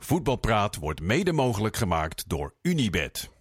Voetbalpraat 0.00 0.76
wordt 0.76 1.00
mede 1.00 1.32
mogelijk 1.32 1.76
gemaakt 1.76 2.28
door 2.28 2.54
Unibed. 2.62 3.37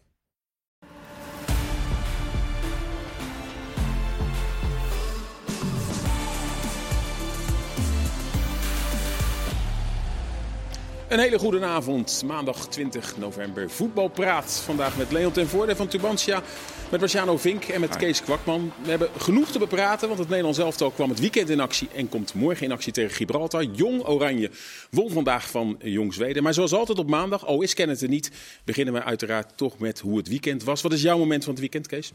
Een 11.08 11.20
hele 11.20 11.40
goede 11.40 11.66
avond, 11.66 12.24
maandag 12.26 12.68
20 12.68 13.18
november. 13.18 13.70
Voetbalpraat. 13.70 14.62
Vandaag 14.66 14.98
met 14.98 15.12
Leon 15.12 15.32
ten 15.32 15.48
Voorde 15.48 15.76
van 15.76 15.88
Tubantia, 15.88 16.44
met 16.92 17.00
Marciano 17.00 17.38
Vink 17.38 17.64
en 17.64 17.82
met 17.82 17.96
Kees 17.96 18.24
Kwakman. 18.24 18.72
We 18.84 18.90
hebben 18.90 19.10
genoeg 19.18 19.52
te 19.52 19.60
bepraten, 19.60 20.08
want 20.08 20.20
het 20.20 20.28
Nederlands 20.28 20.60
elftal 20.60 20.92
kwam 20.92 21.10
het 21.10 21.20
weekend 21.20 21.50
in 21.50 21.60
actie 21.60 21.90
en 21.96 22.10
komt 22.10 22.34
morgen 22.34 22.66
in 22.66 22.72
actie 22.72 22.94
tegen 22.94 23.16
Gibraltar. 23.16 23.64
Jong 23.64 24.08
Oranje 24.08 24.50
won 24.92 25.10
vandaag 25.10 25.50
van 25.50 25.80
Jong 25.80 26.14
Zweden. 26.14 26.44
Maar 26.44 26.54
zoals 26.54 26.74
altijd 26.74 27.00
op 27.00 27.10
maandag, 27.10 27.46
al 27.46 27.62
is 27.62 27.74
Kenneth 27.74 28.02
er 28.02 28.10
niet, 28.10 28.32
beginnen 28.64 28.94
we 28.94 29.04
uiteraard 29.04 29.58
toch 29.58 29.80
met 29.80 30.00
hoe 30.00 30.18
het 30.18 30.28
weekend 30.28 30.64
was. 30.64 30.82
Wat 30.82 30.94
is 30.94 31.02
jouw 31.02 31.18
moment 31.18 31.44
van 31.44 31.52
het 31.52 31.62
weekend, 31.62 31.88
Kees? 31.88 32.12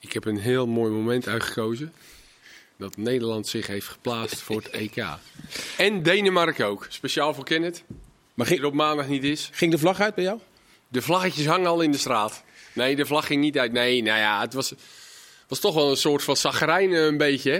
Ik 0.00 0.12
heb 0.12 0.24
een 0.24 0.38
heel 0.38 0.66
mooi 0.66 0.90
moment 0.90 1.28
uitgekozen. 1.28 1.92
Dat 2.78 2.96
Nederland 2.96 3.46
zich 3.46 3.66
heeft 3.66 3.86
geplaatst 3.88 4.40
voor 4.40 4.56
het 4.56 4.70
EK. 4.96 5.04
En 5.78 6.02
Denemarken 6.02 6.66
ook. 6.66 6.86
Speciaal 6.88 7.34
voor 7.34 7.44
Kenneth. 7.44 7.82
Maar 8.34 8.46
Die 8.46 8.54
er 8.56 8.60
ging, 8.62 8.64
op 8.72 8.74
maandag 8.74 9.08
niet 9.08 9.24
is. 9.24 9.48
ging 9.52 9.70
de 9.72 9.78
vlag 9.78 10.00
uit 10.00 10.14
bij 10.14 10.24
jou? 10.24 10.38
De 10.88 11.02
vlaggetjes 11.02 11.46
hangen 11.46 11.66
al 11.66 11.80
in 11.80 11.90
de 11.92 11.98
straat. 11.98 12.44
Nee, 12.72 12.96
de 12.96 13.06
vlag 13.06 13.26
ging 13.26 13.40
niet 13.40 13.58
uit. 13.58 13.72
Nee, 13.72 14.02
nou 14.02 14.18
ja, 14.18 14.40
het 14.40 14.54
was, 14.54 14.72
was 15.48 15.60
toch 15.60 15.74
wel 15.74 15.90
een 15.90 15.96
soort 15.96 16.22
van 16.22 16.36
zagrijn 16.36 16.92
een 16.92 17.16
beetje. 17.16 17.50
hè. 17.50 17.58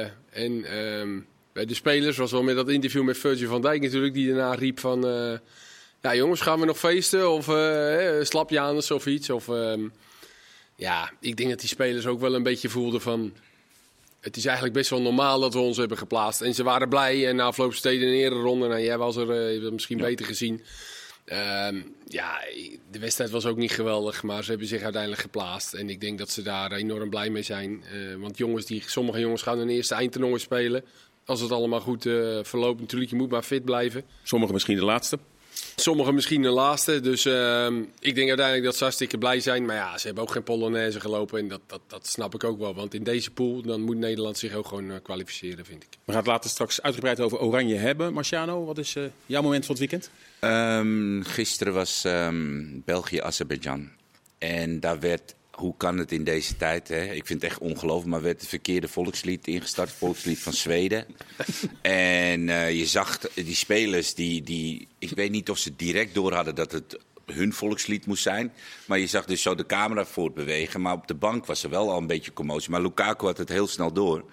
Eh, 0.00 0.10
en 0.44 0.64
ehm, 0.64 1.20
bij 1.52 1.64
de 1.64 1.74
spelers 1.74 2.16
was 2.16 2.30
wel 2.30 2.42
met 2.42 2.56
dat 2.56 2.68
interview 2.70 3.02
met 3.02 3.18
Virgil 3.18 3.48
van 3.48 3.62
Dijk 3.62 3.82
natuurlijk. 3.82 4.14
Die 4.14 4.26
daarna 4.28 4.54
riep 4.54 4.80
van... 4.80 5.06
eh, 5.06 5.38
ja 6.00 6.14
jongens, 6.14 6.40
gaan 6.40 6.60
we 6.60 6.66
nog 6.66 6.78
feesten? 6.78 7.30
Of 7.30 7.48
uh, 7.48 8.24
slapjanus 8.24 8.90
of 8.90 9.06
iets? 9.06 9.30
Of, 9.30 9.48
ehm, 9.48 9.80
ja, 10.76 11.10
ik 11.20 11.36
denk 11.36 11.50
dat 11.50 11.60
die 11.60 11.68
spelers 11.68 12.06
ook 12.06 12.20
wel 12.20 12.34
een 12.34 12.42
beetje 12.42 12.68
voelden 12.68 13.00
van... 13.00 13.32
Het 14.22 14.36
is 14.36 14.44
eigenlijk 14.44 14.74
best 14.74 14.90
wel 14.90 15.02
normaal 15.02 15.40
dat 15.40 15.54
we 15.54 15.58
ons 15.60 15.76
hebben 15.76 15.98
geplaatst. 15.98 16.40
En 16.40 16.54
ze 16.54 16.62
waren 16.62 16.88
blij. 16.88 17.28
En 17.28 17.36
na 17.36 17.44
afloop 17.44 17.74
steden 17.74 18.08
een 18.08 18.14
eerder 18.14 18.38
ronde. 18.38 18.68
Nou, 18.68 18.80
jij 18.80 18.98
was 18.98 19.16
er 19.16 19.30
eh, 19.30 19.70
misschien 19.70 19.98
beter 19.98 20.26
gezien. 20.26 20.62
Ehm, 21.24 21.82
ja, 22.06 22.40
de 22.90 22.98
wedstrijd 22.98 23.30
was 23.30 23.46
ook 23.46 23.56
niet 23.56 23.72
geweldig. 23.72 24.22
Maar 24.22 24.44
ze 24.44 24.50
hebben 24.50 24.68
zich 24.68 24.82
uiteindelijk 24.82 25.22
geplaatst. 25.22 25.74
En 25.74 25.90
ik 25.90 26.00
denk 26.00 26.18
dat 26.18 26.30
ze 26.30 26.42
daar 26.42 26.72
enorm 26.72 27.10
blij 27.10 27.30
mee 27.30 27.42
zijn. 27.42 27.82
Eh, 27.92 28.14
want 28.16 28.38
jongens 28.38 28.66
die, 28.66 28.82
sommige 28.86 29.20
jongens 29.20 29.42
gaan 29.42 29.58
hun 29.58 29.68
eerste 29.68 29.94
eindtoernooi 29.94 30.38
spelen. 30.38 30.84
Als 31.24 31.40
het 31.40 31.50
allemaal 31.50 31.80
goed 31.80 32.06
eh, 32.06 32.38
verloopt. 32.42 32.80
Natuurlijk, 32.80 33.10
je 33.10 33.16
moet 33.16 33.30
maar 33.30 33.42
fit 33.42 33.64
blijven. 33.64 34.04
Sommigen 34.22 34.54
misschien 34.54 34.76
de 34.76 34.84
laatste. 34.84 35.18
Sommigen 35.76 36.14
misschien 36.14 36.42
de 36.42 36.50
laatste. 36.50 37.00
Dus 37.00 37.24
ehm, 37.24 37.82
ik 37.98 38.14
denk 38.14 38.28
uiteindelijk 38.28 38.64
dat 38.64 38.76
ze 38.76 38.82
hartstikke 38.82 39.18
blij 39.18 39.40
zijn. 39.40 39.64
Maar 39.64 39.76
ja, 39.76 39.98
ze 39.98 40.06
hebben 40.06 40.24
ook 40.24 40.30
geen 40.30 40.42
Polonaise 40.42 41.00
gelopen. 41.00 41.38
En 41.38 41.48
dat, 41.48 41.60
dat, 41.66 41.80
dat 41.86 42.06
snap 42.06 42.34
ik 42.34 42.44
ook 42.44 42.58
wel. 42.58 42.74
Want 42.74 42.94
in 42.94 43.02
deze 43.02 43.30
pool 43.30 43.62
dan 43.62 43.80
moet 43.80 43.96
Nederland 43.96 44.38
zich 44.38 44.54
ook 44.54 44.66
gewoon 44.66 44.90
eh, 44.90 44.96
kwalificeren, 45.02 45.64
vind 45.64 45.82
ik. 45.82 45.88
We 46.04 46.12
gaan 46.12 46.20
het 46.20 46.30
later 46.30 46.50
straks 46.50 46.82
uitgebreid 46.82 47.20
over 47.20 47.38
Oranje 47.38 47.76
hebben. 47.76 48.12
Marciano, 48.12 48.64
wat 48.64 48.78
is 48.78 48.96
eh, 48.96 49.02
jouw 49.26 49.42
moment 49.42 49.66
van 49.66 49.76
het 49.76 49.90
weekend? 49.90 50.10
Ehm, 50.38 51.22
gisteren 51.22 51.72
was 51.72 52.04
ehm, 52.04 52.64
België-Azerbeidzjan. 52.84 53.90
En 54.38 54.80
daar 54.80 55.00
werd, 55.00 55.34
hoe 55.52 55.76
kan 55.76 55.98
het 55.98 56.12
in 56.12 56.24
deze 56.24 56.56
tijd, 56.56 56.88
hè? 56.88 57.02
ik 57.02 57.26
vind 57.26 57.42
het 57.42 57.50
echt 57.50 57.60
ongelooflijk, 57.60 58.10
maar 58.10 58.22
werd 58.22 58.40
het 58.40 58.48
verkeerde 58.48 58.88
volkslied 58.88 59.46
ingestart, 59.46 59.88
het 59.88 59.98
volkslied 59.98 60.38
van 60.38 60.52
Zweden. 60.52 61.06
en 61.82 62.48
eh, 62.48 62.78
je 62.78 62.86
zag 62.86 63.18
die 63.18 63.54
spelers, 63.54 64.14
die, 64.14 64.42
die, 64.42 64.88
ik 64.98 65.10
weet 65.10 65.30
niet 65.30 65.50
of 65.50 65.58
ze 65.58 65.76
direct 65.76 66.14
door 66.14 66.32
hadden 66.32 66.54
dat 66.54 66.72
het 66.72 66.98
hun 67.26 67.52
volkslied 67.52 68.06
moest 68.06 68.22
zijn. 68.22 68.52
Maar 68.86 68.98
je 68.98 69.06
zag 69.06 69.24
dus 69.24 69.42
zo 69.42 69.54
de 69.54 69.66
camera 69.66 70.04
voortbewegen. 70.04 70.80
Maar 70.80 70.92
op 70.92 71.06
de 71.06 71.14
bank 71.14 71.46
was 71.46 71.62
er 71.62 71.70
wel 71.70 71.90
al 71.90 71.98
een 71.98 72.06
beetje 72.06 72.32
commotie. 72.32 72.70
Maar 72.70 72.82
Lukaku 72.82 73.26
had 73.26 73.38
het 73.38 73.48
heel 73.48 73.66
snel 73.66 73.92
door. 73.92 74.24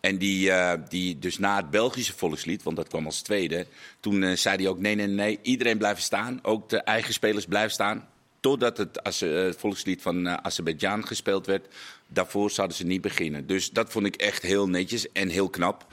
En 0.00 0.18
die, 0.18 0.50
eh, 0.50 0.80
die 0.88 1.18
dus 1.18 1.38
na 1.38 1.56
het 1.56 1.70
Belgische 1.70 2.16
volkslied, 2.16 2.62
want 2.62 2.76
dat 2.76 2.88
kwam 2.88 3.06
als 3.06 3.22
tweede. 3.22 3.66
Toen 4.00 4.22
eh, 4.22 4.36
zei 4.36 4.56
hij 4.56 4.68
ook 4.68 4.78
nee, 4.78 4.94
nee, 4.94 5.06
nee, 5.06 5.38
iedereen 5.42 5.78
blijven 5.78 6.02
staan. 6.02 6.38
Ook 6.42 6.68
de 6.68 6.78
eigen 6.78 7.12
spelers 7.12 7.46
blijven 7.46 7.72
staan. 7.72 8.08
Totdat 8.40 8.76
het, 8.76 9.02
eh, 9.02 9.30
het 9.30 9.56
volkslied 9.56 10.02
van 10.02 10.26
eh 10.26 10.34
Azerbeidzjan 10.34 11.06
gespeeld 11.06 11.46
werd. 11.46 11.66
Daarvoor 12.06 12.50
zouden 12.50 12.76
ze 12.76 12.84
niet 12.86 13.00
beginnen. 13.00 13.46
Dus 13.46 13.70
dat 13.70 13.92
vond 13.92 14.06
ik 14.06 14.16
echt 14.16 14.42
heel 14.42 14.68
netjes 14.68 15.12
en 15.12 15.28
heel 15.28 15.48
knap. 15.48 15.86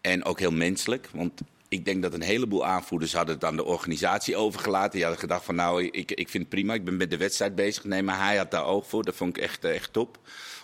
En 0.00 0.24
ook 0.24 0.38
heel 0.38 0.52
menselijk. 0.52 1.08
Want 1.12 1.40
ik 1.68 1.84
denk 1.84 2.02
dat 2.02 2.14
een 2.14 2.22
heleboel 2.22 2.66
aanvoerders 2.66 3.12
hadden 3.12 3.34
het 3.34 3.44
aan 3.44 3.56
de 3.56 3.64
organisatie 3.64 4.36
overgelaten. 4.36 4.90
Die 4.90 5.02
hadden 5.02 5.20
gedacht 5.20 5.44
van 5.44 5.54
nou, 5.54 5.84
ik, 5.84 6.12
ik 6.12 6.28
vind 6.28 6.42
het 6.42 6.48
prima, 6.48 6.74
ik 6.74 6.84
ben 6.84 6.96
met 6.96 7.10
de 7.10 7.16
wedstrijd 7.16 7.54
bezig. 7.54 7.84
Nee, 7.84 8.02
maar 8.02 8.24
hij 8.24 8.36
had 8.36 8.50
daar 8.50 8.64
oog 8.64 8.86
voor. 8.86 9.04
Dat 9.04 9.14
vond 9.14 9.36
ik 9.36 9.42
echt, 9.42 9.64
eh, 9.64 9.74
echt 9.74 9.92
top. 9.92 10.18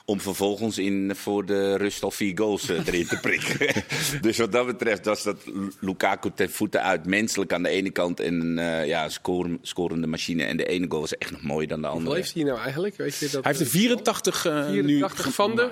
Om 0.07 0.21
vervolgens 0.21 0.79
in, 0.79 1.13
voor 1.15 1.47
de 1.47 1.77
rust 1.77 2.03
al 2.03 2.11
vier 2.11 2.39
goals 2.39 2.69
eh, 2.69 2.87
erin 2.87 3.07
te 3.07 3.19
prikken. 3.21 3.85
dus 4.21 4.39
wat 4.39 4.53
dat 4.53 4.67
betreft 4.67 5.05
was 5.05 5.23
dat 5.23 5.37
Lukaku 5.81 6.31
ten 6.35 6.51
voeten 6.51 6.83
uit. 6.83 7.07
Menselijk 7.07 7.53
aan 7.53 7.63
de 7.63 7.69
ene 7.69 7.91
kant 7.91 8.21
en 8.21 8.59
eh 8.59 8.87
ja, 8.87 9.09
scoren, 9.09 9.59
scorende 9.63 10.07
machine. 10.07 10.45
En 10.45 10.57
de 10.57 10.67
ene 10.67 10.87
goal 10.89 11.01
was 11.01 11.19
echt 11.19 11.31
nog 11.31 11.43
mooier 11.43 11.69
dan 11.69 11.81
de 11.81 11.87
Hoeveel 11.87 12.03
andere. 12.07 12.23
heeft 12.23 12.35
hij 12.35 12.45
nou 12.45 12.59
eigenlijk? 12.59 12.97
Weet 12.97 13.17
je 13.17 13.29
dat, 13.31 13.45
Hij 13.45 13.53
heeft 13.53 13.65
er 13.65 13.79
84 13.79 14.47
eh, 14.47 14.69
nu 14.71 14.83
84 14.83 15.35
van 15.35 15.57
de? 15.57 15.71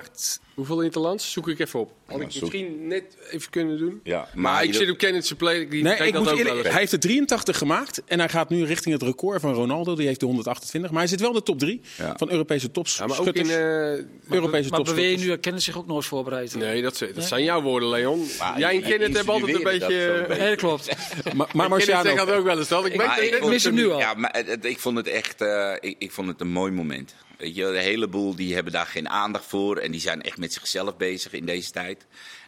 Hoeveel 0.53 0.81
interlands? 0.81 1.31
Zoek 1.31 1.47
ik 1.47 1.59
even 1.59 1.79
op. 1.79 1.91
Had 2.05 2.17
Ja, 2.19 2.23
ik 2.25 2.31
zoek. 2.31 2.41
misschien 2.41 2.87
net 2.87 3.03
even 3.31 3.49
kunnen 3.49 3.77
doen. 3.77 3.99
Ja, 4.03 4.17
Maar, 4.33 4.53
maar 4.53 4.63
ik 4.63 4.73
zit 4.73 4.89
op 4.89 4.97
Kenneth 4.97 5.37
play. 5.37 5.67
Die 5.67 5.83
Nee, 5.83 5.97
ik 5.97 6.13
dat 6.13 6.23
moet 6.23 6.37
eerlijk, 6.37 6.67
hij 6.69 6.79
heeft 6.79 6.91
er 6.91 6.99
83 6.99 7.57
gemaakt 7.57 8.01
en 8.05 8.19
hij 8.19 8.29
gaat 8.29 8.49
nu 8.49 8.65
richting 8.65 8.93
het 8.93 9.03
record 9.03 9.41
van 9.41 9.53
Ronaldo. 9.53 9.95
Die 9.95 10.07
heeft 10.07 10.19
de 10.19 10.25
128. 10.25 10.91
Maar 10.91 10.99
hij 10.99 11.09
zit 11.09 11.19
wel 11.19 11.29
in 11.29 11.35
de 11.35 11.43
top 11.43 11.59
3 11.59 11.81
Ja. 11.97 12.13
van 12.17 12.31
Europese 12.31 12.65
Ja, 12.65 12.71
topschutters. 12.71 13.19
maar 13.19 13.27
ook 13.27 13.35
in... 13.35 13.49
eh, 13.49 14.35
Europese 14.35 14.69
Maar 14.69 14.81
beweer 14.83 15.09
je 15.09 15.17
nu, 15.17 15.27
dat 15.27 15.39
kennen 15.39 15.61
zich 15.61 15.77
ook 15.77 15.87
nooit 15.87 16.05
voorbereid. 16.05 16.55
nee, 16.55 16.81
dat, 16.81 17.05
dat 17.13 17.23
zijn 17.23 17.43
jouw 17.43 17.61
woorden, 17.61 17.89
Leon. 17.89 18.27
Maar 18.39 18.59
Jij 18.59 18.75
en 18.75 18.81
Kenneth 18.81 19.15
hebben 19.15 19.33
altijd 19.33 19.55
een 19.55 19.63
dat 19.63 19.71
beetje... 19.71 20.25
Nee, 20.29 20.49
dat 20.49 20.57
klopt. 20.57 20.87
Maar, 21.23 21.33
maar 21.35 21.47
Kenneth 21.47 21.69
Marciano, 21.69 22.15
dat 22.15 22.29
ook 22.31 22.43
wel 22.45 22.57
eens. 22.57 22.67
Dat. 22.67 22.85
Ik 22.85 22.95
Maar 22.95 23.29
mis 23.49 23.63
hem 23.63 23.73
nu 23.73 23.89
al. 23.89 23.99
Ja, 23.99 24.13
maar 24.13 24.43
ik 24.61 24.79
vond 24.79 24.97
het 24.97 25.07
echt 25.07 25.41
eh, 25.41 25.73
ik, 25.79 25.95
ik 25.99 26.11
vond 26.11 26.27
het 26.27 26.41
een 26.41 26.51
mooi 26.51 26.71
moment. 26.71 27.15
Weet 27.43 27.55
je, 27.55 27.63
een 27.63 27.75
heleboel 27.81 28.35
die 28.35 28.53
hebben 28.53 28.73
daar 28.73 28.85
geen 28.85 29.09
aandacht 29.09 29.45
voor. 29.45 29.77
En 29.77 29.91
die 29.91 30.01
zijn 30.01 30.21
echt 30.21 30.37
met 30.37 30.53
zichzelf 30.53 30.97
bezig 30.97 31.33
in 31.33 31.45
deze 31.45 31.71
tijd. 31.71 32.05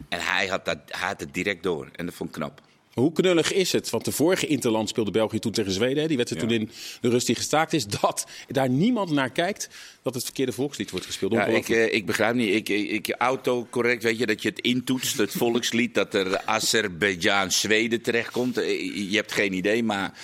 En 0.08 0.20
hij 0.20 0.46
had, 0.46 0.64
dat, 0.64 0.78
hij 0.86 1.08
had 1.08 1.20
het 1.20 1.34
direct 1.34 1.62
door. 1.62 1.88
En 1.92 2.06
dat 2.06 2.14
vond 2.14 2.28
ik 2.30 2.34
knap. 2.34 2.60
hoe 2.92 3.12
knullig 3.12 3.52
is 3.52 3.72
het? 3.72 3.90
Want 3.90 4.04
de 4.04 4.12
vorige 4.12 4.46
Interland 4.46 4.88
speelde 4.88 5.10
België 5.10 5.38
toen 5.38 5.52
tegen 5.52 5.72
Zweden. 5.72 6.02
hè. 6.02 6.08
Die 6.08 6.16
wedstrijd 6.16 6.50
Ja. 6.50 6.56
toen 6.56 6.66
in 6.66 6.70
de 7.00 7.08
rust 7.08 7.26
die 7.26 7.34
gestaakt 7.36 7.72
is. 7.72 7.86
Dat 7.86 8.26
daar 8.48 8.68
niemand 8.68 9.10
naar 9.10 9.30
kijkt 9.30 9.68
dat 10.02 10.14
het 10.14 10.24
verkeerde 10.24 10.52
volkslied 10.52 10.90
wordt 10.90 11.06
gespeeld. 11.06 11.32
Ja, 11.32 11.44
ik, 11.44 11.68
eh, 11.68 11.94
ik 11.94 12.06
begrijp 12.06 12.34
niet. 12.34 12.54
Ik, 12.54 12.68
ik, 12.68 12.90
ik 12.90 13.14
autocorrect, 13.18 14.02
weet 14.02 14.18
je, 14.18 14.26
dat 14.26 14.42
je 14.42 14.48
het 14.48 14.60
intoetst, 14.60 15.16
het 15.18 15.30
volkslied, 15.42 15.94
dat 15.94 16.14
er 16.14 16.40
Azerbeidzjan, 16.44 17.50
Zweden 17.52 18.02
terechtkomt. 18.02 18.58
Eh, 18.58 19.10
Je 19.10 19.16
hebt 19.16 19.32
geen 19.32 19.52
idee, 19.52 19.82
maar 19.82 20.18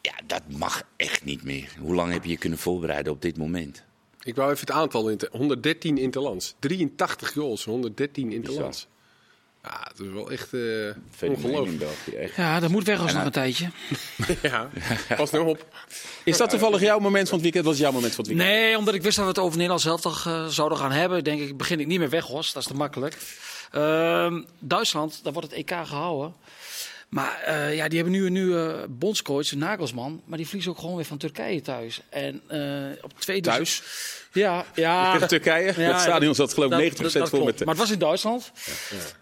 ja, 0.00 0.12
dat 0.26 0.42
mag 0.56 0.82
echt 0.96 1.24
niet 1.24 1.42
meer. 1.44 1.68
Hoe 1.80 1.94
lang 1.94 2.12
heb 2.12 2.24
je 2.24 2.30
je 2.30 2.36
kunnen 2.38 2.58
voorbereiden 2.58 3.12
op 3.12 3.22
dit 3.22 3.36
moment? 3.36 3.86
Ik 4.28 4.36
wou 4.36 4.50
even 4.50 4.60
het 4.66 4.70
aantal. 4.76 5.08
Inter 5.08 5.28
113 5.32 5.98
interlands. 5.98 6.54
83 6.58 7.32
goals, 7.32 7.64
113 7.64 8.32
interlands. 8.32 8.86
Ja, 9.62 9.90
dat 9.96 10.06
is 10.06 10.12
wel 10.12 10.30
echt 10.30 10.52
eh 10.52 10.86
in 11.20 11.34
ongelooflijk. 11.34 11.78
België, 11.78 12.10
echt. 12.10 12.36
Ja, 12.36 12.60
dat 12.60 12.70
moet 12.70 12.84
weg 12.84 13.00
als 13.00 13.12
nog 13.12 13.24
een 13.24 13.30
tijdje. 13.30 13.70
Ja, 14.42 14.70
pas 15.16 15.30
nou 15.30 15.46
op. 15.48 15.66
Is 16.24 16.36
dat 16.36 16.50
toevallig 16.50 16.80
jouw 16.80 16.98
moment 16.98 17.28
van 17.28 17.34
het 17.34 17.42
weekend? 17.42 17.64
Wat 17.64 17.74
is 17.74 17.80
jouw 17.80 17.92
moment 17.92 18.14
van 18.14 18.24
het 18.24 18.34
weekend? 18.34 18.56
Nee, 18.56 18.78
omdat 18.78 18.94
ik 18.94 19.02
wist 19.02 19.16
dat 19.16 19.24
we 19.24 19.30
het 19.30 19.40
over 19.40 19.54
Nederland 19.54 19.80
zelf 19.80 20.00
toch 20.00 20.26
eh, 20.26 20.46
zouden 20.46 20.78
gaan 20.78 20.92
hebben. 20.92 21.24
Denk 21.24 21.40
ik, 21.40 21.56
begin 21.56 21.80
ik 21.80 21.86
niet 21.86 21.98
meer 21.98 22.10
weg, 22.10 22.24
Horst. 22.24 22.54
Dat 22.54 22.62
is 22.62 22.68
te 22.68 22.74
makkelijk. 22.74 23.16
Ehm, 23.70 24.42
Duitsland, 24.58 25.20
daar 25.22 25.32
wordt 25.32 25.50
het 25.50 25.58
EK 25.58 25.86
gehouden. 25.86 26.34
Maar 27.08 27.40
eh, 27.44 27.74
ja, 27.74 27.88
die 27.88 27.98
hebben 27.98 28.16
nu 28.18 28.26
een 28.26 28.32
nieuwe 28.32 28.86
bondscoach, 28.88 29.52
Nagelsman. 29.52 30.22
Maar 30.24 30.36
die 30.36 30.46
verliezen 30.46 30.72
ook 30.72 30.78
gewoon 30.78 30.96
weer 30.96 31.04
van 31.04 31.18
Turkije 31.18 31.60
thuis. 31.60 32.00
En 32.08 32.40
eh, 32.48 33.04
op 33.04 33.20
twee 33.20 33.40
Thuis? 33.40 33.82
Ja, 34.32 34.64
ja. 34.74 35.12
Tegen 35.12 35.28
Turkije? 35.28 35.80
Ja, 35.80 35.92
dat 35.92 36.00
stadion 36.00 36.34
zat 36.34 36.54
geloof 36.54 36.72
ik 36.72 36.92
90% 36.92 36.96
dat- 37.02 37.12
dat 37.12 37.28
vol 37.28 37.44
met... 37.44 37.58
Maar 37.58 37.68
het 37.68 37.78
was 37.78 37.90
in 37.90 37.98
Duitsland. 37.98 38.52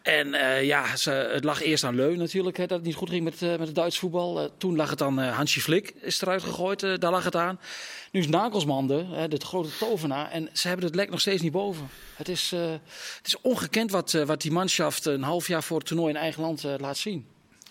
En 0.03 0.35
eh, 0.35 0.65
ja, 0.65 0.97
ze, 0.97 1.11
het 1.11 1.45
lag 1.45 1.63
eerst 1.63 1.85
aan 1.85 1.95
Leu 1.95 2.17
natuurlijk, 2.17 2.57
hè, 2.57 2.67
dat 2.67 2.77
het 2.79 2.87
niet 2.87 2.95
goed 2.97 3.11
ging 3.11 3.25
met, 3.25 3.41
met 3.41 3.59
het 3.67 3.75
Duits 3.75 3.99
voetbal. 3.99 4.51
Toen 4.59 4.77
lag 4.77 4.91
het 4.91 5.03
aan 5.03 5.19
Hansje 5.19 5.61
Flik, 5.61 5.93
is 6.01 6.21
eruit 6.23 6.43
gegooid, 6.43 6.81
daar 6.81 7.11
lag 7.11 7.25
het 7.25 7.37
aan. 7.37 7.61
Nu 8.13 8.21
is 8.21 8.29
Nagelsman 8.29 8.87
de, 8.87 9.27
de 9.29 9.41
grote 9.45 9.69
tovenaar. 9.79 10.31
En 10.31 10.49
ze 10.53 10.69
hebben 10.69 10.87
het 10.87 10.95
lek 10.95 11.11
nog 11.11 11.21
steeds 11.21 11.43
niet 11.43 11.53
boven. 11.53 11.89
Het 12.15 12.29
is, 12.29 12.51
het 13.17 13.27
is 13.27 13.41
ongekend 13.41 13.91
wat, 13.91 14.13
wat 14.13 14.41
die 14.41 14.53
manschaft 14.53 15.05
een 15.05 15.23
half 15.23 15.49
jaar 15.49 15.63
voor 15.63 15.79
het 15.79 15.87
toernooi 15.87 16.11
in 16.15 16.21
eigen 16.21 16.43
land 16.43 16.65
laat 16.79 16.97
zien. 16.97 17.27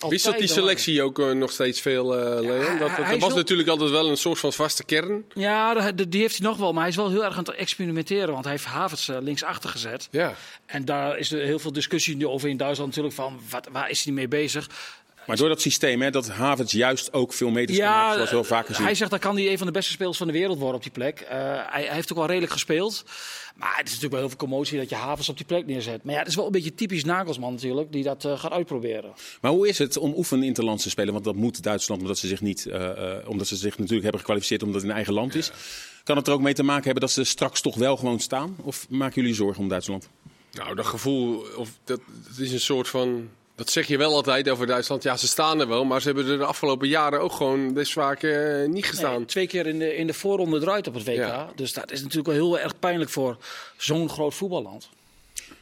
Wist 0.09 0.25
dat 0.25 0.37
die 0.37 0.47
selectie 0.47 1.03
ook 1.03 1.19
eh, 1.19 1.31
nog 1.31 1.51
steeds 1.51 1.81
veel, 1.81 2.17
eh 2.17 2.41
Leon? 2.41 2.77
hij- 2.77 3.09
dat, 3.09 3.19
was 3.19 3.33
natuurlijk 3.33 3.69
altijd 3.69 3.89
wel 3.89 4.09
een 4.09 4.17
soort 4.17 4.39
van 4.39 4.53
vaste 4.53 4.83
kern. 4.83 5.25
Ja, 5.33 5.91
die 5.91 6.21
heeft 6.21 6.37
hij 6.37 6.47
nog 6.47 6.57
wel. 6.57 6.71
Maar 6.71 6.81
hij 6.81 6.89
is 6.89 6.95
wel 6.95 7.09
heel 7.09 7.23
erg 7.23 7.37
aan 7.37 7.43
het 7.43 7.55
experimenteren. 7.55 8.31
Want 8.31 8.43
hij 8.43 8.53
heeft 8.53 8.65
Havertz 8.65 9.09
eh, 9.09 9.17
linksachter 9.21 9.69
gezet. 9.69 10.07
Ja. 10.11 10.33
En 10.65 10.85
daar 10.85 11.17
is 11.17 11.31
er 11.31 11.41
heel 11.45 11.59
veel 11.59 11.71
discussie 11.71 12.29
over 12.29 12.49
in 12.49 12.57
Duitsland 12.57 12.89
natuurlijk 12.89 13.15
van 13.15 13.39
wat, 13.49 13.67
waar 13.71 13.89
is 13.89 14.03
hij 14.03 14.13
mee 14.13 14.27
bezig. 14.27 14.69
Maar 15.27 15.37
door 15.37 15.49
dat 15.49 15.61
systeem, 15.61 16.01
hè, 16.01 16.11
dat 16.11 16.29
Havertz 16.29 16.73
juist 16.73 17.13
ook 17.13 17.33
veel 17.33 17.49
meters 17.49 17.77
kan 17.77 17.87
maken, 17.87 18.13
zoals 18.13 18.29
we 18.29 18.35
wel 18.35 18.43
vaker 18.43 18.75
zien. 18.75 18.85
hij 18.85 18.95
zegt 18.95 19.11
dat 19.11 19.19
kan 19.19 19.35
hij 19.35 19.51
een 19.51 19.57
van 19.57 19.67
de 19.67 19.73
beste 19.73 19.91
spelers 19.91 20.17
van 20.17 20.27
de 20.27 20.33
wereld 20.33 20.57
worden 20.57 20.75
op 20.75 20.83
die 20.83 20.91
plek. 20.91 21.19
Eh, 21.19 21.37
hij, 21.37 21.83
hij 21.83 21.95
heeft 21.95 22.11
ook 22.11 22.17
wel 22.17 22.27
redelijk 22.27 22.51
gespeeld. 22.51 23.03
Maar 23.55 23.75
het 23.75 23.87
is 23.87 23.93
natuurlijk 23.93 24.11
wel 24.11 24.19
heel 24.19 24.29
veel 24.29 24.47
commotie 24.47 24.77
dat 24.77 24.89
je 24.89 24.95
Havens 24.95 25.29
op 25.29 25.37
die 25.37 25.45
plek 25.45 25.65
neerzet. 25.65 26.03
Maar 26.03 26.13
ja, 26.13 26.19
het 26.19 26.27
is 26.27 26.35
wel 26.35 26.45
een 26.45 26.51
beetje 26.51 26.75
typisch 26.75 27.03
Nagelsman 27.03 27.53
natuurlijk, 27.53 27.91
die 27.91 28.03
dat 28.03 28.25
eh, 28.25 28.39
gaat 28.39 28.51
uitproberen. 28.51 29.13
Maar 29.41 29.51
hoe 29.51 29.67
is 29.67 29.77
het 29.77 29.97
om 29.97 30.13
oefen 30.15 30.43
interlands 30.43 30.83
te 30.83 30.89
spelen? 30.89 31.13
Want 31.13 31.25
dat 31.25 31.35
moet 31.35 31.63
Duitsland, 31.63 32.01
omdat 32.01 32.17
ze 32.17 32.27
zich, 32.27 32.41
niet, 32.41 32.65
eh, 32.65 33.17
eh, 33.17 33.29
omdat 33.29 33.47
ze 33.47 33.55
zich 33.55 33.71
natuurlijk 33.71 34.01
hebben 34.01 34.19
gekwalificeerd 34.19 34.63
omdat 34.63 34.81
het 34.81 34.89
in 34.89 34.95
eigen 34.95 35.13
land 35.13 35.35
is. 35.35 35.51
Kan 36.03 36.17
het 36.17 36.27
er 36.27 36.33
ook 36.33 36.41
mee 36.41 36.53
te 36.53 36.63
maken 36.63 36.83
hebben 36.83 37.01
dat 37.01 37.11
ze 37.11 37.23
straks 37.23 37.61
toch 37.61 37.75
wel 37.75 37.97
gewoon 37.97 38.19
staan? 38.19 38.55
Of 38.61 38.85
maken 38.89 39.21
jullie 39.21 39.35
zorgen 39.35 39.63
om 39.63 39.69
Duitsland? 39.69 40.09
Nou, 40.51 40.75
dat 40.75 40.85
gevoel, 40.85 41.45
of 41.55 41.69
dat, 41.83 41.99
het 42.27 42.39
is 42.39 42.51
een 42.51 42.59
soort 42.59 42.87
van. 42.87 43.29
Dat 43.55 43.69
zeg 43.69 43.87
je 43.87 43.97
wel 43.97 44.13
altijd 44.13 44.49
over 44.49 44.67
Duitsland. 44.67 45.03
Ja, 45.03 45.17
ze 45.17 45.27
staan 45.27 45.59
er 45.59 45.67
wel, 45.67 45.85
maar 45.85 46.01
ze 46.01 46.07
hebben 46.07 46.27
er 46.27 46.37
de 46.37 46.45
afgelopen 46.45 46.87
jaren 46.87 47.21
ook 47.21 47.31
gewoon 47.31 47.73
best 47.73 47.93
vaak 47.93 48.23
eh, 48.23 48.65
niet 48.67 48.85
gestaan. 48.85 49.17
Nee, 49.17 49.25
twee 49.25 49.47
keer 49.47 49.67
in 49.67 49.79
de, 49.79 49.95
in 49.95 50.07
de 50.07 50.13
voorronde 50.13 50.59
eruit 50.61 50.87
op 50.87 50.93
het 50.93 51.05
WK. 51.05 51.15
Ja. 51.15 51.49
Dus 51.55 51.73
dat 51.73 51.91
is 51.91 52.01
natuurlijk 52.01 52.27
wel 52.27 52.35
heel 52.35 52.59
erg 52.59 52.79
pijnlijk 52.79 53.09
voor 53.09 53.37
zo'n 53.77 54.09
groot 54.09 54.33
voetballand. 54.33 54.89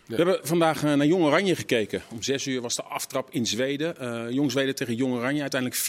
We 0.05 0.15
hebben 0.15 0.39
vandaag 0.43 0.83
eh, 0.83 0.93
naar 0.93 1.05
Jong 1.05 1.23
Oranje 1.23 1.55
gekeken. 1.55 2.01
Om 2.11 2.23
zes 2.23 2.47
uur 2.47 2.61
was 2.61 2.75
de 2.75 2.83
aftrap 2.83 3.27
in 3.31 3.45
Zweden. 3.45 3.99
Eh, 3.99 4.29
Jong 4.29 4.51
Zweden 4.51 4.75
tegen 4.75 4.95
Jong 4.95 5.13
Oranje. 5.13 5.41
Uiteindelijk 5.41 5.81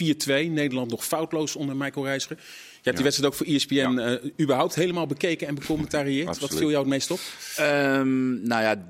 4-2. 0.47 0.51
Nederland 0.51 0.91
nog 0.91 1.05
foutloos 1.05 1.55
onder 1.55 1.75
Michael 1.75 2.05
Reiziger. 2.05 2.37
Je 2.37 2.81
hebt 2.81 2.95
die 2.95 3.05
wedstrijd 3.05 3.33
ook 3.33 3.37
voor 3.37 3.47
ESPN 3.47 3.97
eh, 3.97 4.31
überhaupt 4.41 4.75
helemaal 4.75 5.07
bekeken 5.07 5.47
en 5.47 5.55
becommentarieerd. 5.55 6.39
Wat 6.39 6.55
viel 6.55 6.69
jou 6.69 6.77
het 6.77 6.87
meest 6.87 7.11
op? 7.11 7.19
Ehm, 7.55 8.47
nou 8.47 8.61
ja, 8.61 8.85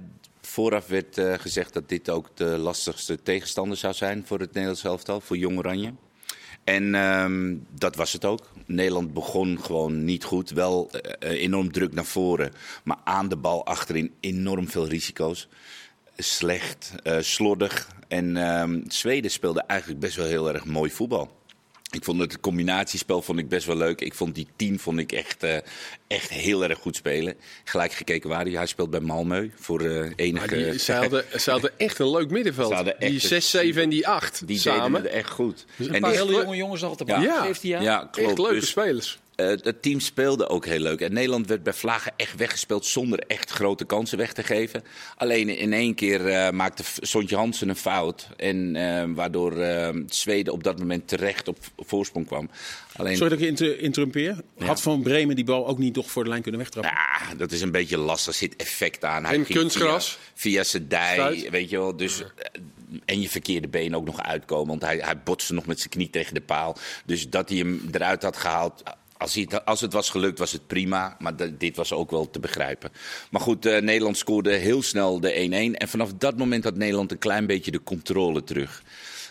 vooraf 0.56 0.88
werd 0.88 1.18
eh, 1.18 1.34
gezegd 1.34 1.74
dat 1.74 1.90
dit 1.90 2.10
ook 2.10 2.30
de 2.34 2.46
lastigste 2.46 3.22
tegenstander 3.24 3.78
zou 3.78 3.94
zijn 3.94 4.24
voor 4.26 4.40
het 4.40 4.54
Nederlands 4.54 4.84
elftal, 4.84 5.22
voor 5.22 5.38
Jong 5.38 5.58
Oranje. 5.58 5.94
En 6.66 6.96
ehm, 6.96 7.56
dat 7.70 7.96
was 7.96 8.14
het 8.14 8.26
ook. 8.26 8.50
Nederland 8.66 9.14
begon 9.14 9.60
gewoon 9.62 10.04
niet 10.04 10.24
goed. 10.24 10.50
Wel 10.50 10.90
eh, 10.92 11.32
eh, 11.32 11.42
enorm 11.42 11.72
druk 11.72 11.94
naar 11.94 12.06
voren, 12.06 12.52
maar 12.84 12.98
aan 13.04 13.30
de 13.30 13.36
bal 13.36 13.66
achterin 13.66 14.14
enorm 14.20 14.70
veel 14.70 14.88
risico's. 14.88 15.48
Slecht, 16.18 16.94
eh, 17.04 17.18
slordig. 17.20 17.90
En 18.08 18.38
ehm, 18.38 18.82
Zweden 18.88 19.32
speelde 19.32 19.62
eigenlijk 19.62 20.00
best 20.00 20.16
wel 20.16 20.26
heel 20.26 20.54
erg 20.54 20.66
mooi 20.66 20.92
voetbal. 20.92 21.44
Ik 21.96 22.04
vond 22.04 22.20
het 22.20 22.40
combinatiespel 22.40 23.22
vond 23.22 23.40
ik 23.40 23.50
best 23.50 23.66
wel 23.66 23.76
leuk. 23.78 24.02
Ik 24.02 24.14
vond 24.14 24.36
die 24.36 24.48
tien 24.56 24.80
vond 24.80 25.00
ik 25.00 25.12
echt, 25.12 25.44
eh, 25.44 25.58
echt 26.08 26.30
heel 26.30 26.64
erg 26.64 26.78
goed 26.80 26.96
spelen. 26.96 27.36
Gelijk 27.64 27.92
gekeken 27.94 28.30
waar 28.30 28.42
hij. 28.42 28.52
Hij 28.52 28.66
speelt 28.66 28.90
bij 28.90 29.00
Malmö 29.02 29.54
voor 29.60 29.82
eh 29.82 30.12
enige... 30.16 30.46
Maar 30.56 30.72
die, 30.72 30.80
ze, 30.80 30.92
hadden, 31.04 31.26
ze 31.40 31.52
hadden 31.52 31.72
echt 31.78 32.00
een 32.00 32.10
leuk 32.12 32.30
middenveld. 32.30 32.68
Ze 32.70 32.74
hadden 32.76 33.00
echt 33.00 33.12
Die 33.12 33.22
een 33.22 33.28
6, 33.28 33.50
7 33.50 33.82
en 33.82 33.90
die 33.90 34.08
8 34.08 34.48
die 34.48 34.60
samen. 34.60 34.92
deden 34.92 35.02
het 35.04 35.12
echt 35.12 35.30
goed. 35.30 35.66
Een 35.78 35.94
En 35.94 36.02
paar 36.02 36.12
die- 36.12 36.20
hele 36.20 36.32
jonge 36.34 36.56
jongens 36.56 36.84
al 36.84 36.96
te 36.96 37.04
Ja. 37.08 37.20
ja. 37.20 37.24
Ja. 37.24 37.44
17 37.44 37.70
jaar. 37.70 37.82
ja, 37.84 37.98
klopt. 38.12 38.30
echt 38.30 38.38
leuke 38.38 38.54
Dus, 38.60 38.70
spelers. 38.70 39.20
Eh, 39.36 39.48
het 39.48 39.82
team 39.82 40.00
speelde 40.00 40.50
ook 40.50 40.66
heel 40.66 40.80
leuk. 40.80 41.02
En 41.02 41.14
Nederland 41.14 41.48
werd 41.48 41.64
bij 41.64 41.74
Vlagen 41.74 42.14
echt 42.18 42.36
weggespeeld 42.36 42.86
zonder 42.86 43.20
echt 43.28 43.50
grote 43.52 43.86
kansen 43.86 44.18
weg 44.18 44.34
te 44.34 44.44
geven. 44.44 44.84
Alleen 45.18 45.58
in 45.58 45.74
één 45.74 45.96
keer 45.96 46.28
eh, 46.28 46.50
maakte 46.52 46.84
Sontje 47.02 47.36
Hansen 47.36 47.70
een 47.70 47.76
fout. 47.76 48.28
En, 48.38 48.76
eh, 48.76 49.04
waardoor 49.16 49.58
eh, 49.62 49.90
Zweden 50.08 50.54
op 50.54 50.64
dat 50.64 50.80
moment 50.80 51.08
terecht 51.08 51.48
op 51.48 51.58
voorsprong 51.78 52.28
kwam. 52.28 52.50
Alleen, 52.96 53.16
Sorry 53.18 53.30
dat 53.30 53.38
ik 53.40 53.44
je 53.44 53.50
inter- 53.50 53.80
interrumpeer. 53.80 54.42
Had 54.58 54.82
Van 54.82 55.02
Bremen 55.02 55.36
die 55.36 55.46
bal 55.46 55.68
ook 55.68 55.78
niet 55.78 55.94
toch 55.94 56.12
voor 56.12 56.24
de 56.24 56.30
lijn 56.30 56.42
kunnen 56.42 56.62
wegtrappen? 56.62 56.94
Ja, 56.94 57.34
dat 57.36 57.52
is 57.52 57.62
een 57.62 57.72
beetje 57.72 57.98
lastig. 57.98 58.34
Er 58.34 58.40
zit 58.40 58.56
effect 58.56 59.04
aan. 59.06 59.26
Hij 59.26 59.36
En 59.36 59.46
ging 59.46 59.58
kunstgras? 59.60 60.10
Via, 60.10 60.20
via 60.34 60.64
zijn 60.64 60.88
dij, 60.88 61.48
weet 61.52 61.70
je 61.70 61.78
wel. 61.78 61.96
Dus, 61.98 62.24
en 63.06 63.22
je 63.22 63.30
verkeerde 63.30 63.68
been 63.68 63.96
ook 63.96 64.06
nog 64.06 64.22
uitkomen. 64.22 64.68
Want 64.68 64.82
hij, 64.82 64.98
hij 64.98 65.20
botste 65.20 65.54
nog 65.54 65.66
met 65.66 65.78
zijn 65.78 65.90
knie 65.90 66.10
tegen 66.10 66.34
de 66.34 66.42
paal. 66.42 66.78
Dus 67.06 67.30
dat 67.30 67.50
hij 67.50 67.58
hem 67.58 67.90
eruit 67.92 68.24
had 68.24 68.38
gehaald. 68.38 68.84
Als, 69.18 69.36
het, 69.36 69.66
als 69.66 69.82
het 69.82 69.94
was 69.94 70.10
gelukt, 70.10 70.40
was 70.40 70.52
het 70.52 70.68
prima. 70.68 71.16
Maar 71.20 71.58
dit 71.58 71.76
was 71.76 71.94
ook 71.94 72.12
wel 72.12 72.30
te 72.30 72.40
begrijpen. 72.40 72.92
Maar 73.32 73.42
goed, 73.42 73.66
eh, 73.66 73.82
Nederland 73.82 74.18
scoorde 74.18 74.54
heel 74.54 74.82
snel 74.82 75.20
de 75.20 75.34
1-1. 75.40 75.76
En 75.76 75.88
vanaf 75.88 76.14
dat 76.14 76.38
moment 76.38 76.64
had 76.64 76.76
Nederland 76.76 77.12
een 77.12 77.18
klein 77.18 77.46
beetje 77.46 77.72
de 77.72 77.84
controle 77.84 78.44
terug. 78.44 78.84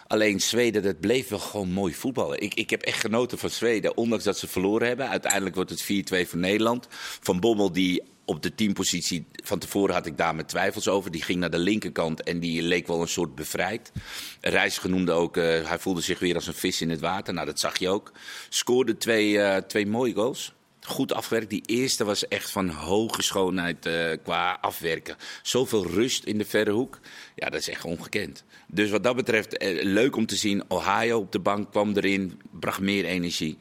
Alleen 0.06 0.40
Zweden, 0.40 0.82
dat 0.82 1.00
bleef 1.00 1.28
wel 1.28 1.38
gewoon 1.38 1.70
mooi 1.70 1.94
voetballen. 1.94 2.40
Ik, 2.40 2.54
ik 2.54 2.70
heb 2.70 2.82
echt 2.82 3.00
genoten 3.00 3.38
van 3.38 3.50
Zweden, 3.50 3.96
ondanks 3.96 4.24
dat 4.24 4.38
ze 4.38 4.48
verloren 4.48 4.88
hebben. 4.88 5.08
Uiteindelijk 5.08 5.54
wordt 5.54 5.70
het 5.70 5.82
4-2 5.82 6.28
voor 6.28 6.38
Nederland. 6.38 6.86
Van 7.20 7.40
Bommel, 7.40 7.72
die 7.72 8.02
op 8.24 8.42
de 8.42 8.54
teampositie, 8.54 9.26
van 9.32 9.58
tevoren 9.58 9.94
had 9.94 10.06
ik 10.06 10.16
daar 10.16 10.34
mijn 10.34 10.46
twijfels 10.46 10.88
over. 10.88 11.10
Die 11.10 11.22
ging 11.22 11.40
naar 11.40 11.50
de 11.50 11.58
linkerkant 11.58 12.22
en 12.22 12.40
die 12.40 12.62
leek 12.62 12.86
wel 12.86 13.00
een 13.00 13.08
soort 13.08 13.34
bevrijd. 13.34 13.92
Reiziger 14.40 14.90
noemde 14.90 15.12
ook, 15.12 15.36
eh, 15.36 15.44
hij 15.44 15.78
voelde 15.78 16.00
zich 16.00 16.18
weer 16.18 16.34
als 16.34 16.46
een 16.46 16.54
vis 16.54 16.80
in 16.80 16.90
het 16.90 17.00
water. 17.00 17.34
Nou, 17.34 17.46
dat 17.46 17.60
zag 17.60 17.78
je 17.78 17.88
ook. 17.88 18.12
Scoorde 18.48 18.96
twee, 18.96 19.40
eh, 19.40 19.62
twee 19.62 19.86
mooie 19.86 20.14
goals. 20.14 20.52
Goed 20.80 21.12
afgewerkt. 21.12 21.50
Die 21.50 21.62
eerste 21.66 22.04
was 22.04 22.28
echt 22.28 22.50
van 22.50 22.68
hoge 22.68 23.22
schoonheid 23.22 23.86
eh, 23.86 24.10
qua 24.22 24.58
afwerken. 24.60 25.16
Zoveel 25.42 25.86
rust 25.86 26.24
in 26.24 26.38
de 26.38 26.44
verre 26.44 26.70
hoek. 26.70 27.00
Ja, 27.34 27.50
dat 27.50 27.60
is 27.60 27.68
echt 27.68 27.84
ongekend. 27.84 28.44
Dus 28.66 28.90
wat 28.90 29.04
dat 29.04 29.16
betreft, 29.16 29.62
leuk 29.82 30.16
om 30.16 30.26
te 30.26 30.36
zien. 30.36 30.62
Ohio 30.68 31.18
op 31.18 31.32
de 31.32 31.38
bank 31.38 31.70
kwam 31.70 31.96
erin, 31.96 32.40
bracht 32.50 32.80
meer 32.80 33.04
energie. 33.04 33.58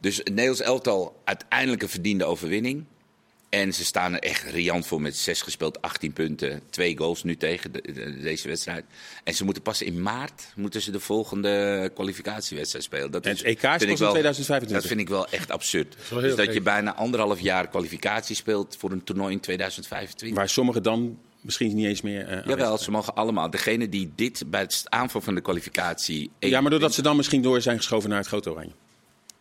Dus 0.00 0.18
Nederlands 0.18 0.60
elftal 0.60 1.20
uiteindelijk 1.24 1.82
een 1.82 1.88
verdiende 1.88 2.24
overwinning. 2.24 2.84
En 3.48 3.72
ze 3.74 3.84
staan 3.84 4.12
er 4.14 4.18
echt 4.18 4.42
riant 4.50 4.86
voor 4.86 5.00
met 5.00 5.16
zes 5.16 5.42
gespeeld, 5.42 5.82
18 5.82 6.12
punten, 6.12 6.60
twee 6.70 6.96
goals 6.96 7.22
nu 7.22 7.36
tegen 7.36 7.72
de- 7.72 7.92
de- 7.92 8.18
deze 8.20 8.48
wedstrijd. 8.48 8.84
En 9.24 9.34
ze 9.34 9.44
moeten 9.44 9.62
pas 9.62 9.82
in 9.82 10.02
maart 10.02 10.52
moeten 10.56 10.82
ze 10.82 10.90
de 10.90 11.00
volgende 11.00 11.90
kwalificatiewedstrijd 11.94 12.84
spelen. 12.84 13.10
Dat 13.10 13.26
En 13.26 13.32
is- 13.32 13.38
het 13.38 13.46
EK 13.46 13.54
is 13.62 13.68
vind 13.68 13.72
pas 13.78 13.82
ik 13.82 13.88
in 13.90 13.96
wel- 13.98 14.10
2025. 14.10 14.78
Dat 14.78 14.86
vind 14.86 15.00
ik 15.00 15.08
wel 15.08 15.28
echt 15.28 15.50
absurd. 15.50 15.96
wel 16.10 16.18
heel 16.20 16.36
Dus 16.36 16.44
dat 16.46 16.54
je 16.54 16.60
bijna 16.60 16.94
anderhalf 16.94 17.40
jaar 17.40 17.68
kwalificatie 17.68 18.36
speelt 18.36 18.76
voor 18.78 18.90
een 18.90 19.04
toernooi 19.04 19.32
in 19.32 19.40
2025. 19.40 20.34
Waar 20.38 20.48
sommigen 20.48 20.82
dan 20.82 21.18
misschien 21.40 21.74
niet 21.74 21.86
eens 21.86 22.00
meer. 22.02 22.26
aanwezig 22.26 22.46
Jawel, 22.48 22.78
ze 22.78 22.90
mogen 22.90 23.14
allemaal. 23.14 23.50
Degene 23.50 23.88
die 23.88 24.12
dit 24.14 24.42
bij 24.50 24.60
het 24.60 24.82
aanvang 24.84 25.24
van 25.24 25.34
de 25.34 25.40
kwalificatie. 25.40 26.30
Ja, 26.38 26.60
maar 26.60 26.70
doordat 26.70 26.94
ze 26.94 27.02
dan 27.02 27.16
misschien 27.16 27.42
door 27.42 27.60
zijn 27.60 27.76
geschoven 27.76 28.08
naar 28.08 28.18
het 28.18 28.26
grote 28.28 28.50
oranje. 28.50 28.72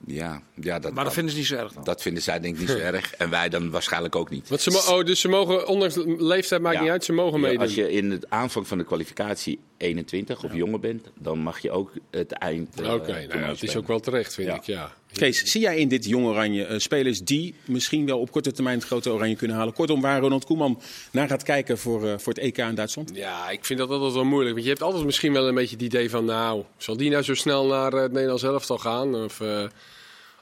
Ja, 0.08 0.42
ja 0.62 0.80
dat, 0.80 0.94
Maar 0.94 1.04
dat 1.04 1.14
vinden 1.14 1.32
ze 1.32 1.38
niet 1.38 1.48
zo 1.48 1.56
erg 1.56 1.74
dan. 1.74 1.84
dat 1.84 2.02
vinden 2.02 2.24
zij 2.24 2.40
denk 2.40 2.54
ik 2.54 2.60
niet 2.60 2.70
zo 2.70 2.78
erg. 2.94 3.14
En 3.14 3.30
wij 3.30 3.50
dan 3.50 3.70
waarschijnlijk 3.70 4.16
ook 4.16 4.30
niet. 4.30 4.50
Want 4.50 4.62
ze 4.62 4.72
mo- 4.72 4.98
oh, 4.98 5.04
dus 5.06 5.20
ze 5.20 5.28
mogen, 5.28 5.68
ondanks 5.68 5.94
de 5.94 6.16
leeftijd 6.18 6.62
maakt 6.62 6.76
Ja. 6.76 6.82
niet 6.82 6.90
uit, 6.92 7.04
ze 7.06 7.14
mogen 7.14 7.40
Ja, 7.40 7.46
meedoen. 7.46 7.62
Als 7.62 7.76
je 7.76 7.92
in 7.92 8.12
het 8.12 8.30
aanvang 8.30 8.68
van 8.68 8.78
de 8.78 8.84
kwalificatie 8.84 9.60
21 9.78 10.44
of 10.44 10.54
jonger 10.54 10.80
bent, 10.80 11.08
dan 11.20 11.40
mag 11.40 11.60
je 11.60 11.72
ook 11.72 11.92
het 12.12 12.32
eind. 12.32 12.82
eh, 12.82 12.94
Oké, 12.94 13.08
nou 13.12 13.22
ja, 13.22 13.28
toernooi 13.28 13.52
het 13.52 13.64
is 13.64 13.76
ook 13.76 13.88
wel 13.88 14.00
terecht, 14.00 14.34
vind 14.34 14.48
Ja. 14.48 14.56
ik. 14.56 14.64
Ja. 14.64 14.94
Kees, 15.14 15.44
zie 15.44 15.62
jij 15.62 15.78
in 15.78 15.88
dit 15.88 16.06
jonge 16.06 16.28
oranje 16.30 16.66
eh, 16.66 16.78
spelers 16.80 17.20
die 17.22 17.56
misschien 17.66 18.06
wel 18.06 18.20
op 18.20 18.32
korte 18.32 18.52
termijn 18.52 18.78
het 18.78 18.88
grote 18.88 19.12
oranje 19.12 19.36
kunnen 19.36 19.58
halen? 19.58 19.74
Kortom, 19.74 20.02
waar 20.02 20.20
Ronald 20.20 20.46
Koeman 20.46 20.82
naar 21.12 21.28
gaat 21.28 21.44
kijken 21.44 21.78
voor, 21.78 22.08
eh, 22.08 22.14
voor 22.18 22.34
het 22.34 22.42
EK 22.44 22.58
in 22.58 22.76
Duitsland? 22.76 23.12
Ja, 23.14 23.50
ik 23.50 23.66
vind 23.66 23.80
dat 23.80 23.90
altijd 23.90 24.14
wel 24.14 24.24
moeilijk. 24.26 24.52
Want 24.54 24.64
je 24.66 24.72
hebt 24.72 24.84
altijd 24.84 25.06
misschien 25.06 25.34
wel 25.34 25.48
een 25.48 25.56
beetje 25.56 25.76
het 25.76 25.86
idee 25.86 26.10
van... 26.10 26.26
nou, 26.26 26.64
zal 26.78 26.98
die 26.98 27.10
nou 27.10 27.24
zo 27.24 27.34
snel 27.34 27.66
naar 27.66 27.94
eh, 27.94 28.02
het 28.02 28.12
Nederlands 28.12 28.44
elftal 28.44 28.78
gaan? 28.78 29.16
Of, 29.24 29.42
eh, 29.42 29.64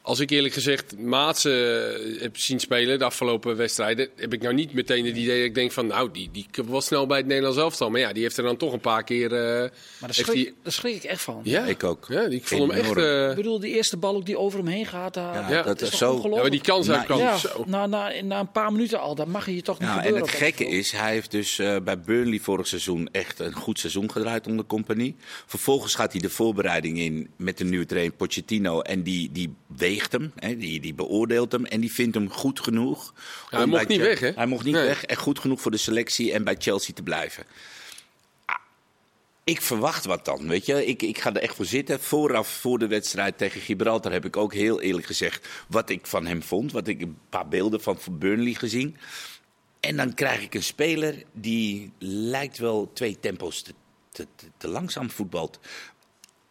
als 0.06 0.20
ik 0.20 0.30
eerlijk 0.30 0.54
gezegd 0.54 0.98
Maatsen 0.98 1.54
eh, 2.16 2.22
heb 2.22 2.38
zien 2.38 2.60
spelen 2.60 3.00
de 3.00 3.06
afgelopen 3.06 3.56
wedstrijden... 3.56 4.10
heb 4.16 4.34
ik 4.34 4.42
nou 4.42 4.54
niet 4.54 4.74
meteen 4.74 5.06
het 5.06 5.16
idee 5.18 5.38
dat 5.38 5.46
ik 5.46 5.56
denk 5.56 5.72
van... 5.72 5.88
nou, 5.88 6.10
die, 6.12 6.30
die 6.32 6.46
komt 6.52 6.70
wel 6.70 6.82
snel 6.82 7.08
bij 7.08 7.18
het 7.18 7.28
Nederlands 7.28 7.58
elftal. 7.58 7.90
Maar 7.90 8.00
ja, 8.00 8.14
die 8.14 8.24
heeft 8.24 8.38
er 8.38 8.44
dan 8.44 8.58
toch 8.58 8.74
een 8.74 8.80
paar 8.80 9.04
keer... 9.04 9.34
eh, 9.34 9.40
Maar 9.60 9.70
daar 10.00 10.14
schrik, 10.14 10.32
die- 10.36 10.54
daar 10.64 10.72
schrik 10.72 10.96
ik 10.96 11.04
echt 11.04 11.22
van. 11.22 11.42
ja, 11.44 11.66
Ik 11.66 11.84
ook. 11.84 12.06
Ja, 12.10 12.28
die- 12.28 12.38
ik 12.40 12.48
vond 12.48 12.72
hem 12.72 12.82
echt... 12.82 12.98
Eh, 12.98 13.30
Ik 13.30 13.36
bedoel, 13.36 13.60
die 13.60 13.74
eerste 13.76 13.98
bal 13.98 14.16
ook 14.16 14.26
die 14.26 14.38
over 14.38 14.60
hem 14.60 14.68
heen 14.68 14.86
gaat, 14.86 15.14
daar, 15.14 15.34
Ja, 15.34 15.50
Ja, 15.50 15.62
dat 15.64 15.82
is 15.82 15.90
zo. 15.98 16.06
ongelooflijk? 16.06 16.36
ja, 16.36 16.42
maar 16.42 16.50
die 16.52 16.62
kans 16.62 16.90
uit 16.90 17.06
kan 17.06 17.18
Ja, 17.18 17.38
zo. 17.38 17.64
na, 17.68 17.86
na, 17.86 18.12
na 18.24 18.40
een 18.40 18.52
paar 18.52 18.72
minuten 18.72 19.00
al, 19.00 19.16
dat 19.16 19.28
mag 19.28 19.46
je 19.46 19.56
je 19.56 19.62
toch 19.62 19.80
niet 19.80 19.88
Ja, 19.90 20.06
en 20.06 20.16
het 20.16 20.30
gekke 20.30 20.66
is, 20.68 20.92
hij 20.92 21.12
heeft 21.12 21.32
dus 21.32 21.60
eh, 21.60 21.76
bij 21.84 22.00
Burnley 22.00 22.40
vorig 22.40 22.68
seizoen 22.68 23.10
echt 23.12 23.40
een 23.40 23.54
goed 23.54 23.80
seizoen 23.80 24.12
gedraaid 24.12 24.48
onder 24.48 24.66
compagnie. 24.66 25.16
Vervolgens 25.46 25.96
gaat 25.96 26.12
hij 26.12 26.22
de 26.22 26.30
voorbereiding 26.30 27.00
in 27.00 27.30
met 27.38 27.58
de 27.58 27.64
nieuwe 27.64 27.86
trainer 27.86 28.14
Pochettino. 28.16 28.82
En 28.82 29.04
die, 29.04 29.30
die 29.32 29.54
weegt 29.94 30.12
hem, 30.12 30.32
hè, 30.36 30.58
die, 30.58 30.80
die 30.80 30.94
beoordeelt 30.94 31.52
hem 31.52 31.66
en 31.66 31.80
die 31.82 31.92
vindt 31.92 32.16
hem 32.16 32.30
goed 32.30 32.60
genoeg. 32.60 33.14
Ja, 33.50 33.58
hij 33.58 33.66
mocht 33.66 33.88
niet 33.88 34.00
weg, 34.00 34.20
hè? 34.20 34.32
Hij 34.36 34.46
mocht 34.46 34.66
niet 34.66 34.74
Nee. 34.74 34.86
weg 34.86 35.06
en 35.06 35.16
goed 35.18 35.40
genoeg 35.40 35.62
voor 35.62 35.72
de 35.72 35.78
selectie 35.78 36.34
en 36.34 36.44
bij 36.44 36.56
Chelsea 36.60 36.94
te 36.94 37.04
blijven. 37.04 37.44
Ah, 38.46 38.56
Ik 39.44 39.62
verwacht 39.62 40.06
wat 40.06 40.26
dan, 40.26 40.48
weet 40.48 40.66
je. 40.66 40.86
Ik, 40.86 41.02
ik 41.02 41.18
ga 41.20 41.34
er 41.34 41.42
echt 41.42 41.56
voor 41.56 41.66
zitten. 41.66 42.00
Vooraf, 42.00 42.48
voor 42.48 42.80
de 42.80 42.88
wedstrijd 42.88 43.38
tegen 43.38 43.62
Gibraltar, 43.62 44.12
heb 44.12 44.26
ik 44.26 44.38
ook 44.38 44.54
heel 44.54 44.82
eerlijk 44.82 45.06
gezegd 45.06 45.48
wat 45.68 45.90
ik 45.90 46.06
van 46.08 46.26
hem 46.26 46.44
vond. 46.44 46.72
Wat 46.72 46.88
ik 46.88 47.02
een 47.02 47.18
paar 47.30 47.48
beelden 47.48 47.82
van 47.82 47.98
Burnley 48.12 48.54
gezien. 48.54 48.98
En 49.80 49.96
dan 49.98 50.14
krijg 50.14 50.42
ik 50.42 50.54
een 50.54 50.64
speler 50.64 51.24
die 51.32 51.92
lijkt 52.00 52.58
wel 52.58 52.92
twee 52.94 53.20
tempo's 53.20 53.62
te, 53.62 53.74
te, 54.12 54.28
te, 54.36 54.46
te 54.58 54.68
langzaam 54.68 55.10
voetbalt. 55.12 55.60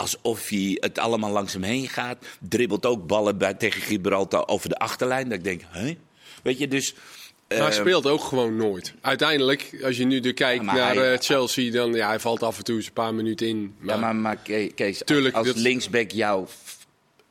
Alsof 0.02 0.48
hij 0.48 0.76
het 0.80 0.98
allemaal 0.98 1.30
langs 1.30 1.52
hem 1.52 1.62
heen 1.62 1.88
gaat. 1.88 2.24
Dribbelt 2.48 2.86
ook 2.86 3.06
ballen 3.06 3.38
bij, 3.38 3.54
tegen 3.54 3.82
Gibraltar 3.82 4.48
over 4.48 4.68
de 4.68 4.76
achterlijn. 4.78 5.28
Dat 5.28 5.38
ik 5.38 5.44
denk, 5.44 5.62
hè? 5.68 5.96
Weet 6.42 6.58
je, 6.58 6.68
dus 6.68 6.94
Maar 7.48 7.58
hij 7.58 7.72
speelt 7.72 8.06
ook 8.06 8.22
gewoon 8.22 8.56
nooit. 8.56 8.94
Uiteindelijk, 9.00 9.80
als 9.84 9.96
je 9.96 10.04
nu 10.04 10.20
er 10.20 10.34
kijkt 10.34 10.64
Ja, 10.64 10.72
naar 10.72 10.94
hij- 10.94 11.12
eh, 11.12 11.18
Chelsea, 11.20 11.72
dan 11.72 11.92
ja, 11.92 12.06
hij 12.06 12.20
valt 12.20 12.42
af 12.42 12.58
en 12.58 12.64
toe 12.64 12.76
eens 12.76 12.86
een 12.86 12.92
paar 12.92 13.14
minuten 13.14 13.46
in. 13.46 13.74
Maar, 13.78 13.94
Ja, 13.94 14.00
maar, 14.00 14.16
maar 14.16 14.36
Ke- 14.36 14.70
Kees, 14.74 15.02
Tuurlijk, 15.04 15.34
als 15.34 15.46
dat- 15.46 15.56
linksback 15.56 16.10
jouw 16.10 16.46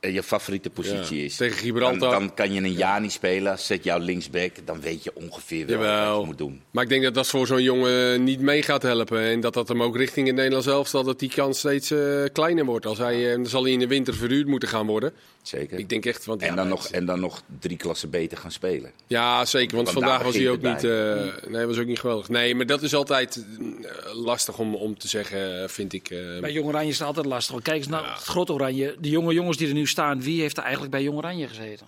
je 0.09 0.23
favoriete 0.23 0.69
positie 0.69 1.17
Ja, 1.17 1.25
is. 1.25 1.35
tegen 1.35 1.57
Gibraltar. 1.57 1.99
Dan, 1.99 2.19
dan 2.19 2.33
kan 2.33 2.53
je 2.53 2.61
een 2.61 2.73
jaar 2.73 3.01
niet 3.01 3.11
spelen. 3.11 3.59
Zet 3.59 3.83
jouw 3.83 3.99
linksback, 3.99 4.51
dan 4.65 4.81
weet 4.81 5.03
je 5.03 5.15
ongeveer 5.15 5.67
wel 5.67 6.11
wat 6.11 6.19
je 6.19 6.25
moet 6.25 6.37
doen. 6.37 6.61
Maar 6.71 6.83
ik 6.83 6.89
denk 6.89 7.03
dat 7.03 7.13
dat 7.13 7.27
voor 7.27 7.47
zo'n 7.47 7.63
jongen 7.63 8.23
niet 8.23 8.39
mee 8.39 8.61
gaat 8.63 8.81
helpen. 8.81 9.19
En 9.21 9.39
dat 9.39 9.53
dat 9.53 9.67
hem 9.67 9.83
ook 9.83 9.97
richting 9.97 10.27
het 10.27 10.35
Nederlands 10.35 10.67
elftal, 10.67 11.03
dat 11.03 11.19
die 11.19 11.29
kans 11.29 11.57
steeds 11.59 11.91
eh, 11.91 12.23
kleiner 12.33 12.65
wordt. 12.65 12.85
Als 12.85 12.97
hij, 12.97 13.29
eh, 13.29 13.35
dan 13.35 13.45
zal 13.45 13.63
hij 13.63 13.71
in 13.71 13.79
de 13.79 13.87
winter 13.87 14.13
verhuurd 14.13 14.47
moeten 14.47 14.69
gaan 14.69 14.85
worden. 14.87 15.13
Zeker. 15.41 15.79
Ik 15.79 15.89
denk 15.89 16.05
echt, 16.05 16.25
want 16.25 16.41
en, 16.41 16.47
ja, 16.47 16.55
dan 16.55 16.67
nog, 16.67 16.87
en 16.87 17.05
dan 17.05 17.19
nog 17.19 17.41
drie 17.59 17.77
klassen 17.77 18.09
beter 18.09 18.37
gaan 18.37 18.51
spelen. 18.51 18.91
Ja, 19.07 19.45
zeker. 19.45 19.75
Want 19.75 19.87
Want 19.91 19.99
vandaag 20.05 20.23
was 20.23 20.35
hij 20.35 20.49
ook 20.49 20.61
niet, 20.61 20.83
eh, 20.83 21.49
nee, 21.51 21.65
was 21.65 21.77
ook 21.77 21.85
niet 21.85 21.99
geweldig. 21.99 22.29
Nee, 22.29 22.55
maar 22.55 22.65
dat 22.65 22.81
is 22.81 22.93
altijd 22.95 23.35
eh, 23.81 24.15
lastig 24.23 24.57
om, 24.57 24.75
om 24.75 24.97
te 24.97 25.07
zeggen, 25.07 25.69
vind 25.69 25.93
ik. 25.93 26.09
eh. 26.09 26.39
Bij 26.39 26.51
Jong 26.51 26.67
Oranje 26.67 26.89
is 26.89 26.97
het 26.97 27.07
altijd 27.07 27.25
lastig. 27.25 27.51
Want 27.51 27.63
Kijk 27.63 27.77
eens 27.77 27.87
naar 27.87 28.13
het 28.13 28.23
grote 28.23 28.53
Oranje. 28.53 28.95
De 28.99 29.09
jonge 29.09 29.33
jongens 29.33 29.57
die 29.57 29.67
er 29.67 29.73
nu 29.73 29.87
staan, 29.87 30.21
wie 30.21 30.41
heeft 30.41 30.57
er 30.57 30.63
eigenlijk 30.63 30.91
bij 30.91 31.03
Jong 31.03 31.17
Oranje 31.17 31.47
gezeten? 31.47 31.85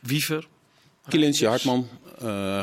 Wiever. 0.00 0.46
Kilinsje, 1.08 1.46
Hartman, 1.46 1.88
eh, 2.04 2.07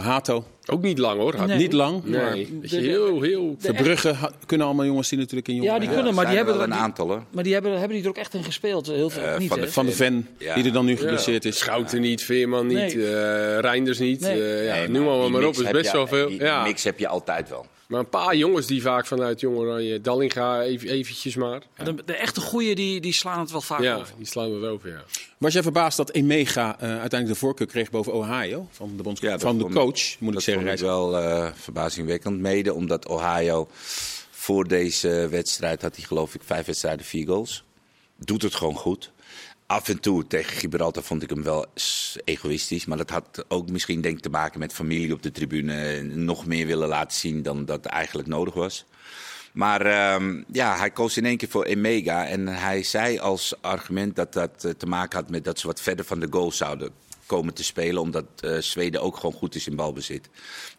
Hato. 0.01 0.43
ook 0.65 0.81
niet 0.81 0.97
lang 0.97 1.19
hoor. 1.19 1.47
Nee. 1.47 1.57
Niet 1.57 1.73
lang, 1.73 2.03
maar 2.03 2.31
Nee, 2.31 2.47
heel, 2.61 3.21
heel... 3.21 3.55
Verbrugge 3.59 4.15
kunnen 4.45 4.65
allemaal 4.67 4.85
jongens 4.85 5.09
die 5.09 5.17
natuurlijk 5.19 5.47
in 5.47 5.55
jonge 5.55 5.67
Ja, 5.67 5.79
die 5.79 5.89
kunnen, 5.89 6.13
maar 6.13 6.25
die 6.25 6.35
hebben, 6.35 6.53
er 6.53 6.59
wel 6.59 6.67
een 6.67 6.73
die- 6.73 6.81
aantal 6.83 7.21
maar 7.31 7.43
die 7.43 7.53
hebben, 7.53 7.71
hebben 7.71 7.89
die 7.89 8.03
er 8.03 8.09
ook 8.09 8.17
echt 8.17 8.33
in 8.33 8.43
gespeeld. 8.43 8.87
Heel 8.87 9.09
veel 9.09 9.23
Eh, 9.23 9.37
niet, 9.37 9.49
van 9.49 9.59
de 9.61 9.71
Van 9.71 9.85
de 9.85 9.91
Ven, 9.91 10.27
Ja. 10.37 10.55
die 10.55 10.63
er 10.65 10.73
dan 10.73 10.85
nu 10.85 10.91
Ja. 10.91 10.97
geblesseerd 10.97 11.45
is. 11.45 11.57
Schouten 11.57 12.01
niet, 12.01 12.23
Veerman 12.23 12.67
niet, 12.67 12.95
Nee. 12.95 13.07
eh, 13.07 13.59
Reinders 13.59 13.99
niet. 13.99 14.19
Nee. 14.21 14.43
eh, 14.43 14.65
ja, 14.65 14.75
Nee, 14.75 14.87
noem 14.89 15.03
maar, 15.05 15.13
op, 15.13 15.31
mix 15.31 15.59
is 15.59 15.71
best 15.71 15.91
wel 15.91 16.07
veel. 16.07 16.27
Die 16.27 16.41
mix 16.63 16.83
heb 16.83 16.99
je 16.99 17.07
altijd 17.07 17.49
wel. 17.49 17.65
Maar 17.87 17.99
een 17.99 18.09
paar 18.09 18.35
jongens 18.35 18.67
die 18.67 18.81
vaak 18.81 19.05
vanuit 19.05 19.39
Jong 19.39 19.57
Oranje, 19.57 20.01
Dallinga 20.01 20.61
even, 20.61 20.89
eventjes 20.89 21.35
maar. 21.35 21.61
De, 21.83 21.95
de 22.05 22.15
echte 22.15 22.41
goeie 22.41 22.75
die, 22.75 23.01
die 23.01 23.13
slaan 23.13 23.39
het 23.39 23.51
wel 23.51 23.61
vaak 23.61 23.81
Ja, 23.81 23.95
over. 23.95 24.13
die 24.17 24.25
slaan 24.25 24.53
het 24.53 24.63
over, 24.63 24.89
ja. 24.89 25.03
Was 25.37 25.53
jij 25.53 25.63
verbaasd 25.63 25.97
dat 25.97 26.11
Emega 26.11 26.73
eh, 26.79 26.89
uiteindelijk 26.89 27.27
de 27.27 27.35
voorkeur 27.35 27.67
kreeg 27.67 27.89
boven 27.91 28.13
Ohio? 28.13 28.67
Van 28.71 28.93
de, 28.97 29.03
bonds- 29.03 29.21
Ja, 29.21 29.29
dat 29.31 29.41
van 29.41 29.57
de 29.57 29.61
vond- 29.63 29.73
coach, 29.75 30.19
moet 30.19 30.27
ik 30.29 30.33
dat 30.33 30.43
zeggen. 30.43 30.63
ik 30.63 30.69
Rijs. 30.69 30.81
wel 30.81 31.17
eh, 31.17 31.49
verbazingwekkend. 31.55 32.39
Mede 32.39 32.73
omdat 32.73 33.07
Ohio 33.07 33.67
voor 34.31 34.67
deze 34.67 35.27
wedstrijd 35.29 35.81
had 35.81 35.95
hij 35.95 36.05
geloof 36.05 36.35
ik 36.35 36.41
vijf 36.45 36.65
wedstrijden, 36.65 37.05
vier 37.05 37.27
goals. 37.27 37.63
Doet 38.17 38.41
het 38.41 38.55
gewoon 38.55 38.75
goed. 38.75 39.11
Af 39.67 39.89
en 39.89 39.99
toe 39.99 40.27
tegen 40.27 40.57
Gibraltar 40.57 41.03
vond 41.03 41.23
ik 41.23 41.29
hem 41.29 41.43
wel 41.43 41.65
egoïstisch. 42.23 42.85
Maar 42.85 42.97
dat 42.97 43.09
had 43.09 43.45
ook 43.47 43.69
misschien 43.69 44.01
denk 44.01 44.19
te 44.19 44.29
maken 44.29 44.59
met 44.59 44.73
familie 44.73 45.13
op 45.13 45.21
de 45.23 45.31
tribune. 45.31 46.01
Nog 46.01 46.45
meer 46.45 46.65
willen 46.65 46.87
laten 46.87 47.17
zien 47.17 47.41
dan 47.41 47.65
dat 47.65 47.85
eigenlijk 47.85 48.27
nodig 48.27 48.53
was. 48.53 48.85
Maar 49.53 49.85
ehm, 49.85 50.43
ja, 50.51 50.77
hij 50.77 50.91
koos 50.91 51.17
in 51.17 51.25
één 51.25 51.37
keer 51.37 51.49
voor 51.49 51.63
Emega. 51.63 52.27
En 52.27 52.47
hij 52.47 52.83
zei 52.83 53.19
als 53.19 53.61
argument 53.61 54.15
dat 54.15 54.33
dat 54.33 54.63
eh, 54.63 54.71
te 54.71 54.85
maken 54.85 55.19
had 55.19 55.29
met 55.29 55.43
dat 55.43 55.59
ze 55.59 55.67
wat 55.67 55.81
verder 55.81 56.05
van 56.05 56.19
de 56.19 56.27
goal 56.29 56.51
zouden 56.51 56.89
komen 57.25 57.53
te 57.53 57.63
spelen. 57.63 58.01
Omdat 58.01 58.25
eh, 58.39 58.57
Zweden 58.57 59.01
ook 59.01 59.15
gewoon 59.15 59.35
goed 59.35 59.55
is 59.55 59.67
in 59.67 59.75
balbezit. 59.75 60.29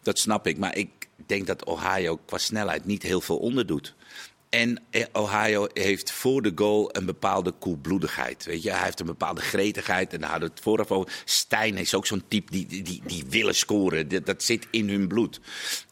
Dat 0.01 0.19
snap 0.19 0.47
ik. 0.47 0.57
Maar 0.57 0.75
ik 0.75 0.89
denk 1.25 1.47
dat 1.47 1.65
Ohio 1.65 2.19
qua 2.25 2.37
snelheid 2.37 2.85
niet 2.85 3.03
heel 3.03 3.21
veel 3.21 3.37
onderdoet. 3.37 3.95
En 4.49 4.79
eh, 4.89 5.05
Ohio 5.11 5.67
heeft 5.73 6.11
voor 6.11 6.41
de 6.41 6.51
goal 6.55 6.89
een 6.91 7.05
bepaalde 7.05 7.51
koelbloedigheid. 7.51 8.45
Weet 8.45 8.63
je? 8.63 8.71
Hij 8.71 8.83
heeft 8.83 8.99
een 8.99 9.05
bepaalde 9.05 9.41
gretigheid. 9.41 10.13
En 10.13 10.19
daar 10.19 10.29
hadden 10.29 10.47
we 10.47 10.53
het 10.55 10.63
vooraf 10.63 10.91
over. 10.91 11.13
Stijn 11.25 11.77
is 11.77 11.93
ook 11.93 12.05
zo'n 12.05 12.23
type 12.27 12.51
die, 12.51 12.83
die, 12.83 13.01
die, 13.05 13.25
willen 13.29 13.55
scoren. 13.55 14.07
Dat, 14.07 14.25
dat 14.25 14.43
zit 14.43 14.67
in 14.71 14.89
hun 14.89 15.07
bloed. 15.07 15.39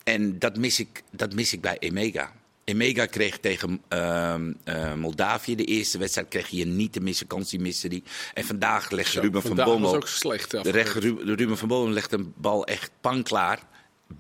En 0.04 0.40
dat 0.40 0.58
mis 0.58 0.80
ik, 0.80 1.04
dat 1.12 1.34
mis 1.34 1.54
ik 1.54 1.62
bij 1.62 1.78
Emega. 1.80 2.34
Emega 2.64 3.06
kreeg 3.06 3.38
tegen 3.40 3.82
ehm, 3.88 4.54
eh, 4.64 4.94
Moldavië 4.94 5.56
de 5.56 5.66
eerste 5.66 5.98
wedstrijd. 5.98 6.28
Kreeg 6.28 6.48
je 6.48 6.66
niet 6.66 6.94
te 6.94 7.00
missen 7.00 7.28
kans, 7.28 7.50
die 7.50 7.60
miste 7.60 7.88
die. 7.88 8.04
En 8.34 8.46
vandaag 8.46 8.90
legt 8.90 9.14
Ruben 9.14 9.42
van 9.42 9.56
Bommel. 9.56 9.80
was 9.80 9.94
ook 9.94 10.08
slecht. 10.08 10.52
De 10.52 10.72
recht, 10.72 10.96
Ruben 10.96 11.58
van 11.58 11.68
Bommel 11.68 11.94
legt 11.94 12.12
een 12.12 12.34
bal 12.36 12.66
echt 12.66 12.92
panklaar 13.02 13.60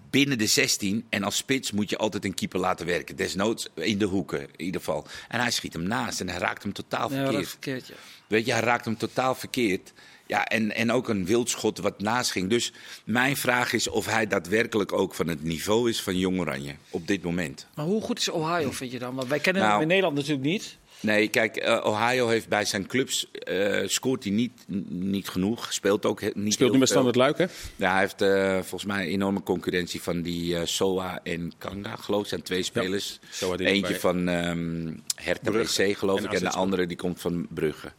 binnen 0.09 0.37
de 0.37 0.47
16. 0.47 1.05
En 1.09 1.23
als 1.23 1.35
spits 1.35 1.71
moet 1.71 1.89
je 1.89 1.97
altijd 1.97 2.25
een 2.25 2.33
keeper 2.33 2.59
laten 2.59 2.85
werken. 2.85 3.15
Desnoods 3.15 3.67
in 3.73 3.97
de 3.97 4.05
hoeken 4.05 4.41
in 4.41 4.65
ieder 4.65 4.81
geval. 4.81 5.07
En 5.27 5.39
hij 5.39 5.51
schiet 5.51 5.73
hem 5.73 5.83
naast 5.83 6.19
en 6.19 6.29
hij 6.29 6.39
raakt 6.39 6.63
hem 6.63 6.73
totaal 6.73 7.09
verkeerd. 7.09 7.47
verkeerd, 7.47 7.87
ja. 7.87 7.93
Weet 8.27 8.45
je, 8.45 8.51
hij 8.51 8.61
raakt 8.61 8.85
hem 8.85 8.97
totaal 8.97 9.35
verkeerd. 9.35 9.93
Ja, 10.27 10.45
en, 10.45 10.75
en 10.75 10.91
ook 10.91 11.09
een 11.09 11.25
wildschot 11.25 11.77
wat 11.77 12.01
naast 12.01 12.31
ging. 12.31 12.49
Dus 12.49 12.73
mijn 13.03 13.37
vraag 13.37 13.73
is 13.73 13.87
of 13.87 14.05
hij 14.05 14.27
daadwerkelijk 14.27 14.93
ook 14.93 15.13
van 15.13 15.27
het 15.27 15.43
niveau 15.43 15.89
is 15.89 16.01
van 16.01 16.17
Jong 16.17 16.39
Oranje 16.39 16.75
op 16.89 17.07
dit 17.07 17.23
moment. 17.23 17.67
Maar 17.75 17.85
hoe 17.85 18.01
goed 18.01 18.19
is 18.19 18.29
Ohio, 18.29 18.71
vind 18.71 18.91
je 18.91 18.99
dan? 18.99 19.15
Want 19.15 19.27
wij 19.27 19.39
kennen 19.39 19.61
hem 19.61 19.71
Nou, 19.71 19.81
in 19.81 19.87
Nederland 19.87 20.15
natuurlijk 20.15 20.45
niet. 20.45 20.77
Nee, 21.05 21.27
kijk, 21.27 21.55
eh, 21.55 21.85
Ohio 21.85 22.27
heeft 22.27 22.47
bij 22.47 22.65
zijn 22.65 22.87
clubs 22.87 23.31
eh, 23.31 23.81
scoort 23.87 24.23
hij 24.23 24.33
niet, 24.33 24.51
niet 24.89 25.29
genoeg. 25.29 25.73
Speelt 25.73 26.05
ook 26.05 26.35
niet 26.35 26.53
Speelt 26.53 26.71
nu 26.71 26.77
met. 26.77 26.89
Standard 26.89 27.15
Luik, 27.15 27.37
hè? 27.37 27.45
Ja, 27.75 27.91
hij 27.91 27.99
heeft 27.99 28.21
eh, 28.21 28.53
volgens 28.53 28.85
mij 28.85 29.05
enorme 29.07 29.43
concurrentie 29.43 30.01
van 30.01 30.21
die 30.21 30.65
Soa 30.65 31.19
en 31.23 31.51
Kanga, 31.57 31.95
geloof 31.95 32.21
ik. 32.21 32.27
zijn 32.27 32.41
twee 32.41 32.63
spelers. 32.63 33.19
Eentje 33.57 33.81
bij- 33.81 33.99
van 33.99 34.27
ehm 34.27 34.93
Hertha 35.15 35.51
BC, 35.51 35.97
geloof 35.97 36.19
en 36.19 36.25
ik. 36.25 36.33
En 36.33 36.39
de 36.39 36.49
andere 36.49 36.87
die 36.87 36.97
komt 36.97 37.21
van 37.21 37.47
Brugge. 37.49 37.91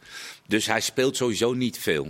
Dus 0.47 0.65
hij 0.65 0.81
speelt 0.81 1.15
sowieso 1.15 1.53
niet 1.53 1.79
veel. 1.79 2.07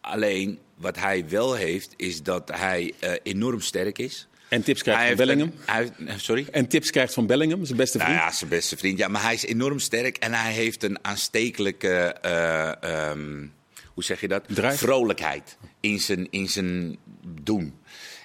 Alleen, 0.00 0.58
wat 0.74 0.96
hij 0.98 1.28
wel 1.28 1.54
heeft, 1.54 1.94
is 1.96 2.22
dat 2.22 2.50
hij 2.54 2.92
enorm 3.22 3.60
sterk 3.60 3.98
is. 3.98 4.26
En 4.52 4.62
tips 4.62 4.82
krijgt 4.82 5.00
Hij 5.00 5.08
van 5.08 5.16
Bellingham. 5.26 5.48
een- 5.48 5.58
hij 5.66 5.90
heeft- 6.04 6.24
sorry? 6.24 6.46
En 6.50 6.66
tips 6.68 6.90
krijgt 6.90 7.14
van 7.14 7.26
Bellingham, 7.26 7.64
zijn 7.64 7.78
beste 7.78 7.98
vriend. 7.98 8.14
Nou 8.14 8.24
ja, 8.26 8.32
zijn 8.32 8.50
beste 8.50 8.76
vriend. 8.76 8.98
Ja, 8.98 9.08
maar 9.08 9.22
hij 9.22 9.34
is 9.34 9.44
enorm 9.44 9.78
sterk 9.78 10.16
en 10.16 10.32
hij 10.34 10.52
heeft 10.52 10.82
een 10.82 11.04
aanstekelijke, 11.04 11.88
eh, 12.22 12.82
ehm, 13.10 13.46
hoe 13.86 14.04
zeg 14.04 14.20
je 14.20 14.28
dat? 14.28 14.44
Vrolijkheid 14.76 15.56
in 15.80 16.00
zijn, 16.00 16.26
in 16.30 16.48
zijn 16.48 16.96
doen. 17.42 17.74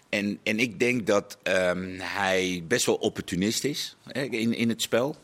En, 0.10 0.40
en 0.44 0.60
ik 0.60 0.80
denk 0.80 1.08
dat 1.08 1.38
ehm, 1.44 2.00
hij 2.00 2.64
best 2.68 2.86
wel 2.86 2.96
opportunist 2.96 3.64
is 3.64 3.96
hè, 4.06 4.22
in, 4.24 4.54
in 4.54 4.70
het 4.70 4.82
spel. 4.82 5.16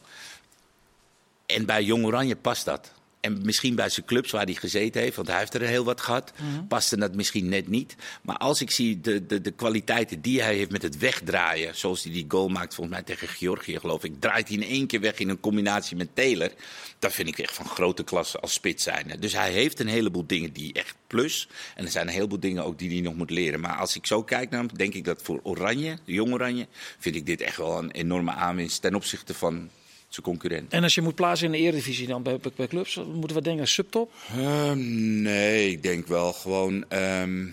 En 1.46 1.66
bij 1.66 1.84
Jong 1.84 2.06
Oranje 2.06 2.36
past 2.36 2.66
dat. 2.66 2.92
En 3.24 3.40
misschien 3.44 3.76
bij 3.76 3.90
zijn 3.90 4.06
clubs 4.06 4.32
waar 4.32 4.46
hij 4.46 4.54
gezeten 4.54 5.02
heeft, 5.02 5.16
want 5.16 5.28
hij 5.28 5.40
heeft 5.40 5.54
er 5.54 5.62
heel 5.62 5.84
wat 5.84 6.02
gehad, 6.02 6.34
paste 6.68 6.98
dat 6.98 7.16
misschien 7.16 7.50
net 7.50 7.68
niet. 7.68 7.96
Maar 8.22 8.38
als 8.38 8.62
ik 8.62 8.72
zie 8.72 9.02
de, 9.02 9.26
de, 9.26 9.42
de 9.42 9.52
kwaliteiten 9.52 10.22
die 10.22 10.42
hij 10.42 10.56
heeft 10.56 10.72
met 10.72 10.82
het 10.82 10.98
wegdraaien, 10.98 11.76
zoals 11.76 12.04
hij 12.04 12.14
die 12.14 12.26
goal 12.28 12.48
maakt 12.48 12.74
volgens 12.74 12.96
mij 12.96 13.06
tegen 13.06 13.28
Georgië 13.28 13.80
geloof 13.80 14.04
ik, 14.04 14.14
draait 14.20 14.48
hij 14.48 14.58
in 14.58 14.64
één 14.64 14.88
keer 14.88 15.00
weg 15.00 15.18
in 15.18 15.30
een 15.30 15.40
combinatie 15.40 15.98
met 15.98 16.16
Taylor. 16.16 16.52
Dat 17.00 17.14
vind 17.14 17.28
ik 17.28 17.40
echt 17.40 17.54
van 17.54 17.66
grote 17.66 18.04
klasse 18.04 18.40
als 18.40 18.54
spits 18.54 18.84
zijn. 18.84 19.16
Dus 19.20 19.34
hij 19.34 19.52
heeft 19.52 19.80
een 19.80 19.88
heleboel 19.88 20.28
dingen 20.28 20.54
die 20.54 20.74
echt 20.74 20.96
plus. 21.08 21.48
En 21.76 21.86
er 21.86 21.92
zijn 21.92 22.08
een 22.08 22.14
heleboel 22.14 22.40
dingen 22.40 22.64
ook 22.64 22.80
die 22.80 22.90
hij 22.90 23.02
nog 23.02 23.16
moet 23.16 23.30
leren. 23.30 23.60
Maar 23.60 23.78
als 23.78 23.96
ik 23.96 24.06
zo 24.06 24.24
kijk 24.24 24.50
naar 24.50 24.60
hem, 24.60 24.78
denk 24.78 24.94
ik 24.94 25.06
dat 25.06 25.22
voor 25.22 25.40
Oranje, 25.44 25.98
de 26.06 26.14
Jong 26.14 26.34
Oranje, 26.34 26.68
vind 27.00 27.16
ik 27.16 27.26
dit 27.26 27.42
echt 27.42 27.58
wel 27.58 27.78
een 27.78 27.92
enorme 27.92 28.32
aanwinst 28.32 28.82
ten 28.82 28.96
opzichte 28.96 29.34
van 29.34 29.70
zijn 30.14 30.26
concurrent. 30.26 30.72
En 30.74 30.84
als 30.84 30.96
je 30.96 31.02
moet 31.02 31.16
plaatsen 31.16 31.46
in 31.46 31.52
de 31.52 31.58
Eredivisie 31.58 32.08
dan 32.08 32.24
bij, 32.24 32.38
bij, 32.38 32.52
bij 32.56 32.68
clubs, 32.68 33.00
moeten 33.14 33.38
we 33.38 33.44
denken 33.44 33.62
aan 33.62 33.68
subtop? 33.68 34.12
Ehm, 34.38 35.22
nee, 35.22 35.72
ik 35.72 35.84
denk 35.84 36.08
wel 36.08 36.34
gewoon. 36.34 36.86
ehm, 36.90 37.46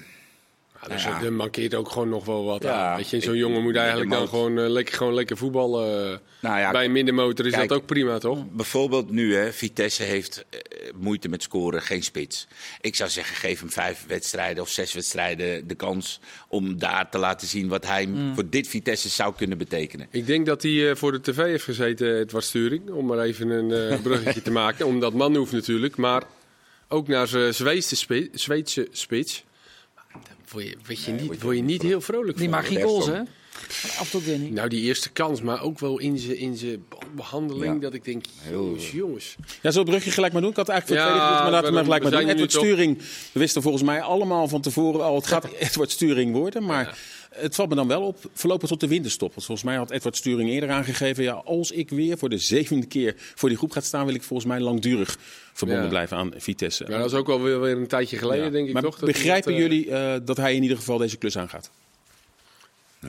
Ja, 0.83 0.89
dus 0.89 1.05
Ja. 1.05 1.23
er 1.23 1.33
mankeert 1.33 1.75
ook 1.75 1.91
gewoon 1.91 2.09
nog 2.09 2.25
wel 2.25 2.45
wat 2.45 2.63
Ja, 2.63 2.73
aan. 2.91 2.97
Weet 2.97 3.11
je, 3.11 3.21
zo'n 3.21 3.35
ik- 3.35 3.41
jongen 3.41 3.63
moet 3.63 3.77
eigenlijk 3.77 4.11
dan 4.11 4.29
gewoon, 4.29 4.59
eh, 4.59 4.69
lekker, 4.69 4.95
gewoon 4.95 5.15
lekker 5.15 5.37
voetballen. 5.37 6.21
nou 6.41 6.59
ja, 6.59 6.71
Bij 6.71 6.85
een 6.85 6.93
middenmotor 6.93 7.47
is 7.47 7.53
kijk, 7.53 7.69
dat 7.69 7.79
ook 7.79 7.87
prima, 7.87 8.19
toch? 8.19 8.39
Bijvoorbeeld 8.51 9.11
nu, 9.11 9.35
hè, 9.35 9.53
Vitesse 9.53 10.03
heeft 10.03 10.45
eh, 10.51 10.59
moeite 10.97 11.29
met 11.29 11.43
scoren, 11.43 11.83
geen 11.83 12.03
spits. 12.03 12.47
Ik 12.81 12.95
zou 12.97 13.11
zeggen, 13.11 13.37
geef 13.37 13.61
hem 13.61 13.71
vijf 13.71 14.05
wedstrijden 14.07 14.63
of 14.63 14.69
zes 14.69 14.93
wedstrijden 14.93 15.67
de 15.69 15.75
kans 15.75 16.21
om 16.49 16.79
daar 16.79 17.11
te 17.11 17.19
laten 17.19 17.49
zien 17.49 17.69
wat 17.69 17.87
hij 17.87 18.09
voor 18.35 18.49
dit 18.49 18.69
Vitesse 18.69 19.09
zou 19.09 19.35
kunnen 19.37 19.59
betekenen. 19.59 20.07
Ik 20.11 20.27
denk 20.27 20.47
dat 20.47 20.63
hij 20.63 20.91
eh, 20.91 20.97
voor 20.97 21.13
de 21.13 21.21
tv 21.21 21.37
heeft 21.37 21.65
gezeten, 21.65 22.19
Edward 22.19 22.45
Sturing. 22.45 22.91
Om 22.91 23.07
maar 23.07 23.19
even 23.19 23.49
een 23.51 23.73
eh, 23.93 24.01
bruggetje 24.07 24.43
te 24.43 24.51
maken. 24.51 24.87
Omdat 24.87 25.13
man 25.13 25.37
hoeft 25.37 25.53
natuurlijk. 25.53 25.97
Maar 25.97 26.23
ook 26.89 27.09
naar 27.09 27.27
zijn 27.29 27.55
Zweedse, 27.55 27.97
spi- 27.97 28.29
Zweedse 28.33 28.89
spits. 28.91 29.45
Word 30.51 30.65
je, 30.65 30.77
weet 30.87 31.05
je, 31.05 31.13
niet, 31.13 31.43
word 31.43 31.57
je 31.57 31.63
niet 31.63 31.83
heel 31.83 32.01
vrolijk 32.01 32.37
Die 32.37 32.49
van. 32.49 32.55
maakt 32.57 32.67
geen 32.69 32.77
best 32.81 32.87
goals, 32.89 33.07
hè? 33.07 33.21
Af. 33.99 34.15
Nou, 34.51 34.69
die 34.69 34.81
eerste 34.83 35.11
kans, 35.11 35.43
maar 35.43 35.63
ook 35.63 35.79
wel 35.79 35.99
in 35.99 36.19
zijn 36.19 36.37
in. 36.37 36.57
Ja. 37.75 37.75
Dat 37.81 37.95
ik 37.95 38.05
denk, 38.05 38.25
Heel- 38.41 38.65
jongens, 38.65 38.91
jongens. 38.91 39.37
Ja, 39.39 39.71
we 39.71 39.79
het 39.79 39.85
brugje 39.85 40.11
gelijk 40.11 40.33
maar 40.33 40.43
doen? 40.43 40.51
Ik 40.51 40.57
had 40.57 40.69
eigenlijk 40.69 41.01
voor 41.01 41.11
Ja, 41.11 41.17
het 41.17 41.23
tweede 41.27 41.43
maar 41.43 41.51
laten 41.51 41.75
we 41.75 41.83
gelijk 41.83 42.03
maar 42.03 42.11
doen. 42.11 42.29
Edward 42.31 42.53
Sturing, 42.53 42.99
we 43.33 43.39
wisten 43.41 43.63
volgens 43.63 43.83
mij 43.83 44.01
allemaal 44.03 44.49
van 44.49 44.61
tevoren 44.61 45.05
al, 45.05 45.15
het 45.15 45.27
gaat 45.27 45.47
Edward 45.59 45.91
Sturing 45.91 46.33
worden. 46.33 46.65
Maar 46.65 46.99
het 47.31 47.55
valt 47.55 47.69
me 47.69 47.75
dan 47.75 47.89
wel 47.89 48.03
op, 48.03 48.17
voorlopig 48.35 48.69
tot 48.69 48.81
de 48.81 48.89
winterstop. 48.89 49.35
Want 49.35 49.45
volgens 49.47 49.67
mij 49.67 49.77
had 49.77 49.91
Edward 49.91 50.17
Sturing 50.17 50.51
eerder 50.51 50.71
aangegeven, 50.71 51.23
ja, 51.25 51.33
als 51.33 51.71
ik 51.71 51.91
weer 51.91 52.19
voor 52.19 52.29
de 52.29 52.39
zevende 52.39 52.87
keer 52.87 53.15
voor 53.35 53.49
die 53.49 53.59
groep 53.59 53.71
ga 53.73 53.81
staan, 53.81 54.07
wil 54.07 54.15
ik 54.15 54.23
volgens 54.23 54.49
mij 54.49 54.61
langdurig 54.61 55.19
verbonden 55.53 55.85
Ja. 55.85 55.91
blijven 55.91 56.17
aan 56.17 56.33
Vitesse. 56.37 56.85
Maar 56.89 56.99
dat 56.99 57.13
is 57.13 57.19
ook 57.19 57.27
wel 57.27 57.43
weer, 57.43 57.61
weer 57.61 57.77
een 57.77 57.87
tijdje 57.87 58.17
geleden, 58.17 58.45
Ja. 58.45 58.51
denk 58.51 58.67
ik 58.69 58.73
maar 58.73 58.83
toch? 58.83 59.01
begrijpen 59.01 59.53
dat, 59.53 59.61
eh, 59.61 59.67
jullie 59.69 59.91
eh, 59.91 60.15
dat 60.25 60.37
hij 60.37 60.55
in 60.55 60.63
ieder 60.63 60.77
geval 60.77 60.99
deze 60.99 61.17
klus 61.17 61.39
aangaat? 61.39 61.71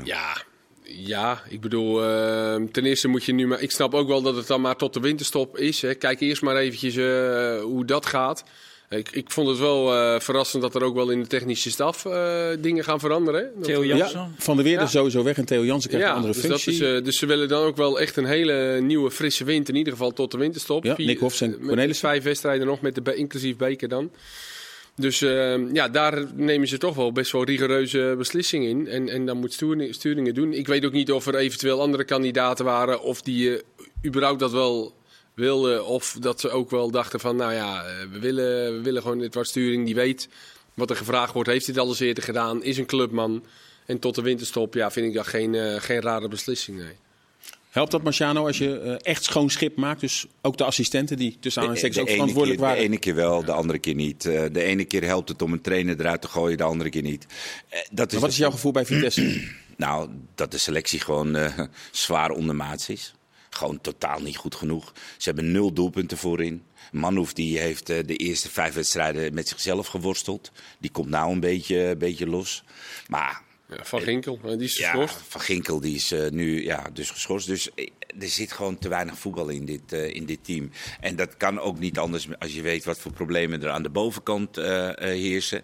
Ja, 0.04 0.42
ja, 0.84 1.42
ik 1.50 1.62
bedoel, 1.62 2.04
eh, 2.04 2.56
ten 2.72 2.86
eerste 2.86 3.08
moet 3.08 3.24
je 3.24 3.34
nu 3.34 3.48
maar. 3.48 3.62
Ik 3.62 3.72
snap 3.72 3.94
ook 3.94 4.08
wel 4.08 4.22
dat 4.22 4.36
het 4.36 4.48
dan 4.48 4.62
maar 4.62 4.76
tot 4.76 4.94
de 4.94 5.00
winterstop 5.00 5.58
is. 5.58 5.82
Hè. 5.82 5.94
Kijk 5.96 6.20
eerst 6.20 6.42
maar 6.42 6.56
eventjes 6.56 6.96
eh, 6.96 7.62
hoe 7.62 7.86
dat 7.86 8.06
gaat. 8.06 8.44
Ik, 8.90 9.10
ik 9.12 9.32
vond 9.32 9.48
het 9.48 9.58
wel 9.58 9.94
eh, 9.96 10.20
verrassend 10.20 10.62
dat 10.62 10.76
er 10.76 10.84
ook 10.84 10.96
wel 10.96 11.10
in 11.10 11.20
de 11.22 11.28
technische 11.28 11.72
staf 11.72 12.06
eh, 12.06 12.48
dingen 12.60 12.84
gaan 12.84 13.00
veranderen. 13.00 13.42
hè. 13.42 13.48
Dat- 13.56 13.64
Theo 13.64 13.86
Jansen. 13.86 14.20
Ja, 14.20 14.30
van 14.38 14.58
de 14.58 14.64
Weer 14.64 14.74
Ja. 14.74 14.82
is 14.82 14.92
sowieso 14.92 15.24
weg 15.24 15.38
en 15.38 15.46
Theo 15.46 15.64
Jansen 15.66 15.90
krijgt 15.90 16.08
een 16.10 16.14
andere 16.16 16.34
dus, 16.34 16.42
dat 16.42 16.62
functie. 16.62 16.86
is, 16.88 16.98
eh, 16.98 17.04
dus 17.04 17.18
ze 17.18 17.26
willen 17.26 17.48
dan 17.48 17.64
ook 17.64 17.76
wel 17.78 18.00
echt 18.00 18.18
een 18.18 18.26
hele 18.26 18.80
nieuwe 18.82 19.12
frisse 19.12 19.44
wind, 19.44 19.70
in 19.70 19.76
ieder 19.76 19.94
geval 19.94 20.12
tot 20.12 20.32
de 20.32 20.38
winterstop. 20.38 20.84
Ja, 20.84 20.96
Vier- 20.96 21.06
Nick 21.06 21.20
Hofs 21.20 21.42
en 21.42 21.50
met 21.50 21.60
Cornelissen. 21.68 22.10
Vijf 22.10 22.24
wedstrijden 22.24 22.68
nog, 22.68 22.82
met 22.82 23.06
de, 23.06 23.16
inclusief 23.16 23.56
beker 23.58 23.88
dan. 23.88 24.12
Dus 24.96 25.22
eh, 25.22 25.74
ja, 25.74 25.90
daar 25.90 26.26
nemen 26.36 26.68
ze 26.68 26.78
toch 26.78 26.96
wel 26.96 27.12
best 27.12 27.32
wel 27.32 27.44
rigoureuze 27.44 28.16
beslissingen 28.18 28.70
in. 28.70 28.88
En, 28.88 29.10
en 29.10 29.26
dan 29.26 29.38
moet 29.38 29.54
sturing, 29.54 29.94
sturingen 29.94 30.34
doen. 30.34 30.54
Ik 30.54 30.68
weet 30.68 30.86
ook 30.86 30.92
niet 30.92 31.12
of 31.12 31.28
er 31.28 31.36
eventueel 31.36 31.82
andere 31.82 32.04
kandidaten 32.04 32.66
waren. 32.66 33.02
Of 33.02 33.22
die 33.22 33.56
eh, 33.56 33.64
überhaupt 34.06 34.40
dat 34.40 34.52
wel 34.52 34.94
wilden. 35.34 35.86
Of 35.86 36.18
dat 36.20 36.40
ze 36.40 36.50
ook 36.50 36.70
wel 36.70 36.92
dachten 36.92 37.20
van, 37.20 37.36
nou 37.36 37.54
ja, 37.54 37.84
eh, 37.84 37.94
we 38.12 38.20
willen, 38.20 38.74
we 38.76 38.82
willen 38.82 39.02
gewoon 39.02 39.20
dit 39.20 39.34
wat 39.34 39.48
sturing. 39.48 39.86
Die 39.86 39.96
weet 39.96 40.30
wat 40.74 40.90
er 40.90 40.96
gevraagd 40.96 41.34
wordt. 41.34 41.50
Heeft 41.50 41.66
dit 41.66 41.78
al 41.78 41.88
eens 41.88 42.00
eerder 42.00 42.24
gedaan? 42.24 42.64
Is 42.64 42.78
een 42.78 42.86
clubman. 42.86 43.44
En 43.86 44.00
tot 44.00 44.16
de 44.16 44.22
winterstop, 44.22 44.74
ja, 44.74 44.92
vind 44.92 45.08
ik 45.08 45.14
dat 45.14 45.28
geen, 45.28 45.56
eh, 45.56 45.82
geen 45.82 46.02
rare 46.02 46.28
beslissing. 46.28 46.78
Nee. 46.78 46.96
Helpt 47.72 47.92
dat, 47.92 48.04
Marciano, 48.04 48.46
als 48.46 48.58
je 48.58 48.80
eh, 48.80 48.96
echt 49.02 49.24
schoon 49.24 49.50
schip 49.50 49.78
maakt? 49.78 50.00
Dus 50.02 50.26
ook 50.42 50.58
de 50.58 50.64
assistenten 50.64 51.18
die 51.18 51.38
tussen 51.40 51.62
De, 51.62 51.68
aanhalingstekens 51.68 51.96
de 51.96 52.02
ook 52.02 52.10
verantwoordelijk 52.10 52.60
keer, 52.60 52.68
waren. 52.68 52.84
de 52.84 52.90
ene 52.90 53.00
keer 53.00 53.16
wel, 53.16 53.46
de 53.46 53.52
andere 53.52 53.80
keer 53.80 53.96
niet. 53.96 54.26
Eh, 54.26 54.44
de 54.52 54.64
ene 54.64 54.86
keer 54.86 55.04
helpt 55.04 55.30
het 55.30 55.42
om 55.42 55.54
een 55.54 55.62
trainer 55.62 56.00
eruit 56.00 56.22
te 56.22 56.28
gooien, 56.28 56.58
de 56.58 56.64
andere 56.64 56.90
keer 56.90 57.02
niet. 57.02 57.26
Eh, 57.70 57.80
dat 57.92 58.08
is 58.08 58.12
Maar 58.12 58.22
wat 58.22 58.32
is 58.32 58.38
jouw 58.38 58.52
gevoel 58.52 58.72
bij 58.72 58.86
Vitesse? 58.86 59.42
Nou, 59.78 60.10
dat 60.36 60.52
de 60.52 60.58
selectie 60.58 61.00
gewoon 61.00 61.38
zwaar 61.92 62.30
ondermaats 62.30 62.90
is. 62.90 63.14
Gewoon 63.50 63.82
totaal 63.82 64.20
niet 64.20 64.38
goed 64.38 64.56
genoeg. 64.56 64.94
Ze 65.18 65.30
hebben 65.30 65.52
nul 65.52 65.74
doelpunten 65.74 66.18
voorin. 66.18 66.64
Manhoef 66.92 67.34
die 67.34 67.60
heeft 67.60 67.88
de 67.88 68.16
eerste 68.16 68.50
vijf 68.50 68.74
wedstrijden 68.74 69.34
met 69.34 69.48
zichzelf 69.48 69.88
geworsteld. 69.88 70.52
Die 70.80 70.92
komt 70.92 71.10
nou 71.10 71.32
een 71.32 71.40
beetje, 71.40 71.78
een 71.78 71.98
beetje 71.98 72.28
los. 72.28 72.64
Maar 73.08 73.42
Ja, 73.78 73.84
van 73.84 74.02
Ginkel, 74.02 74.40
eh, 74.44 74.50
die 74.50 74.62
is 74.62 74.78
ja, 74.78 74.90
geschorst. 74.90 75.18
Van 75.28 75.42
Ginkel 75.42 75.80
die 75.80 75.96
is 75.96 76.12
eh, 76.12 76.30
nu 76.30 76.64
ja, 76.64 76.90
dus 76.94 77.10
geschorst. 77.10 77.48
Dus 77.48 77.74
eh, 77.74 77.88
er 78.20 78.28
zit 78.28 78.52
gewoon 78.52 78.78
te 78.78 78.90
weinig 78.90 79.18
voetbal 79.18 79.50
in 79.50 79.66
dit, 79.66 79.94
eh, 79.94 80.14
in 80.16 80.26
dit 80.26 80.44
team. 80.44 80.72
En 81.00 81.16
dat 81.16 81.38
kan 81.38 81.60
ook 81.60 81.80
niet 81.80 81.98
anders 81.98 82.28
als 82.40 82.54
je 82.54 82.62
weet 82.62 82.84
wat 82.84 83.00
voor 83.00 83.14
problemen 83.14 83.64
er 83.64 83.70
aan 83.70 83.84
de 83.84 83.90
bovenkant 83.90 84.58
eh, 84.58 84.90
eh, 84.90 84.96
heersen. 84.98 85.64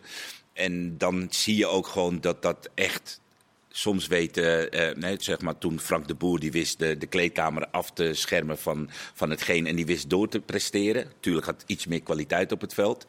En 0.53 0.97
dan 0.97 1.27
zie 1.29 1.55
je 1.55 1.67
ook 1.67 1.87
gewoon 1.87 2.21
dat 2.21 2.41
dat 2.41 2.69
echt 2.73 3.21
soms 3.69 4.07
weten, 4.07 4.71
eh, 4.71 4.95
nee, 4.95 5.15
zeg 5.19 5.41
maar 5.41 5.57
toen 5.57 5.79
Frank 5.79 6.07
de 6.07 6.15
Boer 6.15 6.39
die 6.39 6.51
wist 6.51 6.79
de, 6.79 6.97
de 6.97 7.07
kleedkamer 7.07 7.67
af 7.67 7.91
te 7.91 8.13
schermen 8.13 8.57
van, 8.57 8.89
van 9.13 9.29
hetgeen 9.29 9.67
en 9.67 9.75
die 9.75 9.85
wist 9.85 10.09
door 10.09 10.29
te 10.29 10.39
presteren. 10.39 11.11
Tuurlijk 11.19 11.45
had 11.45 11.63
iets 11.65 11.85
meer 11.85 12.01
kwaliteit 12.01 12.51
op 12.51 12.61
het 12.61 12.73
veld. 12.73 13.05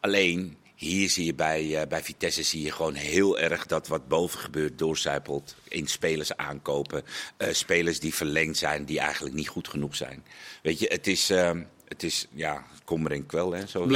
Alleen 0.00 0.56
hier 0.88 1.08
zie 1.10 1.24
je 1.24 1.34
bij, 1.34 1.76
eh, 1.80 1.86
bij 1.88 2.02
Vitesse 2.02 2.42
zie 2.42 2.62
je 2.62 2.72
gewoon 2.72 2.94
heel 2.94 3.38
erg 3.38 3.66
dat 3.66 3.88
wat 3.88 4.08
boven 4.08 4.38
gebeurt 4.40 4.78
doorcijpelt. 4.78 5.54
In 5.68 5.86
spelers 5.86 6.36
aankopen, 6.36 7.02
eh, 7.36 7.48
spelers 7.52 8.00
die 8.00 8.14
verlengd 8.14 8.56
zijn, 8.58 8.84
die 8.84 8.98
eigenlijk 9.00 9.34
niet 9.34 9.48
goed 9.48 9.68
genoeg 9.68 9.96
zijn. 9.96 10.24
Weet 10.62 10.78
je, 10.78 10.86
het 10.92 11.06
is, 11.06 11.30
eh, 11.30 11.50
het 11.88 12.02
is 12.02 12.26
ja, 12.34 12.64
kommer 12.84 13.12
en 13.12 13.26
kwel. 13.26 13.52
Hè, 13.52 13.66
zo. 13.66 13.86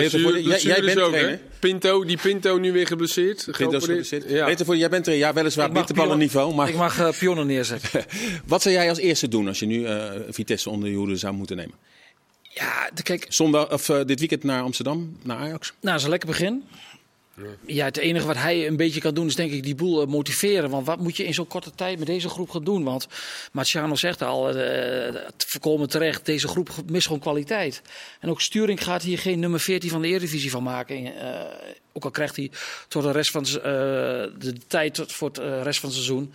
Jij- 0.42 0.60
jij 0.60 0.80
bent 0.80 0.98
ook, 1.00 1.12
hè? 1.14 1.38
Pinto, 1.60 2.04
die 2.04 2.18
Pinto 2.22 2.58
nu 2.58 2.72
weer 2.72 2.86
geblesseerd. 2.86 3.40
Zo 3.40 3.86
zit? 4.04 4.24
Ja. 4.28 4.56
Voor, 4.64 4.76
jij 4.76 4.88
bent 4.88 5.06
er, 5.06 5.14
ja, 5.14 5.32
weliswaar 5.32 5.66
pion- 5.68 6.06
maar 6.08 6.18
Ik 6.68 6.76
mag 6.76 6.98
eh, 6.98 7.18
pionnen 7.18 7.46
neerzetten. 7.46 8.04
wat 8.46 8.62
zou 8.62 8.74
jij 8.74 8.88
als 8.88 8.98
eerste 8.98 9.28
doen 9.28 9.48
als 9.48 9.58
je 9.58 9.66
nu 9.66 9.84
eh, 9.84 10.10
Vitesse 10.28 10.70
onder 10.70 10.88
je 10.90 10.96
hoede 10.96 11.16
zou 11.16 11.34
moeten 11.34 11.56
nemen? 11.56 11.74
Ja, 12.54 12.90
de- 12.94 13.02
kijk, 13.02 13.26
Zondag, 13.28 13.72
of 13.72 13.88
eh, 13.88 14.04
dit 14.04 14.18
weekend 14.18 14.42
naar 14.42 14.62
Amsterdam, 14.62 15.16
naar 15.22 15.36
Ajax? 15.38 15.68
Nou, 15.68 15.78
dat 15.80 15.94
is 15.96 16.02
een 16.02 16.10
lekker 16.10 16.28
begin. 16.28 16.64
Ja, 17.66 17.84
het 17.84 17.96
enige 17.96 18.26
wat 18.26 18.36
hij 18.36 18.66
een 18.66 18.76
beetje 18.76 19.00
kan 19.00 19.14
doen 19.14 19.26
is 19.26 19.34
denk 19.34 19.52
ik 19.52 19.62
die 19.62 19.74
boel 19.74 20.02
eh, 20.02 20.06
motiveren. 20.08 20.70
Want 20.70 20.86
wat 20.86 20.98
moet 20.98 21.16
je 21.16 21.24
in 21.24 21.34
zo'n 21.34 21.46
korte 21.46 21.70
tijd 21.74 21.98
met 21.98 22.06
deze 22.06 22.28
groep 22.28 22.50
gaan 22.50 22.64
doen? 22.64 22.84
Want 22.84 23.06
Marciano 23.52 23.94
zegt 23.94 24.22
al, 24.22 24.48
eh, 24.48 25.14
het 25.24 25.44
voorkomen 25.48 25.88
terecht, 25.88 26.26
deze 26.26 26.48
groep 26.48 26.70
mist 26.86 27.06
gewoon 27.06 27.20
kwaliteit. 27.20 27.82
En 28.20 28.30
ook 28.30 28.40
Sturing 28.40 28.84
gaat 28.84 29.02
hier 29.02 29.18
geen 29.18 29.38
nummer 29.38 29.60
14 29.60 29.90
van 29.90 30.02
de 30.02 30.08
Eredivisie 30.08 30.50
van 30.50 30.62
maken. 30.62 31.16
Eh, 31.16 31.40
ook 31.92 32.04
al 32.04 32.10
krijgt 32.10 32.36
hij 32.36 32.50
tot 32.88 33.02
de 33.02 33.10
rest 33.12 33.30
van 33.30 33.44
eh, 33.44 33.52
de 34.38 34.54
tijd 34.66 34.94
tot, 34.94 35.12
voor 35.12 35.28
het 35.28 35.38
rest 35.38 35.80
van 35.80 35.88
het 35.88 35.98
seizoen. 35.98 36.32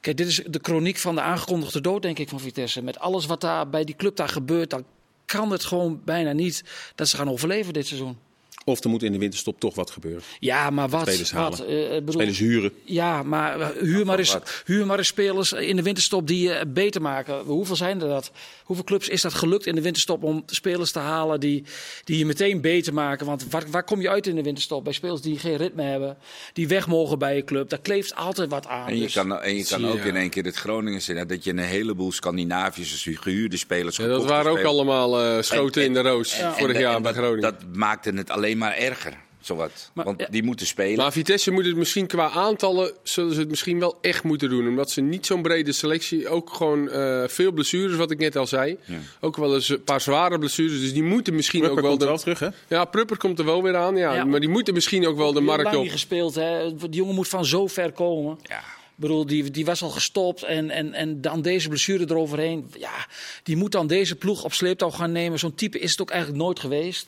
Kijk, 0.00 0.16
dit 0.16 0.26
is 0.26 0.42
de 0.46 0.58
chroniek 0.62 0.96
van 0.96 1.14
de 1.14 1.20
aangekondigde 1.20 1.80
dood, 1.80 2.02
denk 2.02 2.18
ik, 2.18 2.28
van 2.28 2.40
Vitesse. 2.40 2.82
Met 2.82 2.98
alles 2.98 3.26
wat 3.26 3.40
daar 3.40 3.68
bij 3.68 3.84
die 3.84 3.96
club 3.96 4.16
daar 4.16 4.28
gebeurt, 4.28 4.70
dan 4.70 4.84
kan 5.32 5.50
het 5.50 5.64
gewoon 5.64 6.00
bijna 6.04 6.32
niet 6.32 6.64
dat 6.94 7.08
ze 7.08 7.16
gaan 7.16 7.30
overleven 7.30 7.72
dit 7.72 7.86
seizoen. 7.86 8.16
Of 8.64 8.84
er 8.84 8.90
moet 8.90 9.02
in 9.02 9.12
de 9.12 9.18
winterstop 9.18 9.60
toch 9.60 9.74
wat 9.74 9.90
gebeuren? 9.90 10.22
Ja, 10.38 10.70
maar 10.70 10.88
wat? 10.88 11.08
Spelers 11.08 11.32
halen. 11.32 11.58
wat 11.58 11.66
eh, 11.66 11.84
ik 11.84 12.04
bedoel, 12.04 12.12
Spelers 12.12 12.38
huren. 12.38 12.72
ja, 12.84 13.22
maar 13.22 13.60
eh, 13.60 13.68
huur 13.68 14.06
maar, 14.06 14.18
eens, 14.18 14.36
huur 14.64 14.86
maar 14.86 14.98
eens 14.98 15.06
spelers 15.06 15.52
in 15.52 15.76
de 15.76 15.82
winterstop 15.82 16.26
die 16.26 16.48
je 16.48 16.66
beter 16.66 17.02
maken. 17.02 17.40
Hoeveel 17.44 17.76
zijn 17.76 18.00
er 18.00 18.08
dat? 18.08 18.30
Hoeveel 18.72 18.90
clubs 18.90 19.08
is 19.08 19.22
dat 19.22 19.34
gelukt 19.34 19.66
in 19.66 19.74
de 19.74 19.80
winterstop 19.82 20.22
om 20.22 20.42
spelers 20.46 20.92
te 20.92 20.98
halen 20.98 21.40
die, 21.40 21.64
die 22.04 22.18
je 22.18 22.26
meteen 22.26 22.60
beter 22.60 22.94
maken? 22.94 23.26
Want 23.26 23.46
waar, 23.50 23.64
waar 23.70 23.84
kom 23.84 24.00
je 24.00 24.10
uit 24.10 24.26
in 24.26 24.34
de 24.34 24.42
winterstop? 24.42 24.84
Bij 24.84 24.92
spelers 24.92 25.20
die 25.20 25.38
geen 25.38 25.56
ritme 25.56 25.82
hebben, 25.82 26.16
die 26.52 26.68
weg 26.68 26.86
mogen 26.86 27.18
bij 27.18 27.36
je 27.36 27.44
club. 27.44 27.68
Daar 27.68 27.80
kleeft 27.80 28.14
altijd 28.14 28.50
wat 28.50 28.66
aan. 28.66 28.88
En 28.88 28.96
je 28.96 29.02
Dus- 29.02 29.12
kan, 29.12 29.40
en 29.40 29.54
je 29.56 29.64
kan 29.64 29.86
ook 29.88 29.96
ja. 29.96 30.04
in 30.04 30.16
één 30.16 30.30
keer 30.30 30.44
het 30.44 30.56
Groningen 30.56 31.02
zien. 31.02 31.16
hè, 31.16 31.26
Dat 31.26 31.44
je 31.44 31.50
een 31.50 31.58
heleboel 31.58 32.12
Scandinavische 32.12 33.16
gehuurde 33.16 33.56
spelers 33.56 33.96
Ja, 33.96 34.06
dat 34.06 34.24
waren 34.24 34.50
ook 34.50 34.62
allemaal 34.64 35.20
eh, 35.20 35.42
schoten 35.42 35.80
En- 35.82 35.86
in 35.88 35.94
de 35.94 36.00
roos 36.02 36.38
En- 36.38 36.52
vorig 36.52 36.74
en- 36.76 36.80
jaar 36.82 36.94
en 36.96 37.02
bij 37.02 37.12
dat- 37.12 37.20
Groningen. 37.22 37.42
Dat 37.52 37.64
maakte 37.76 38.10
het 38.10 38.30
alleen 38.30 38.58
maar 38.58 38.74
erger. 38.76 39.16
Zowat. 39.42 39.90
Maar, 39.94 40.04
Want 40.04 40.20
ja. 40.20 40.26
die 40.30 40.42
moeten 40.42 40.66
spelen. 40.66 40.96
Maar 40.96 41.12
Vitesse 41.12 41.50
moet 41.50 41.64
het 41.66 41.76
misschien 41.76 42.06
qua 42.06 42.30
aantallen, 42.30 42.92
zullen 43.02 43.34
ze 43.34 43.40
het 43.40 43.48
misschien 43.48 43.78
wel 43.78 43.98
echt 44.00 44.24
moeten 44.24 44.48
doen. 44.48 44.68
Omdat 44.68 44.90
ze 44.90 45.00
niet 45.00 45.26
zo'n 45.26 45.42
brede 45.42 45.72
selectie, 45.72 46.28
ook 46.28 46.52
gewoon 46.54 46.90
eh, 46.90 47.22
veel 47.26 47.52
blessures, 47.52 47.96
wat 47.96 48.10
ik 48.10 48.18
net 48.18 48.36
al 48.36 48.46
zei. 48.46 48.78
Ook 49.20 49.36
wel 49.36 49.54
eens 49.54 49.68
een 49.68 49.84
paar 49.84 50.00
zware 50.00 50.38
blessures, 50.38 50.80
dus 50.80 50.92
die 50.92 51.02
moeten 51.02 51.34
misschien 51.34 51.60
Prupper 51.60 51.78
ook 51.78 51.98
wel... 51.98 52.08
komt 52.08 52.20
De, 52.24 52.24
wel 52.26 52.36
terug, 52.36 52.38
hè? 52.68 52.76
ja, 52.76 52.84
Prupper 52.84 53.16
komt 53.16 53.38
er 53.38 53.44
wel 53.44 53.62
weer 53.62 53.76
aan, 53.76 53.96
ja, 53.96 54.14
Ja. 54.14 54.24
maar 54.24 54.40
die 54.40 54.48
moeten 54.48 54.74
misschien 54.74 55.06
ook 55.06 55.16
wel 55.16 55.32
de 55.32 55.40
markt 55.40 55.64
lang 55.64 55.76
op. 55.76 55.82
niet 55.82 55.92
gespeeld, 55.92 56.34
hè? 56.34 56.76
Die 56.76 56.88
jongen 56.90 57.14
moet 57.14 57.28
van 57.28 57.44
zo 57.44 57.66
ver 57.66 57.92
komen. 57.92 58.38
ja. 58.48 58.62
Ik 58.96 59.08
bedoel, 59.08 59.26
die, 59.26 59.50
die 59.50 59.64
was 59.64 59.82
al 59.82 59.90
gestopt 59.90 60.42
en, 60.42 60.70
en, 60.70 60.94
en 60.94 61.20
dan 61.20 61.42
deze 61.42 61.68
blessure 61.68 62.04
eroverheen. 62.08 62.70
Ja, 62.78 63.06
die 63.42 63.56
moet 63.56 63.72
dan 63.72 63.86
deze 63.86 64.16
ploeg 64.16 64.44
op 64.44 64.52
sleeptouw 64.52 64.90
gaan 64.90 65.12
nemen. 65.12 65.38
Zo'n 65.38 65.54
type 65.54 65.78
is 65.78 65.90
het 65.90 66.00
ook 66.00 66.10
eigenlijk 66.10 66.42
nooit 66.42 66.60
geweest. 66.60 67.06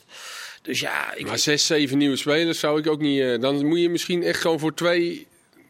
Dus 0.65 0.79
ja, 0.79 1.13
ik, 1.15 1.25
Maar 1.27 1.39
zes, 1.39 1.65
zeven 1.65 1.97
nieuwe 1.97 2.15
spelers 2.15 2.59
zou 2.59 2.79
ik 2.79 2.87
ook 2.87 2.99
niet... 3.01 3.19
eh, 3.21 3.39
dan 3.39 3.65
moet 3.65 3.79
je 3.79 3.89
misschien 3.89 4.23
echt 4.23 4.41
gewoon 4.41 4.59
voor 4.59 4.73
twee... 4.73 5.27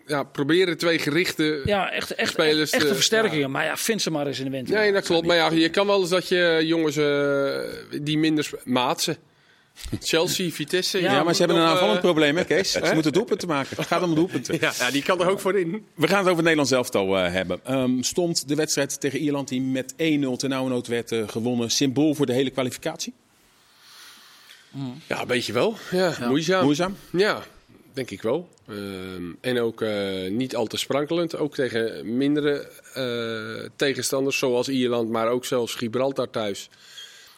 Ja, 0.07 0.23
proberen 0.23 0.77
twee 0.77 0.99
gerichte... 0.99 1.61
ja 1.65 1.91
echt, 1.91 2.15
echt, 2.15 2.31
spelers 2.31 2.71
echte 2.71 2.87
te- 2.87 2.93
versterkingen. 2.93 3.51
Maar 3.51 3.65
ja, 3.65 3.77
vind 3.77 4.01
ze 4.01 4.11
maar 4.11 4.27
eens 4.27 4.39
in 4.39 4.45
de 4.45 4.51
winter. 4.51 4.75
Nee, 4.75 4.91
dat 4.91 5.05
klopt. 5.05 5.27
Maar 5.27 5.35
ja, 5.35 5.51
je 5.51 5.69
kan 5.69 5.87
wel 5.87 5.99
eens 5.99 6.09
dat 6.09 6.27
je 6.27 6.61
jongens 6.63 6.97
eh, 6.97 8.01
die 8.01 8.17
minder... 8.17 8.49
Maatsen. 8.63 9.17
Chelsea, 10.01 10.49
Vitesse. 10.49 11.01
Ja, 11.01 11.11
Ja, 11.11 11.23
maar 11.23 11.33
ze 11.35 11.43
hebben 11.43 11.61
een 11.61 11.67
aanvallend 11.67 11.95
eh, 11.95 12.01
probleem, 12.03 12.37
hè, 12.37 12.43
Kees? 12.45 12.71
Ze 12.83 12.91
moeten 12.93 13.13
doelpunten 13.13 13.47
maken. 13.47 13.77
Het 13.77 13.87
gaat 13.87 14.01
om 14.03 14.15
doelpunten. 14.15 14.57
Ja, 14.61 14.73
ja, 14.79 14.91
die 14.91 15.03
kan 15.03 15.21
er 15.21 15.29
ook 15.29 15.39
voor 15.39 15.59
in. 15.59 15.85
We 15.95 16.07
gaan 16.07 16.17
het 16.17 16.25
over 16.25 16.29
het 16.29 16.55
Nederlands 16.55 16.71
elftal 16.71 17.17
eh, 17.17 17.31
hebben. 17.31 17.59
Ehm, 17.63 18.01
stond 18.01 18.47
de 18.47 18.55
wedstrijd 18.55 18.99
tegen 19.01 19.19
Ierland 19.19 19.47
die 19.47 19.61
met 19.61 19.93
1-0 19.93 19.95
ten 20.37 20.49
nauwe 20.49 20.69
nood 20.69 20.87
werd 20.87 21.11
eh, 21.11 21.27
gewonnen 21.27 21.71
symbool 21.71 22.13
voor 22.13 22.25
de 22.25 22.33
hele 22.33 22.49
kwalificatie? 22.49 23.13
Ja, 25.07 25.21
een 25.21 25.27
beetje 25.27 25.53
wel. 25.53 25.75
Ja, 25.91 26.15
moeizaam. 26.27 26.63
Moeizaam? 26.63 26.97
Ja, 27.11 27.43
denk 27.93 28.09
ik 28.09 28.21
wel. 28.21 28.49
Ehm, 28.67 29.23
en 29.41 29.59
ook 29.59 29.81
eh, 29.81 30.29
niet 30.29 30.55
al 30.55 30.65
te 30.65 30.77
sprankelend. 30.77 31.37
Ook 31.37 31.55
tegen 31.55 32.17
mindere 32.17 32.69
eh, 32.93 33.69
tegenstanders 33.75 34.37
zoals 34.37 34.69
Ierland, 34.69 35.09
maar 35.09 35.27
ook 35.27 35.45
zelfs 35.45 35.75
Gibraltar 35.75 36.29
thuis. 36.29 36.69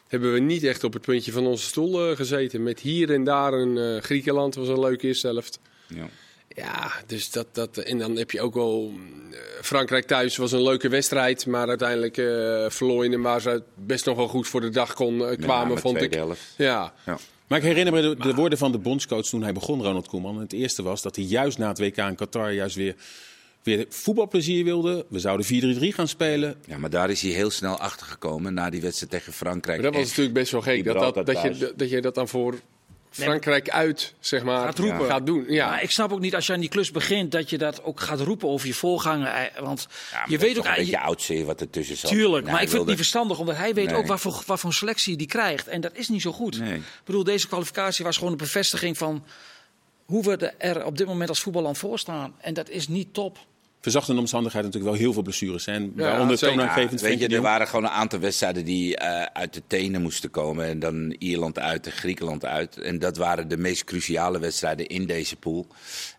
Hebben 0.08 0.34
we 0.34 0.40
niet 0.40 0.64
echt 0.64 0.84
op 0.84 0.94
het 0.94 1.02
puntje 1.02 1.32
van 1.32 1.46
onze 1.46 1.66
stoel 1.66 2.10
eh, 2.10 2.16
gezeten. 2.16 2.64
Met 2.64 2.80
hier 2.80 3.14
en 3.14 3.24
daar 3.24 3.54
een 3.54 3.78
eh, 3.78 4.02
Griekenland 4.02 4.56
was 4.56 4.68
een 4.68 4.80
leuke 4.80 5.08
eerste 5.08 5.28
helft. 5.28 5.60
Ja. 5.88 6.10
Ja, 6.56 6.92
dus 7.06 7.32
dat, 7.32 7.48
dat. 7.52 7.78
En 7.78 7.98
dan 7.98 8.18
heb 8.18 8.32
je 8.32 8.42
ook 8.42 8.54
wel. 8.54 8.92
eh, 9.32 9.38
Frankrijk 9.62 10.06
thuis 10.06 10.38
was 10.38 10.52
een 10.52 10.64
leuke 10.64 10.90
wedstrijd. 10.90 11.46
Maar 11.46 11.68
uiteindelijk 11.68 12.18
eh 12.18 12.26
verloor 12.70 13.04
je 13.04 13.10
hem 13.12 13.22
waar 13.22 13.42
ze 13.42 13.64
best 13.76 14.06
nog 14.06 14.16
wel 14.16 14.28
goed 14.28 14.48
voor 14.48 14.62
de 14.62 14.70
dag 14.70 14.94
kon, 14.94 15.26
eh, 15.28 15.38
kwamen, 15.38 15.78
vond 15.78 16.02
ik. 16.02 16.14
helft. 16.14 16.42
Ja. 16.58 16.94
Ja. 17.06 17.18
Maar 17.48 17.58
ik 17.58 17.64
herinner 17.64 17.94
me 17.94 18.02
de, 18.02 18.16
de 18.24 18.34
woorden 18.34 18.58
van 18.58 18.72
de 18.72 18.78
bondscoach 18.78 19.26
toen 19.26 19.44
hij 19.44 19.54
begon, 19.54 19.82
Ronald 19.84 20.08
Koeman. 20.08 20.40
Het 20.40 20.54
eerste 20.54 20.84
was 20.84 21.02
dat 21.02 21.16
hij 21.16 21.26
juist 21.26 21.58
na 21.58 21.68
het 21.68 21.80
WK 21.80 21.98
in 21.98 22.16
Qatar 22.16 22.54
juist 22.54 22.76
weer, 22.76 22.96
weer 23.64 23.86
voetbalplezier 23.90 24.64
wilde. 24.64 25.06
We 25.10 25.20
zouden 25.20 25.46
4-3-3 25.46 25.94
gaan 25.94 26.08
spelen. 26.08 26.56
ja, 26.66 26.78
maar 26.78 26.90
daar 26.90 27.10
is 27.10 27.22
hij 27.22 27.32
heel 27.32 27.50
snel 27.50 27.78
achter 27.80 28.06
gekomen 28.06 28.54
na 28.54 28.70
die 28.70 28.82
wedstrijd 28.82 29.12
tegen 29.12 29.34
Frankrijk. 29.34 29.82
Maar 29.82 29.92
dat 29.92 30.00
was 30.00 30.10
natuurlijk 30.10 30.36
best 30.36 30.52
wel 30.52 30.62
gek. 30.62 30.84
Dat, 30.84 31.16
dat, 31.16 31.26
dat, 31.26 31.42
je, 31.42 31.74
dat 31.76 31.90
je 31.90 32.02
dat 32.02 32.16
dan 32.16 32.28
voor 32.28 32.56
Frankrijk 33.24 33.70
uit, 33.70 34.14
zeg 34.20 34.44
maar, 34.44 34.66
Gaat 34.66 34.80
roepen. 34.80 35.06
gaat 35.06 35.26
doen. 35.26 35.46
Ja. 35.48 35.70
Maar 35.70 35.84
ik 35.84 35.92
snap 35.92 36.12
ook 36.12 36.20
niet 36.20 36.36
als 36.36 36.48
je 36.48 36.54
aan 36.54 36.60
die 36.60 36.70
klus 36.70 36.92
begint 36.92 37.32
dat 37.32 37.50
je 37.50 37.58
dat 37.58 37.84
ook 37.84 38.00
gaat 38.00 38.20
roepen 38.20 38.48
over 38.50 38.68
je 38.68 38.74
voorganger. 38.74 39.52
Want 39.60 39.88
Ja, 40.12 40.24
je 40.28 40.38
weet 40.38 40.50
ook 40.50 40.56
toch 40.56 40.66
een 40.66 40.80
beetje 40.84 40.98
eigenlijk. 40.98 41.30
oud 41.38 41.46
wat 41.46 41.62
ertussen 41.62 41.98
zat. 41.98 42.12
Tuurlijk, 42.12 42.46
maar 42.46 42.62
ik 42.62 42.68
vind 42.68 42.80
het 42.80 42.88
niet 42.88 42.96
verstandig, 42.98 43.40
omdat 43.40 43.56
hij 43.56 43.74
weet 43.74 43.86
Nee. 43.86 43.96
ook 43.96 44.08
wat 44.08 44.20
voor, 44.20 44.44
wat 44.46 44.60
voor 44.60 44.74
selectie 44.74 45.18
die 45.18 45.28
krijgt. 45.28 45.68
En 45.68 45.82
dat 45.82 45.96
is 45.96 46.10
niet 46.10 46.22
zo 46.22 46.32
goed. 46.32 46.60
Nee. 46.60 46.76
Ik 46.76 46.84
bedoel, 47.04 47.24
deze 47.24 47.48
kwalificatie 47.48 48.06
was 48.06 48.18
gewoon 48.18 48.32
een 48.32 48.38
bevestiging 48.38 48.98
van 48.98 49.24
hoe 50.06 50.24
we 50.24 50.54
er 50.58 50.86
op 50.86 50.98
dit 50.98 51.08
moment 51.08 51.30
als 51.30 51.40
voetballand 51.40 51.78
voor 51.78 52.00
staan. 52.00 52.36
En 52.42 52.54
dat 52.54 52.70
is 52.70 52.88
niet 52.88 53.14
top. 53.14 53.38
Verzachtende 53.82 54.20
omstandigheden 54.20 54.66
natuurlijk 54.68 54.94
wel 54.94 55.04
heel 55.04 55.14
veel 55.14 55.22
blessures. 55.22 55.68
En 55.68 55.94
Ja, 55.96 56.04
waaronder 56.04 56.38
toonaangevend 56.38 56.90
weet 56.90 57.00
Frenkie 57.00 57.30
je, 57.30 57.36
er 57.36 57.42
waren 57.42 57.68
gewoon 57.68 57.84
een 57.86 57.90
aantal 57.90 58.20
wedstrijden 58.20 58.66
die 58.66 58.98
eh, 58.98 59.22
uit 59.34 59.54
de 59.54 59.62
tenen 59.68 60.02
moesten 60.02 60.30
komen. 60.30 60.66
En 60.66 60.80
dan 60.80 61.16
Ierland 61.20 61.60
uit 61.60 61.86
en 61.86 61.92
Griekenland 61.92 62.46
uit. 62.46 62.78
En 62.78 63.00
dat 63.00 63.18
waren 63.18 63.48
de 63.48 63.58
meest 63.58 63.84
cruciale 63.84 64.40
wedstrijden 64.40 64.88
in 64.88 65.06
deze 65.06 65.36
pool. 65.36 65.68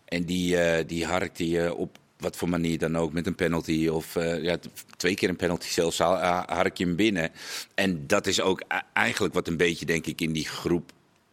En 0.05 0.23
die, 0.23 0.57
eh 0.57 0.83
die 0.87 1.05
harkte 1.05 1.49
je 1.49 1.75
op 1.75 1.97
wat 2.17 2.35
voor 2.35 2.49
manier 2.49 2.77
dan 2.77 2.97
ook, 2.97 3.13
met 3.13 3.27
een 3.27 3.35
penalty. 3.35 3.87
Of 3.87 4.15
eh, 4.15 4.43
ja, 4.43 4.57
twee 4.97 5.15
keer 5.15 5.29
een 5.29 5.35
penalty 5.35 5.67
zelfs, 5.67 5.97
ha- 5.97 6.19
ha- 6.19 6.55
hark 6.55 6.77
je 6.77 6.85
hem 6.85 6.95
binnen. 6.95 7.31
En 7.75 8.03
dat 8.07 8.27
is 8.27 8.41
ook 8.41 8.63
eigenlijk 8.93 9.33
wat 9.33 9.47
een 9.47 9.57
beetje, 9.57 9.85
denk 9.85 10.05
ik, 10.05 10.21
in 10.21 10.31
die 10.31 10.47
groep 10.47 10.91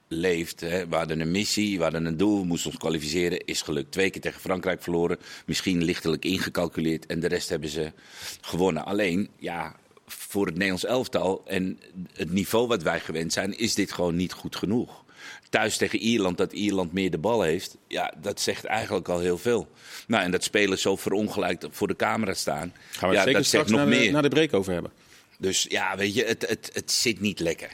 leeft. 0.08 0.60
Hè. 0.60 0.88
We 0.88 0.96
hadden 0.96 1.20
een 1.20 1.30
missie, 1.30 1.76
we 1.76 1.82
hadden 1.82 2.04
een 2.04 2.16
doel, 2.16 2.40
we 2.40 2.46
moesten 2.46 2.70
ons 2.70 2.78
kwalificeren. 2.78 3.44
Is 3.44 3.62
gelukt. 3.62 3.92
Twee 3.92 4.10
keer 4.10 4.20
tegen 4.20 4.40
Frankrijk 4.40 4.82
verloren. 4.82 5.18
Misschien 5.46 5.84
lichtelijk 5.84 6.24
ingecalculeerd. 6.24 7.06
En 7.06 7.20
de 7.20 7.28
rest 7.28 7.48
hebben 7.48 7.68
ze 7.68 7.92
gewonnen. 8.40 8.84
Alleen, 8.84 9.28
ja, 9.38 9.76
voor 10.06 10.46
het 10.46 10.54
Nederlands 10.54 10.84
elftal 10.84 11.42
en 11.46 11.80
het 12.12 12.32
niveau 12.32 12.66
wat 12.66 12.82
wij 12.82 13.00
gewend 13.00 13.32
zijn, 13.32 13.58
is 13.58 13.74
dit 13.74 13.92
gewoon 13.92 14.16
niet 14.16 14.32
goed 14.32 14.56
genoeg. 14.56 15.04
Thuis 15.48 15.76
tegen 15.76 15.98
Ierland, 15.98 16.38
dat 16.38 16.52
Ierland 16.52 16.92
meer 16.92 17.10
de 17.10 17.18
bal 17.18 17.42
heeft, 17.42 17.76
ja, 17.88 18.12
dat 18.20 18.40
zegt 18.40 18.64
eigenlijk 18.64 19.08
al 19.08 19.20
heel 19.20 19.38
veel. 19.38 19.68
Nou, 20.06 20.24
en 20.24 20.30
dat 20.30 20.44
spelers 20.44 20.82
zo 20.82 20.96
verongelijkt 20.96 21.66
voor 21.70 21.88
de 21.88 21.96
camera 21.96 22.34
staan, 22.34 22.72
Gaan 22.90 23.08
we 23.08 23.14
ja, 23.14 23.22
zeker 23.22 23.38
dat 23.38 23.46
zegt 23.46 23.66
straks 23.66 23.70
nog 23.70 23.80
de, 23.94 24.00
meer. 24.00 24.12
na 24.12 24.20
de 24.20 24.28
break 24.28 24.54
over 24.54 24.72
hebben. 24.72 24.92
Dus 25.38 25.66
ja, 25.68 25.96
weet 25.96 26.14
je, 26.14 26.24
het, 26.24 26.48
het, 26.48 26.70
het 26.72 26.90
zit 26.90 27.20
niet 27.20 27.40
lekker. 27.40 27.70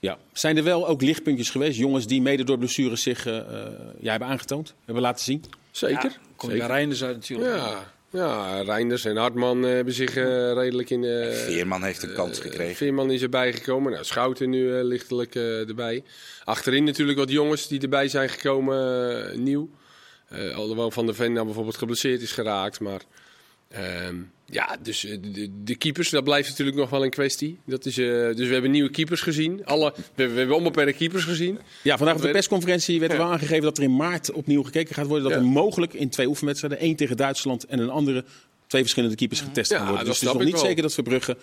Ja. 0.00 0.18
Zijn 0.32 0.56
er 0.56 0.64
wel 0.64 0.88
ook 0.88 1.02
lichtpuntjes 1.02 1.50
geweest, 1.50 1.78
jongens 1.78 2.06
die 2.06 2.22
mede 2.22 2.44
door 2.44 2.58
blessures 2.58 3.02
zich 3.02 3.26
eh, 3.26 3.36
eh, 3.38 3.44
ja, 4.00 4.10
hebben 4.10 4.28
aangetoond, 4.28 4.74
hebben 4.84 5.02
laten 5.02 5.24
zien? 5.24 5.44
Zeker. 5.70 6.18
Kom 6.36 6.50
je 6.50 6.66
Reinders 6.66 7.04
uit 7.04 7.14
natuurlijk. 7.16 7.56
Ja, 7.56 7.92
ja, 8.10 8.60
Reinders 8.62 9.04
en 9.04 9.16
Hartman 9.16 9.64
eh, 9.64 9.70
hebben 9.70 9.94
zich 9.94 10.16
eh, 10.16 10.52
redelijk 10.52 10.90
in... 10.90 11.04
eh, 11.04 11.32
Veerman 11.32 11.82
heeft 11.82 12.02
een 12.02 12.12
kans 12.12 12.38
eh, 12.38 12.44
gekregen. 12.44 12.76
Veerman 12.76 13.10
is 13.10 13.22
erbij 13.22 13.52
gekomen. 13.52 13.92
Nou, 13.92 14.04
Schouten 14.04 14.50
nu 14.50 14.76
eh, 14.78 14.84
lichtelijk 14.84 15.34
eh, 15.34 15.68
erbij. 15.68 16.02
Achterin 16.44 16.84
natuurlijk 16.84 17.18
wat 17.18 17.30
jongens 17.30 17.68
die 17.68 17.80
erbij 17.80 18.08
zijn 18.08 18.28
gekomen, 18.28 19.30
eh, 19.30 19.38
nieuw. 19.38 19.68
Eh 20.28 20.56
alhoewel 20.56 20.90
Van 20.90 21.06
der 21.06 21.14
Ven 21.14 21.32
nou 21.32 21.44
bijvoorbeeld 21.44 21.76
geblesseerd 21.76 22.20
is 22.22 22.32
geraakt. 22.32 22.80
Maar 22.80 23.00
ehm, 23.70 24.16
ja, 24.44 24.76
dus 24.82 25.04
eh, 25.04 25.16
de, 25.20 25.50
de 25.64 25.74
keepers, 25.74 26.10
dat 26.10 26.24
blijft 26.24 26.48
natuurlijk 26.48 26.76
nog 26.76 26.90
wel 26.90 27.04
een 27.04 27.10
kwestie. 27.10 27.58
Dat 27.66 27.86
is, 27.86 27.98
eh, 27.98 28.06
dus 28.06 28.46
we 28.46 28.52
hebben 28.52 28.70
nieuwe 28.70 28.90
keepers 28.90 29.20
gezien. 29.20 29.64
Alle, 29.66 29.92
we, 30.14 30.28
we 30.28 30.38
hebben 30.38 30.56
onbeperkt 30.56 30.96
keepers 30.96 31.24
gezien. 31.24 31.58
Ja, 31.82 31.96
vandaag 31.96 32.16
op 32.16 32.22
de 32.22 32.30
persconferentie 32.30 32.98
werd 33.00 33.12
er 33.12 33.18
Ja. 33.18 33.24
wel 33.24 33.32
aangegeven 33.32 33.62
dat 33.62 33.76
er 33.78 33.82
in 33.84 33.96
maart 33.96 34.32
opnieuw 34.32 34.62
gekeken 34.62 34.94
gaat 34.94 35.06
worden. 35.06 35.24
Dat 35.24 35.32
Ja. 35.32 35.38
er 35.38 35.44
mogelijk 35.52 35.92
in 35.94 36.08
twee 36.08 36.26
oefenwedstrijden, 36.26 36.78
één 36.78 36.96
tegen 36.96 37.16
Duitsland 37.16 37.64
en 37.64 37.78
een 37.78 37.90
andere, 37.90 38.24
twee 38.66 38.80
verschillende 38.82 39.16
keepers 39.16 39.40
getest 39.40 39.70
Ja, 39.70 39.76
gaan 39.78 39.86
worden. 39.88 40.04
Dus 40.06 40.20
het 40.20 40.28
is 40.28 40.34
nog 40.34 40.44
niet 40.44 40.52
wel. 40.54 40.64
zeker 40.64 40.82
dat 40.82 40.94
Verbrugge 40.94 41.36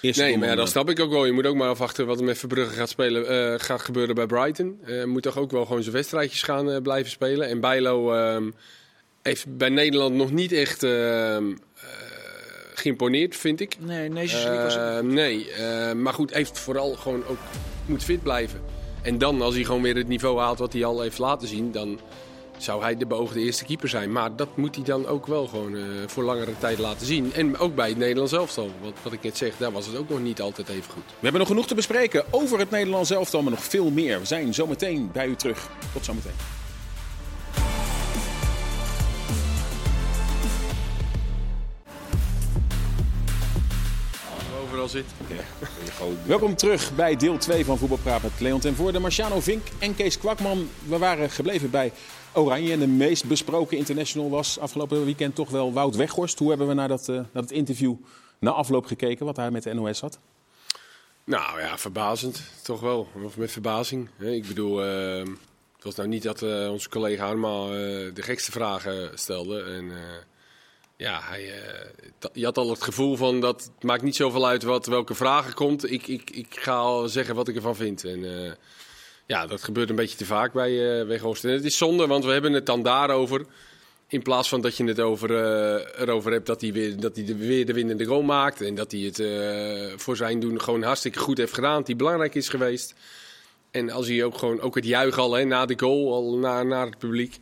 eerst 0.00 0.20
Nee, 0.20 0.38
maar 0.38 0.48
ja, 0.48 0.54
dat 0.54 0.68
snap 0.68 0.90
ik 0.90 1.00
ook 1.00 1.10
wel. 1.10 1.26
Je 1.26 1.32
moet 1.32 1.46
ook 1.46 1.56
maar 1.56 1.68
afwachten 1.68 2.06
wat 2.06 2.18
er 2.18 2.24
met 2.24 2.38
Verbrugge 2.38 2.74
gaat, 2.74 2.88
spelen, 2.88 3.28
eh, 3.52 3.58
gaat 3.58 3.80
gebeuren 3.80 4.14
bij 4.14 4.26
Brighton. 4.26 4.78
Hij 4.82 5.06
moet 5.06 5.22
toch 5.22 5.36
ook 5.38 5.50
wel 5.50 5.66
gewoon 5.66 5.82
zijn 5.82 5.94
wedstrijdjes 5.94 6.42
gaan 6.42 6.82
blijven 6.82 7.10
spelen. 7.10 7.48
En 7.48 7.60
Bijlo 7.60 8.12
ehm, 8.12 8.50
heeft 9.22 9.56
bij 9.56 9.68
Nederland 9.68 10.14
nog 10.14 10.30
niet 10.30 10.52
echt 10.52 10.82
ehm, 10.82 11.50
eh, 11.50 11.82
geïmponeerd, 12.74 13.36
vind 13.36 13.60
ik. 13.60 13.76
Nee, 13.78 14.08
Nations 14.08 14.44
League 14.44 14.64
was 14.64 14.76
Eh, 14.76 14.98
nee, 14.98 15.52
eh, 15.52 15.92
maar 15.92 16.12
goed, 16.12 16.34
heeft 16.34 16.58
vooral 16.58 16.94
gewoon 16.94 17.26
ook 17.26 17.38
moet 17.86 18.04
fit 18.04 18.22
blijven. 18.22 18.60
En 19.02 19.18
dan, 19.18 19.42
als 19.42 19.54
hij 19.54 19.64
gewoon 19.64 19.82
weer 19.82 19.96
het 19.96 20.08
niveau 20.08 20.38
haalt 20.38 20.58
wat 20.58 20.72
hij 20.72 20.84
al 20.84 21.00
heeft 21.00 21.18
laten 21.18 21.48
zien, 21.48 21.72
dan 21.72 22.00
zou 22.62 22.82
hij 22.82 22.96
de 22.96 23.06
beoogde 23.06 23.40
eerste 23.40 23.64
keeper 23.64 23.88
zijn. 23.88 24.12
Maar 24.12 24.36
dat 24.36 24.56
moet 24.56 24.74
hij 24.74 24.84
dan 24.84 25.06
ook 25.06 25.26
wel 25.26 25.46
gewoon 25.46 25.76
eh, 25.76 25.82
voor 26.06 26.22
langere 26.22 26.58
tijd 26.58 26.78
laten 26.78 27.06
zien. 27.06 27.32
En 27.32 27.58
ook 27.58 27.74
bij 27.74 27.88
het 27.88 27.98
Nederlands 27.98 28.32
elftal. 28.32 28.70
Wat, 28.82 28.92
wat 29.02 29.12
ik 29.12 29.22
net 29.22 29.36
zeg, 29.36 29.56
daar 29.56 29.72
was 29.72 29.86
het 29.86 29.96
ook 29.96 30.08
nog 30.08 30.20
niet 30.20 30.40
altijd 30.40 30.68
even 30.68 30.92
goed. 30.92 31.04
We 31.06 31.12
hebben 31.20 31.40
nog 31.40 31.48
genoeg 31.48 31.66
te 31.66 31.74
bespreken 31.74 32.24
over 32.30 32.58
het 32.58 32.70
Nederlands 32.70 33.10
elftal, 33.10 33.42
maar 33.42 33.52
nog 33.52 33.64
veel 33.64 33.90
meer. 33.90 34.20
We 34.20 34.26
zijn 34.26 34.54
zometeen 34.54 35.10
bij 35.12 35.26
u 35.26 35.36
terug. 35.36 35.68
Tot 35.92 36.04
zometeen. 36.04 36.59
Zit. 44.88 45.04
Welkom 46.26 46.56
terug 46.56 46.94
bij 46.94 47.16
deel 47.16 47.38
2 47.38 47.64
van 47.64 47.78
Voetbalpraat 47.78 48.22
met 48.22 48.40
Leon 48.40 48.60
ten 48.60 48.74
Voorde, 48.74 48.98
Marciano 48.98 49.40
Vink 49.40 49.66
en 49.78 49.94
Kees 49.94 50.18
Kwakman. 50.18 50.68
We 50.88 50.98
waren 50.98 51.30
gebleven 51.30 51.70
bij 51.70 51.92
Oranje 52.32 52.72
en 52.72 52.78
de 52.78 52.86
meest 52.86 53.24
besproken 53.24 53.76
international 53.76 54.30
was 54.30 54.58
afgelopen 54.58 55.04
weekend 55.04 55.34
toch 55.34 55.50
wel 55.50 55.72
Wout 55.72 55.96
Weghorst. 55.96 56.38
Hoe 56.38 56.48
hebben 56.48 56.68
we 56.68 56.74
naar 56.74 56.88
dat, 56.88 57.08
eh, 57.08 57.14
naar 57.14 57.26
dat 57.32 57.50
interview 57.50 57.94
na 58.38 58.50
afloop 58.50 58.86
gekeken, 58.86 59.26
wat 59.26 59.36
hij 59.36 59.50
met 59.50 59.62
de 59.62 59.74
NOS 59.74 60.00
had? 60.00 60.18
Nou 61.24 61.60
ja, 61.60 61.78
verbazend. 61.78 62.42
Toch 62.62 62.80
wel. 62.80 63.08
Of 63.24 63.36
met 63.36 63.50
verbazing. 63.52 64.08
hè. 64.16 64.30
Ik 64.30 64.46
bedoel, 64.46 64.84
eh, 64.84 65.18
het 65.74 65.84
was 65.84 65.94
nou 65.94 66.08
niet 66.08 66.22
dat 66.22 66.42
eh, 66.42 66.70
onze 66.70 66.88
collega 66.88 67.26
allemaal 67.26 67.66
eh, 67.66 67.74
de 68.14 68.22
gekste 68.22 68.50
vragen 68.50 69.18
stelde. 69.18 69.62
En 69.62 69.90
eh, 69.90 69.98
ja, 71.00 71.20
hij, 71.22 71.62
eh, 71.62 72.30
je 72.32 72.44
had 72.44 72.58
al 72.58 72.70
het 72.70 72.82
gevoel 72.82 73.16
van 73.16 73.40
dat 73.40 73.70
het 73.74 73.82
maakt 73.82 74.02
niet 74.02 74.16
zoveel 74.16 74.46
uit 74.46 74.62
wat, 74.62 74.86
welke 74.86 75.14
vragen 75.14 75.54
komt. 75.54 75.90
Ik, 75.90 76.06
ik, 76.06 76.30
ik 76.30 76.56
ga 76.60 76.76
al 76.76 77.08
zeggen 77.08 77.34
wat 77.34 77.48
ik 77.48 77.56
ervan 77.56 77.76
vind. 77.76 78.04
En 78.04 78.44
eh, 78.44 78.52
ja, 79.30 79.46
dat 79.46 79.62
gebeurt 79.62 79.90
een 79.90 79.96
beetje 79.96 80.16
te 80.16 80.24
vaak 80.24 80.52
bij 80.52 80.70
uh, 80.70 81.06
Weghorst. 81.06 81.44
En 81.44 81.50
het 81.50 81.64
is 81.64 81.76
zonde, 81.76 82.06
want 82.06 82.24
we 82.24 82.32
hebben 82.32 82.52
het 82.52 82.66
dan 82.66 82.82
daarover. 82.82 83.46
In 84.08 84.22
plaats 84.22 84.48
van 84.48 84.60
dat 84.60 84.76
je 84.76 84.84
het 84.84 85.00
over, 85.00 85.30
eh, 85.34 86.00
erover 86.00 86.32
hebt 86.32 86.46
dat 86.46 86.60
hij, 86.60 86.72
weer, 86.72 87.00
dat 87.00 87.16
hij 87.16 87.24
de, 87.24 87.36
weer 87.36 87.66
de 87.66 87.72
winnende 87.72 88.04
goal 88.04 88.22
maakt. 88.22 88.60
En 88.60 88.74
dat 88.74 88.92
hij 88.92 89.00
het 89.00 89.18
eh, 89.18 89.98
voor 89.98 90.16
zijn 90.16 90.40
doen 90.40 90.60
gewoon 90.60 90.82
hartstikke 90.82 91.18
goed 91.18 91.38
heeft 91.38 91.52
gedaan. 91.52 91.76
Dat 91.76 91.86
hij 91.86 91.96
belangrijk 91.96 92.34
is 92.34 92.48
geweest. 92.48 92.94
En 93.70 93.90
als 93.90 94.08
hij 94.08 94.24
ook 94.24 94.38
gewoon 94.38 94.60
ook 94.60 94.74
het 94.74 94.84
juichen 94.84 95.22
al 95.22 95.32
hè, 95.32 95.44
na 95.44 95.66
de 95.66 95.78
goal, 95.78 96.12
al 96.12 96.38
naar, 96.38 96.66
naar 96.66 96.86
het 96.86 96.98
publiek. 96.98 97.38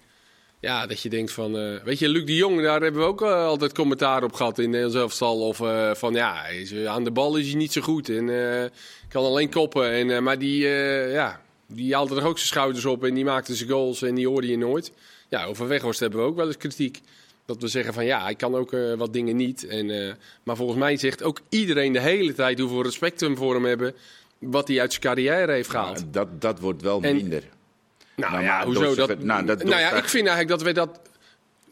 Ja, 0.60 0.86
dat 0.86 1.00
je 1.00 1.08
denkt 1.08 1.32
van... 1.32 1.58
eh, 1.58 1.82
weet 1.84 1.98
je, 1.98 2.08
Luc 2.08 2.24
de 2.24 2.34
Jong, 2.34 2.62
daar 2.62 2.80
hebben 2.80 3.00
we 3.00 3.06
ook 3.06 3.22
eh, 3.22 3.44
altijd 3.44 3.72
commentaar 3.74 4.22
op 4.22 4.32
gehad 4.32 4.58
in 4.58 4.70
Nederlands 4.70 4.96
elftal. 4.96 5.40
Of 5.40 5.60
eh, 5.60 5.94
van 5.94 6.12
ja, 6.14 6.46
is, 6.46 6.74
aan 6.86 7.04
de 7.04 7.10
bal 7.10 7.36
is 7.36 7.46
hij 7.46 7.56
niet 7.56 7.72
zo 7.72 7.80
goed. 7.80 8.08
En 8.08 8.26
kan 9.08 9.24
alleen 9.24 9.50
koppen. 9.50 9.90
En, 9.90 10.22
maar 10.22 10.38
die, 10.38 10.66
ja, 11.10 11.40
die 11.66 11.94
haalde 11.94 12.16
er 12.16 12.26
ook 12.26 12.36
zijn 12.38 12.48
schouders 12.48 12.84
op. 12.84 13.04
En 13.04 13.14
die 13.14 13.24
maakte 13.24 13.54
zijn 13.54 13.70
goals 13.70 14.02
en 14.02 14.14
die 14.14 14.28
hoorde 14.28 14.46
je 14.46 14.58
nooit. 14.58 14.92
Ja, 15.28 15.44
over 15.44 15.68
Weghorst 15.68 16.00
hebben 16.00 16.20
we 16.20 16.26
ook 16.26 16.36
wel 16.36 16.46
eens 16.46 16.56
kritiek. 16.56 17.00
Dat 17.46 17.60
we 17.62 17.68
zeggen 17.68 17.94
van 17.94 18.04
ja, 18.04 18.22
hij 18.22 18.34
kan 18.34 18.54
ook 18.54 18.76
wat 18.96 19.12
dingen 19.12 19.36
niet. 19.36 19.66
En, 19.66 20.16
maar 20.42 20.56
volgens 20.56 20.78
mij 20.78 20.96
zegt 20.96 21.22
ook 21.22 21.40
iedereen 21.48 21.92
de 21.92 22.00
hele 22.00 22.34
tijd 22.34 22.58
hoeveel 22.58 22.82
respect 22.82 23.20
we 23.20 23.36
voor 23.36 23.54
hem 23.54 23.64
hebben. 23.64 23.94
Wat 24.38 24.68
hij 24.68 24.80
uit 24.80 24.90
zijn 24.90 25.02
carrière 25.04 25.52
heeft 25.52 25.70
gehaald. 25.70 26.04
dat, 26.10 26.40
dat 26.40 26.60
wordt 26.60 26.82
wel 26.82 27.02
En- 27.02 27.16
minder. 27.16 27.42
Nou, 28.18 28.32
Nou, 28.32 28.44
ja, 28.44 28.64
hoezo 28.64 28.94
dat? 28.94 29.18
nou, 29.18 29.44
dat- 29.44 29.62
nou 29.64 29.80
ja, 29.80 29.90
ik 29.92 30.08
vind 30.08 30.26
eigenlijk 30.26 30.48
dat 30.48 30.62
we 30.62 30.72
dat. 30.72 31.00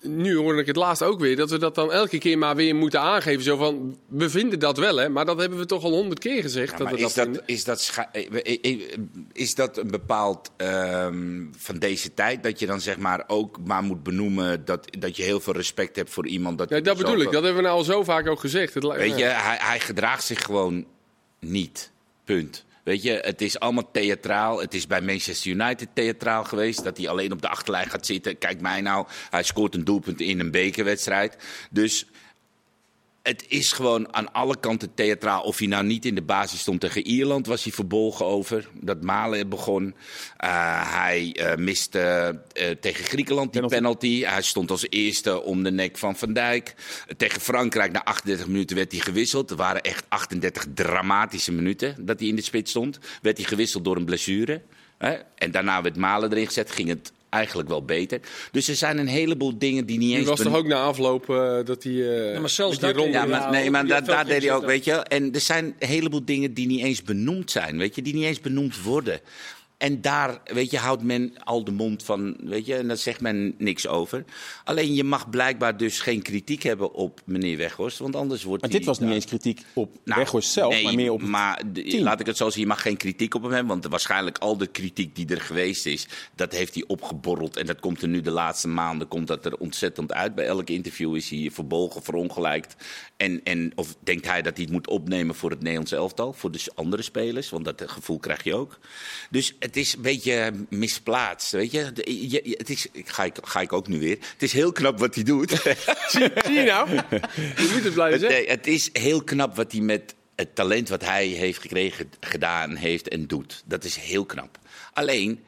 Nu 0.03 0.37
hoor 0.37 0.59
ik 0.59 0.67
het 0.67 0.77
laatst 0.77 1.03
ook 1.03 1.21
weer. 1.21 1.37
Dat 1.37 1.51
we 1.51 1.59
dat 1.59 1.75
dan 1.75 1.93
elke 1.93 2.19
keer 2.19 2.39
maar 2.39 2.57
weer 2.57 2.75
moeten 2.75 3.01
aangeven. 3.01 3.43
Zo 3.43 3.57
van. 3.57 3.99
We 4.07 4.31
vinden 4.31 4.59
dat 4.59 4.79
wel, 4.79 4.97
hè? 4.97 5.09
Maar 5.09 5.25
dat 5.25 5.39
hebben 5.41 5.59
we 5.59 5.67
toch 5.67 5.85
al 5.85 5.91
honderd 5.91 6.19
keer 6.19 6.43
gezegd. 6.43 6.71
Ja, 6.73 6.79
dat 6.79 6.91
we 6.91 6.99
is, 6.99 7.15
dat, 7.15 7.43
is, 7.47 7.65
dat 7.65 7.93
eh, 8.13 8.27
eh, 8.43 8.59
eh, 8.63 8.81
is 9.33 9.55
dat 9.55 9.77
een 9.79 9.91
bepaald 9.91 10.51
ehm, 10.57 11.45
van 11.57 11.79
deze 11.79 12.15
tijd? 12.15 12.43
Dat 12.43 12.59
je 12.59 12.67
dan 12.67 12.81
zeg 12.81 12.99
maar 12.99 13.25
ook 13.27 13.59
maar 13.65 13.83
moet 13.83 14.03
benoemen 14.03 14.65
dat, 14.65 14.99
dat 14.99 15.17
je 15.17 15.23
heel 15.23 15.41
veel 15.41 15.53
respect 15.53 15.97
hebt 15.97 16.11
voor 16.11 16.27
iemand. 16.27 16.59
Dat 16.59 16.69
Ja, 16.69 16.81
dat 16.81 16.97
bedoel 16.97 17.21
ik. 17.21 17.25
Dat 17.33 17.43
hebben 17.45 17.55
we 17.57 17.63
nou 17.63 17.77
al 17.79 17.85
zo 17.85 18.03
vaak 18.05 18.29
ook 18.29 18.41
gezegd. 18.41 18.75
Het, 18.75 18.85
Weet 18.85 19.19
je, 19.19 19.25
hij, 19.25 19.57
hij 19.61 19.81
gedraagt 19.81 20.25
zich 20.25 20.43
gewoon 20.45 20.85
niet. 21.41 21.91
Punt. 22.25 22.65
Weet 22.87 23.03
je, 23.03 23.13
het 23.13 23.43
is 23.43 23.59
allemaal 23.59 23.91
theatraal. 23.91 24.61
Het 24.61 24.75
is 24.75 24.87
bij 24.87 25.01
Manchester 25.01 25.51
United 25.51 25.89
theatraal 25.95 26.45
geweest. 26.45 26.85
Dat 26.85 26.97
hij 26.97 27.09
alleen 27.09 27.33
op 27.33 27.43
de 27.43 27.49
achterlijn 27.49 27.91
gaat 27.91 28.07
zitten. 28.07 28.39
Kijk 28.39 28.61
mij 28.61 28.81
nou, 28.81 29.07
hij 29.31 29.43
scoort 29.43 29.75
een 29.75 29.85
doelpunt 29.85 30.21
in 30.21 30.41
een 30.41 30.51
bekerwedstrijd. 30.51 31.37
Dus 31.71 32.07
het 33.27 33.45
is 33.49 33.73
gewoon 33.73 34.15
aan 34.15 34.33
alle 34.33 34.61
kanten 34.61 34.95
theatraal. 34.95 35.43
Of 35.43 35.59
hij 35.59 35.67
nou 35.67 35.85
niet 35.85 36.05
in 36.05 36.15
de 36.15 36.23
basis 36.23 36.61
stond 36.61 36.81
tegen 36.81 37.07
Ierland, 37.07 37.47
was 37.47 37.63
hij 37.63 37.73
verbolgen 37.73 38.27
over. 38.27 38.69
Dat 38.81 39.03
Malen 39.03 39.49
begon. 39.49 39.95
Eh, 40.37 40.93
hij 40.93 41.33
eh, 41.33 41.57
miste 41.57 41.99
eh, 42.53 42.71
tegen 42.71 43.05
Griekenland 43.05 43.53
die 43.53 43.67
Penalty. 43.67 44.09
penalty. 44.09 44.33
Hij 44.33 44.43
stond 44.43 44.71
als 44.71 44.87
eerste 44.89 45.43
om 45.43 45.63
de 45.63 45.71
nek 45.71 45.99
van 45.99 46.17
Van 46.17 46.33
Dijk. 46.33 46.75
Tegen 47.17 47.41
Frankrijk, 47.41 47.93
na 47.93 48.05
38 48.05 48.47
minuten, 48.47 48.77
werd 48.77 48.93
hij 48.93 49.01
gewisseld. 49.01 49.51
Er 49.51 49.57
waren 49.57 49.83
echt 49.83 50.05
38 50.09 50.67
dramatische 50.75 51.53
minuten 51.53 52.07
dat 52.07 52.19
hij 52.19 52.29
in 52.29 52.37
de 52.37 52.43
spits 52.43 52.71
stond. 52.71 52.99
Werd 53.23 53.37
hij 53.37 53.47
gewisseld 53.47 53.85
door 53.85 53.97
een 53.97 54.05
blessure. 54.05 54.63
Hè? 54.99 55.17
En 55.35 55.51
daarna 55.51 55.83
werd 55.83 55.97
Malen 55.97 56.31
erin 56.31 56.47
gezet, 56.47 56.71
ging 56.71 56.89
het 56.89 57.13
eigenlijk 57.29 57.69
wel 57.69 57.85
beter. 57.85 58.21
Dus 58.53 58.69
er 58.69 58.75
zijn 58.75 58.99
een 58.99 59.07
heleboel 59.07 59.59
dingen 59.59 59.87
die 59.87 59.99
niet 59.99 60.09
Die 60.09 60.17
eens... 60.19 60.29
was 60.29 60.39
ben- 60.39 60.47
toch 60.53 60.57
ook 60.57 60.67
na 60.67 60.83
afloop 60.83 61.31
eh, 61.31 61.59
dat 61.65 61.83
hij... 61.83 61.93
eh, 61.93 62.33
Ja, 62.33 62.41
maar 62.41 62.51
zelfs 62.51 62.79
die 62.79 62.93
ronde- 62.93 63.13
Ja, 63.13 63.25
maar, 63.27 63.51
nee, 63.51 63.71
maar 63.71 63.87
daar, 63.87 64.27
deed 64.27 64.43
hij 64.43 64.53
ook, 64.53 64.65
weet 64.65 64.85
je. 64.85 64.93
En 64.93 65.33
er 65.35 65.41
zijn 65.41 65.75
een 65.79 65.89
heleboel 65.89 66.25
dingen 66.25 66.55
die 66.55 66.67
niet 66.67 66.83
eens 66.85 67.03
benoemd 67.03 67.51
zijn, 67.51 67.79
weet 67.79 67.95
je, 67.95 68.03
die 68.03 68.15
niet 68.15 68.25
eens 68.25 68.41
benoemd 68.41 68.83
worden. 68.83 69.21
En 69.79 70.01
daar, 70.01 70.41
weet 70.45 70.71
je, 70.71 70.79
houdt 70.79 71.03
men 71.03 71.33
al 71.45 71.65
de 71.65 71.71
mond 71.71 72.03
van, 72.03 72.37
weet 72.41 72.67
je, 72.67 72.75
en 72.75 72.89
daar 72.89 72.97
zegt 72.97 73.21
men 73.21 73.55
niks 73.59 73.87
over. 73.87 74.25
Alleen 74.65 74.95
je 74.95 75.05
mag 75.05 75.31
blijkbaar 75.31 75.77
dus 75.77 76.01
geen 76.01 76.23
kritiek 76.23 76.63
hebben 76.63 76.93
op 76.93 77.21
meneer 77.25 77.57
Weghorst, 77.57 77.99
want 77.99 78.17
anders 78.17 78.43
wordt 78.43 78.63
Maar 78.63 78.71
dit 78.71 78.85
was 78.85 78.99
niet 78.99 79.11
eens 79.11 79.25
kritiek 79.25 79.63
op 79.73 79.99
Nou, 80.05 80.21
Weghorst 80.21 80.51
zelf, 80.51 80.73
nee, 80.73 80.83
maar 80.85 80.95
meer 80.95 81.13
op 81.13 81.23
maar 81.23 81.63
de- 81.73 82.03
laat 82.03 82.21
ik 82.21 82.27
het 82.27 82.37
zo 82.37 82.51
zien, 82.51 82.61
je 82.61 82.67
mag 82.67 82.83
geen 82.83 82.97
kritiek 82.97 83.35
op 83.35 83.43
hem 83.43 83.51
hebben. 83.53 83.69
Want 83.69 83.87
waarschijnlijk 83.87 84.39
al 84.39 84.57
de 84.57 84.67
kritiek 84.67 85.17
die 85.17 85.27
er 85.29 85.41
geweest 85.41 85.87
is, 85.87 86.07
dat 86.35 86.53
heeft 86.53 86.75
hij 86.75 86.85
opgeborreld. 86.87 87.57
En 87.57 87.67
dat 87.67 87.81
komt 87.81 88.03
er 88.03 88.09
nu 88.09 88.21
de 88.21 88.31
laatste 88.31 88.69
maanden 88.69 89.09
komt 89.09 89.27
dat 89.27 89.45
er 89.45 89.57
ontzettend 89.57 90.13
uit. 90.13 90.35
Bij 90.35 90.47
elk 90.47 90.69
interview 90.71 91.17
is 91.17 91.31
hij 91.31 91.51
verbolgen, 91.53 92.03
verongelijkt. 92.03 92.77
En, 93.17 93.41
en 93.45 93.73
of 93.75 93.97
denkt 94.01 94.27
hij 94.27 94.43
dat 94.43 94.55
hij 94.55 94.65
het 94.65 94.73
moet 94.73 94.89
opnemen 94.89 95.35
voor 95.35 95.51
het 95.51 95.61
Nederlands 95.61 95.93
elftal, 95.93 96.33
voor 96.33 96.51
de 96.51 96.65
andere 96.75 97.03
spelers. 97.03 97.51
Want 97.51 97.65
dat 97.65 97.83
gevoel 97.87 98.19
krijg 98.19 98.45
je 98.45 98.55
ook. 98.55 98.79
Dus 99.31 99.55
het 99.67 99.77
is 99.77 99.95
een 99.95 100.03
beetje 100.03 100.53
misplaatst, 100.69 101.51
weet 101.53 101.71
je. 101.71 101.93
De- 101.93 102.29
je- 102.29 102.41
je- 102.49 102.55
het 102.59 102.71
is, 102.71 102.87
ga, 103.05 103.25
ik, 103.25 103.35
ga 103.43 103.61
ik 103.61 103.73
ook 103.73 103.89
nu 103.89 103.99
weer. 103.99 104.19
Het 104.33 104.43
is 104.43 104.53
heel 104.53 104.73
knap 104.73 104.99
wat 104.99 105.15
hij 105.15 105.25
doet. 105.25 105.51
Zie 106.13 106.53
je 106.53 106.63
nou? 106.67 106.91
Je 106.91 107.71
moet 107.73 107.85
het 107.85 107.95
blijven 107.95 108.21
Het, 108.21 108.31
zeggen. 108.31 108.49
het 108.49 108.67
is 108.67 108.91
heel 108.93 109.23
knap 109.25 109.57
wat 109.57 109.73
hij 109.73 109.81
met 109.81 110.15
het 110.35 110.55
talent 110.55 110.89
wat 110.89 111.05
hij 111.05 111.27
heeft 111.27 111.61
gekregen, 111.61 112.11
gedaan 112.21 112.75
heeft 112.75 113.09
en 113.09 113.27
doet. 113.27 113.63
Dat 113.67 113.85
is 113.85 113.97
heel 113.97 114.25
knap. 114.25 114.59
Alleen, 114.93 115.45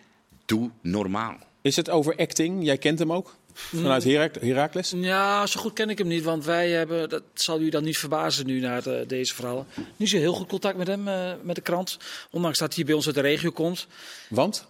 doe 0.47 0.71
normaal. 0.83 1.37
Is 1.63 1.77
het 1.77 1.91
overacting? 1.91 2.65
Jij 2.65 2.79
kent 2.79 2.99
hem 2.99 3.13
ook? 3.13 3.37
Vanuit 3.59 4.05
Herak 4.05 4.35
Heracles? 4.41 4.93
Ja, 4.97 5.47
zo 5.47 5.61
goed 5.61 5.73
ken 5.73 5.91
ik 5.91 5.99
hem 5.99 6.07
niet, 6.07 6.25
want 6.25 6.45
wij 6.45 6.71
hebben, 6.71 7.09
dat 7.09 7.23
zal 7.35 7.61
u 7.61 7.69
dan 7.69 7.85
niet 7.85 7.99
verbazen 7.99 8.47
nu 8.47 8.61
naar 8.61 8.83
de- 8.83 9.05
deze 9.07 9.35
verhalen, 9.35 9.67
niet 9.97 10.09
zo 10.09 10.17
heel 10.17 10.33
goed 10.33 10.49
contact 10.49 10.77
met 10.77 10.87
hem, 10.87 11.09
eh, 11.09 11.33
met 11.43 11.55
de 11.57 11.61
krant. 11.63 11.97
Ondanks 12.31 12.59
dat 12.59 12.75
hij 12.75 12.85
bij 12.85 12.95
ons 12.95 13.07
uit 13.07 13.15
de 13.15 13.21
regio 13.21 13.51
komt. 13.51 13.87
Want? 14.29 14.67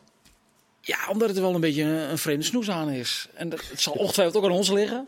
Ja, 0.88 0.98
omdat 1.09 1.29
het 1.29 1.37
er 1.37 1.42
wel 1.42 1.55
een 1.55 1.61
beetje 1.61 1.83
een, 1.83 2.11
een 2.11 2.18
vreemde 2.18 2.44
snoes 2.44 2.70
aan 2.70 2.90
is. 2.90 3.29
En 3.35 3.48
dat, 3.48 3.61
het 3.70 3.81
zal 3.81 3.92
ongetwijfeld 3.92 4.37
ook 4.37 4.51
aan 4.51 4.57
ons 4.57 4.70
liggen. 4.70 5.07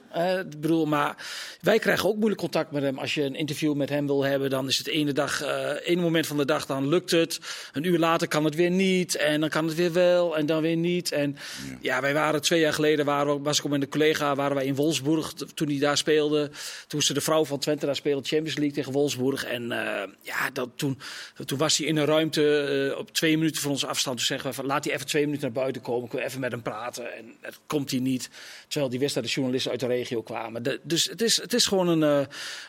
Ik 0.50 0.60
bedoel, 0.60 0.86
maar 0.86 1.16
wij 1.60 1.78
krijgen 1.78 2.08
ook 2.08 2.16
moeilijk 2.16 2.40
contact 2.40 2.70
met 2.70 2.82
hem. 2.82 2.98
Als 2.98 3.14
je 3.14 3.22
een 3.22 3.34
interview 3.34 3.74
met 3.74 3.88
hem 3.88 4.06
wil 4.06 4.24
hebben, 4.24 4.50
dan 4.50 4.68
is 4.68 4.78
het 4.78 4.88
ene, 4.88 5.12
dag, 5.12 5.42
eh 5.42 5.70
ene 5.84 6.00
moment 6.00 6.26
van 6.26 6.36
de 6.36 6.44
dag, 6.44 6.66
dan 6.66 6.88
lukt 6.88 7.10
het. 7.10 7.40
Een 7.72 7.84
uur 7.84 7.98
later 7.98 8.28
kan 8.28 8.44
het 8.44 8.54
weer 8.54 8.70
niet. 8.70 9.16
En 9.16 9.40
dan 9.40 9.48
kan 9.48 9.66
het 9.66 9.74
weer 9.74 9.92
wel 9.92 10.36
en 10.36 10.46
dan 10.46 10.62
weer 10.62 10.76
niet. 10.76 11.12
En 11.12 11.36
ja, 11.80 12.00
wij 12.00 12.14
waren 12.14 12.42
twee 12.42 12.60
jaar 12.60 12.72
geleden, 12.72 13.04
waren 13.04 13.34
we, 13.34 13.42
was 13.42 13.58
ik 13.58 13.68
met 13.68 13.82
een 13.82 13.88
collega, 13.88 14.34
waren 14.34 14.56
wij 14.56 14.66
in 14.66 14.74
Wolfsburg 14.74 15.32
toen 15.32 15.68
hij 15.68 15.78
daar 15.78 15.96
speelde. 15.96 16.50
Toen 16.86 17.02
ze 17.02 17.14
de 17.14 17.20
vrouw 17.20 17.44
van 17.44 17.58
Twente 17.58 17.86
daar 17.86 17.96
speelde, 17.96 18.28
Champions 18.28 18.56
League 18.56 18.74
tegen 18.74 18.92
Wolfsburg. 18.92 19.44
En 19.44 19.72
eh, 19.72 20.08
ja, 20.22 20.50
dat, 20.52 20.68
toen, 20.76 20.98
toen 21.44 21.58
was 21.58 21.78
hij 21.78 21.86
in 21.86 21.96
een 21.96 22.06
ruimte 22.06 22.58
eh, 22.92 22.98
op 22.98 23.12
twee 23.12 23.36
minuten 23.36 23.62
van 23.62 23.70
onze 23.70 23.86
afstand. 23.86 24.16
Toen 24.16 24.26
zeggen 24.26 24.48
we 24.48 24.54
van, 24.54 24.66
laat 24.66 24.84
hij 24.84 24.94
even 24.94 25.06
twee 25.06 25.24
minuten 25.24 25.42
naar 25.42 25.52
buiten 25.52 25.68
komen. 25.78 26.08
Kunnen 26.08 26.26
we 26.26 26.26
even 26.26 26.40
met 26.40 26.52
hem 26.52 26.62
praten. 26.62 27.16
En 27.16 27.34
dat 27.40 27.60
komt 27.66 27.90
hij 27.90 28.00
niet. 28.00 28.30
Terwijl 28.68 28.90
die 28.90 29.00
wist 29.00 29.14
dat 29.14 29.24
de 29.24 29.30
journalisten 29.30 29.70
uit 29.70 29.80
de 29.80 29.86
regio 29.86 30.22
kwamen. 30.22 30.80
Dus 30.82 31.04
het 31.04 31.22
is, 31.22 31.40
het 31.40 31.54
is 31.54 31.66
gewoon 31.66 31.88
een, 31.88 32.02
eh, 32.02 32.26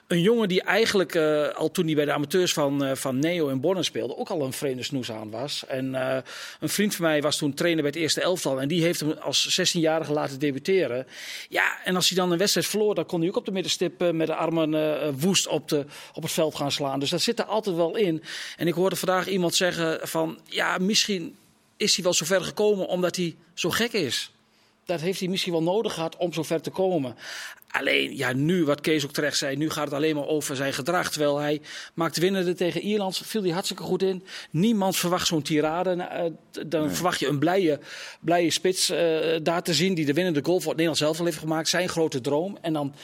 een 0.08 0.22
jongen 0.22 0.48
die 0.48 0.62
eigenlijk 0.62 1.16
eh, 1.16 1.48
al 1.48 1.72
toen 1.72 1.86
hij 1.86 1.96
bij 1.96 2.06
de 2.06 2.14
amateurs 2.14 2.54
van, 2.54 2.84
eh, 2.84 2.96
van 2.96 3.20
Neo 3.20 3.50
en 3.50 3.62
Bonnen 3.62 3.84
speelde, 3.84 4.18
ook 4.18 4.30
al 4.30 4.42
een 4.42 4.54
vreemde 4.54 4.84
snoes 4.84 5.12
aan 5.12 5.30
was. 5.30 5.66
En 5.68 5.94
een 6.60 6.70
vriend 6.70 6.96
van 6.96 7.06
mij 7.06 7.22
was 7.22 7.38
toen 7.38 7.54
trainer 7.54 7.82
bij 7.82 7.92
het 7.92 8.02
eerste 8.02 8.22
elftal. 8.22 8.62
En 8.62 8.68
die 8.68 8.84
heeft 8.84 9.00
hem 9.00 9.12
als 9.12 9.60
16-jarige 9.60 10.14
laten 10.14 10.40
debuteren. 10.40 11.08
Ja, 11.50 11.84
en 11.84 11.96
als 11.96 12.10
hij 12.10 12.18
dan 12.18 12.32
een 12.32 12.38
wedstrijd 12.38 12.68
verloor, 12.68 12.96
dan 12.96 13.06
kon 13.06 13.20
hij 13.20 13.30
ook 13.30 13.36
op 13.36 13.46
de 13.46 13.52
middenstip 13.52 14.12
met 14.12 14.28
de 14.28 14.36
armen 14.36 15.20
woest 15.20 15.48
op, 15.48 15.70
de, 15.70 15.86
op 16.14 16.24
het 16.24 16.32
veld 16.32 16.56
gaan 16.56 16.72
slaan. 16.72 17.00
Dus 17.00 17.10
dat 17.10 17.22
zit 17.22 17.40
er 17.40 17.46
altijd 17.46 17.76
wel 17.76 17.96
in. 17.96 18.24
En 18.58 18.68
ik 18.68 18.74
hoorde 18.74 18.96
vandaag 18.96 19.28
iemand 19.28 19.56
zeggen 19.56 20.08
van, 20.08 20.40
ja, 20.46 20.78
misschien 20.78 21.36
is 21.82 21.96
hij 21.96 22.04
wel 22.04 22.14
zo 22.14 22.26
ver 22.26 22.44
gekomen 22.44 22.88
omdat 22.88 23.16
hij 23.16 23.36
zo 23.54 23.70
gek 23.70 23.94
is. 23.94 24.32
Dat 24.86 25.02
heeft 25.02 25.20
hij 25.20 25.30
misschien 25.30 25.52
wel 25.52 25.64
nodig 25.64 25.94
gehad 25.94 26.18
om 26.18 26.34
zo 26.34 26.44
ver 26.44 26.62
te 26.62 26.70
komen. 26.70 27.16
Alleen, 27.68 28.18
ja, 28.18 28.34
nu, 28.34 28.66
wat 28.66 28.82
Kees 28.82 29.06
ook 29.06 29.12
terecht 29.12 29.38
zei, 29.38 29.56
nu 29.56 29.70
gaat 29.70 29.86
het 29.86 29.94
alleen 29.94 30.16
maar 30.16 30.28
over 30.28 30.56
zijn 30.56 30.74
gedrag. 30.74 31.12
Terwijl 31.12 31.38
hij 31.38 31.62
maakt 31.94 32.18
winnende 32.18 32.54
tegen 32.54 32.82
Ierland, 32.82 33.18
viel 33.18 33.42
hij 33.42 33.52
hartstikke 33.52 33.84
goed 33.84 34.04
in. 34.04 34.24
Niemand 34.50 34.96
verwacht 34.96 35.28
zo'n 35.28 35.42
tirade. 35.42 35.92
Eh, 35.92 36.26
dan 36.68 36.92
verwacht 36.92 37.20
je 37.20 37.28
een 37.28 37.40
blije, 37.40 37.80
blije 38.20 38.52
spits 38.52 38.90
eh, 38.90 39.00
daar 39.44 39.64
te 39.64 39.74
zien 39.74 39.94
die 39.94 40.06
de 40.06 40.14
winnende 40.14 40.44
goal 40.44 40.60
voor 40.60 40.74
het 40.74 40.82
Nederlands 40.82 41.00
zelf 41.00 41.18
heeft 41.18 41.38
gemaakt. 41.38 41.70
Zijn 41.70 41.90
grote 41.90 42.22
droom. 42.22 42.58
En 42.62 42.74
dan, 42.74 42.96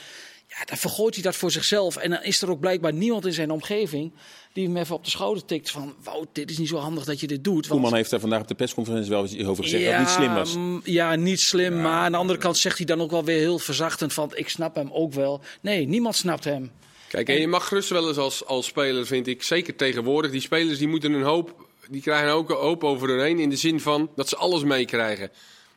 ja, 0.59 0.65
dan 0.65 0.77
vergooit 0.77 1.13
hij 1.13 1.23
dat 1.23 1.35
voor 1.35 1.51
zichzelf. 1.51 1.95
En 1.97 2.09
dan 2.09 2.23
is 2.23 2.41
er 2.41 2.49
ook 2.49 2.59
blijkbaar 2.59 2.93
niemand 2.93 3.25
in 3.25 3.33
zijn 3.33 3.51
omgeving 3.51 4.11
die 4.53 4.65
hem 4.67 4.77
even 4.77 4.95
op 4.95 5.03
de 5.03 5.09
schouder 5.09 5.45
tikt 5.45 5.71
van... 5.71 5.95
Wout, 6.03 6.27
dit 6.31 6.49
is 6.51 6.57
niet 6.57 6.67
zo 6.67 6.77
handig 6.77 7.03
dat 7.03 7.19
je 7.19 7.27
dit 7.27 7.43
doet. 7.43 7.67
want- 7.67 7.81
Koeman 7.81 7.95
heeft 7.97 8.09
daar 8.09 8.19
vandaag 8.19 8.41
op 8.41 8.47
de 8.47 8.55
persconferentie 8.55 9.09
wel 9.11 9.23
iets 9.25 9.43
over 9.45 9.63
gezegd 9.63 9.83
dat 9.83 9.91
het 9.93 10.01
niet 10.01 10.09
slim 10.09 10.33
was. 10.33 10.55
mm, 10.55 10.81
Ja, 10.83 11.15
niet 11.15 11.39
slim. 11.39 11.81
Maar 11.81 11.91
aan 12.03 12.11
de 12.11 12.17
andere 12.17 12.39
kant 12.39 12.57
zegt 12.57 12.77
hij 12.77 12.85
dan 12.85 13.01
ook 13.01 13.11
wel 13.11 13.23
weer 13.23 13.37
heel 13.39 13.59
verzachtend 13.59 14.13
van... 14.13 14.31
ik 14.35 14.49
snap 14.49 14.75
hem 14.75 14.89
ook 14.91 15.13
wel. 15.13 15.41
Nee, 15.61 15.87
niemand 15.87 16.15
snapt 16.15 16.43
hem. 16.43 16.71
Kijk, 17.07 17.29
en 17.29 17.39
je 17.39 17.47
mag 17.47 17.67
gerust 17.67 17.89
wel 17.89 18.07
eens 18.07 18.17
als, 18.17 18.45
als 18.45 18.65
speler, 18.65 19.05
vind 19.05 19.27
ik, 19.27 19.43
zeker 19.43 19.75
tegenwoordig, 19.75 20.31
die 20.31 20.41
spelers 20.41 20.77
die 20.77 20.87
moeten 20.87 21.13
een 21.13 21.21
hoop, 21.23 21.67
die 21.89 22.01
krijgen 22.01 22.31
ook 22.31 22.49
een 22.49 22.55
hoop 22.55 22.83
over 22.83 23.09
hun 23.09 23.19
heen 23.21 23.39
in 23.39 23.49
de 23.49 23.55
zin 23.55 23.79
van 23.79 24.09
dat 24.15 24.29
ze 24.29 24.35
alles 24.35 24.63
meekrijgen. 24.63 25.29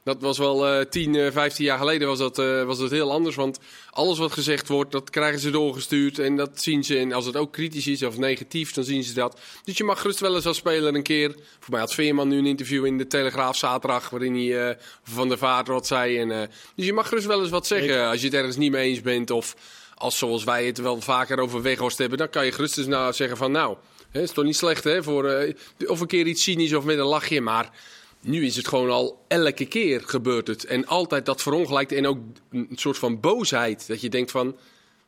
Dat 0.05 0.21
was 0.21 0.39
wel 0.39 0.67
eh 0.67 0.87
10, 0.87 1.15
eh, 1.15 1.33
15 1.33 1.65
jaar 1.65 1.79
geleden 1.79 2.09
was 2.09 2.19
dat, 2.19 2.39
eh, 2.39 2.63
was 2.63 2.79
dat 2.79 2.91
heel 2.91 3.13
anders. 3.13 3.37
Want 3.37 3.59
alles 3.91 4.19
wat 4.19 4.33
gezegd 4.33 4.69
wordt, 4.69 4.93
dat 4.93 5.11
krijgen 5.11 5.41
ze 5.41 5.51
doorgestuurd. 5.51 6.19
En 6.19 6.37
dat 6.37 6.63
zien 6.63 6.85
ze. 6.85 6.99
En 6.99 7.13
als 7.13 7.27
het 7.27 7.37
ook 7.37 7.53
kritisch 7.53 7.87
is 7.87 8.03
of 8.03 8.19
negatief, 8.19 8.73
dan 8.73 8.85
zien 8.85 9.03
ze 9.03 9.15
dat. 9.15 9.41
Dus 9.65 9.77
je 9.77 9.85
mag 9.85 10.01
gerust 10.01 10.21
wel 10.21 10.35
eens 10.35 10.47
als 10.47 10.57
speler 10.57 10.95
een 10.95 11.03
keer. 11.03 11.35
Voor 11.59 11.71
mij 11.71 11.81
had 11.81 11.95
Veerman 11.95 12.29
nu 12.29 12.39
een 12.39 12.47
interview 12.47 12.87
in 12.87 12.99
de 12.99 13.07
Telegraaf 13.07 13.57
zaterdag. 13.57 14.11
Waarin 14.11 14.35
hij 14.35 14.69
eh, 14.69 14.77
van 15.03 15.29
der 15.29 15.39
Vaart 15.39 15.69
wat 15.69 15.87
zei. 15.87 16.19
En, 16.19 16.31
eh, 16.31 16.49
dus 16.75 16.87
je 16.87 16.93
mag 16.93 17.09
gerust 17.09 17.27
wel 17.27 17.41
eens 17.41 17.51
wat 17.51 17.67
zeggen 17.67 18.09
als 18.09 18.21
je 18.21 18.27
het 18.27 18.35
ergens 18.35 18.57
niet 18.57 18.73
mee 18.73 18.89
eens 18.89 19.01
bent. 19.01 19.31
Of 19.31 19.57
als 19.95 20.19
zoals 20.19 20.45
wij 20.45 20.67
het 20.67 20.79
wel 20.79 21.01
vaker 21.01 21.39
over 21.39 21.63
Weghorst 21.63 21.99
hebben. 21.99 22.19
Dan 22.19 22.31
kan 22.31 22.45
je 22.45 22.53
gerust 22.53 22.79
eens 22.79 22.87
nou 22.87 23.13
zeggen 23.13 23.37
van 23.37 23.53
nou. 23.53 23.77
Het 24.11 24.23
is 24.23 24.33
toch 24.33 24.45
niet 24.45 24.57
slecht 24.57 24.85
hè? 24.85 25.03
Voor, 25.03 25.29
eh, 25.29 25.55
of 25.87 26.01
een 26.01 26.07
keer 26.07 26.27
iets 26.27 26.43
cynisch 26.43 26.73
of 26.73 26.85
met 26.85 26.99
een 26.99 27.05
lachje. 27.05 27.41
Maar 27.41 27.71
nu 28.20 28.44
is 28.44 28.56
het 28.56 28.68
gewoon 28.68 28.90
al 28.90 29.24
elke 29.28 29.66
keer 29.66 30.02
gebeurt 30.04 30.46
het. 30.46 30.64
En 30.64 30.87
altijd 30.87 31.26
dat 31.26 31.42
verongelijkt 31.42 31.92
en 31.92 32.06
ook 32.06 32.18
een 32.50 32.68
soort 32.74 32.98
van 32.98 33.20
boosheid. 33.20 33.87
Dat 33.87 34.00
je 34.00 34.09
denkt 34.09 34.30
van, 34.30 34.56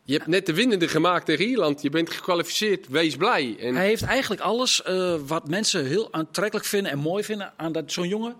je 0.04 0.12
hebt 0.12 0.26
net 0.26 0.46
de 0.46 0.54
winnende 0.54 0.88
gemaakt 0.88 1.26
tegen 1.26 1.44
Ierland. 1.44 1.82
Je 1.82 1.90
bent 1.90 2.10
gekwalificeerd, 2.10 2.88
wees 2.88 3.16
blij. 3.16 3.56
En 3.60 3.74
Hij 3.74 3.86
heeft 3.86 4.02
eigenlijk 4.02 4.40
alles 4.40 4.82
eh, 4.82 5.14
wat 5.26 5.48
mensen 5.48 5.86
heel 5.86 6.12
aantrekkelijk 6.12 6.66
vinden 6.66 6.92
en 6.92 6.98
mooi 6.98 7.24
vinden 7.24 7.52
aan 7.56 7.72
zo'n 7.86 8.08
jongen. 8.08 8.36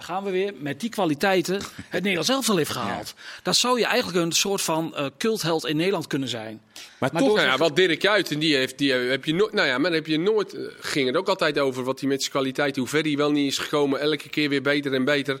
Daar 0.00 0.08
gaan 0.08 0.24
we 0.24 0.30
weer 0.30 0.52
met 0.58 0.80
die 0.80 0.90
kwaliteiten 0.90 1.60
het 1.88 2.02
Nederlands 2.02 2.28
elftal 2.28 2.56
heeft 2.56 2.70
gehaald. 2.70 3.14
Dat 3.42 3.56
zou 3.56 3.78
je 3.78 3.84
eigenlijk 3.84 4.24
een 4.24 4.32
soort 4.32 4.62
van 4.62 4.96
eh, 4.96 5.06
cultheld 5.18 5.66
in 5.66 5.76
Nederland 5.76 6.06
kunnen 6.06 6.28
zijn. 6.28 6.60
Maar, 6.98 7.10
Maar 7.12 7.22
toch, 7.22 7.34
nou 7.34 7.46
ja, 7.46 7.56
wat 7.56 7.76
Dirk 7.76 7.98
Kuyt, 7.98 8.30
en 8.30 8.38
die 8.38 8.56
heeft, 8.56 8.78
die 8.78 8.92
heb 8.92 9.24
je 9.24 9.34
nooit, 9.34 9.52
nou 9.52 9.68
ja, 9.68 9.78
maar 9.78 9.90
dan 9.90 9.98
heb 9.98 10.06
je 10.06 10.18
nooit, 10.18 10.54
eh, 10.54 10.62
ging 10.80 11.06
het 11.06 11.16
ook 11.16 11.28
altijd 11.28 11.58
over 11.58 11.84
wat 11.84 12.00
hij 12.00 12.08
met 12.08 12.20
zijn 12.20 12.32
kwaliteit, 12.32 12.76
hoe 12.76 12.86
ver 12.86 13.02
hij 13.02 13.16
wel 13.16 13.30
niet 13.30 13.52
is 13.52 13.58
gekomen, 13.58 14.00
elke 14.00 14.28
keer 14.28 14.48
weer 14.48 14.62
beter 14.62 14.94
en 14.94 15.04
beter. 15.04 15.40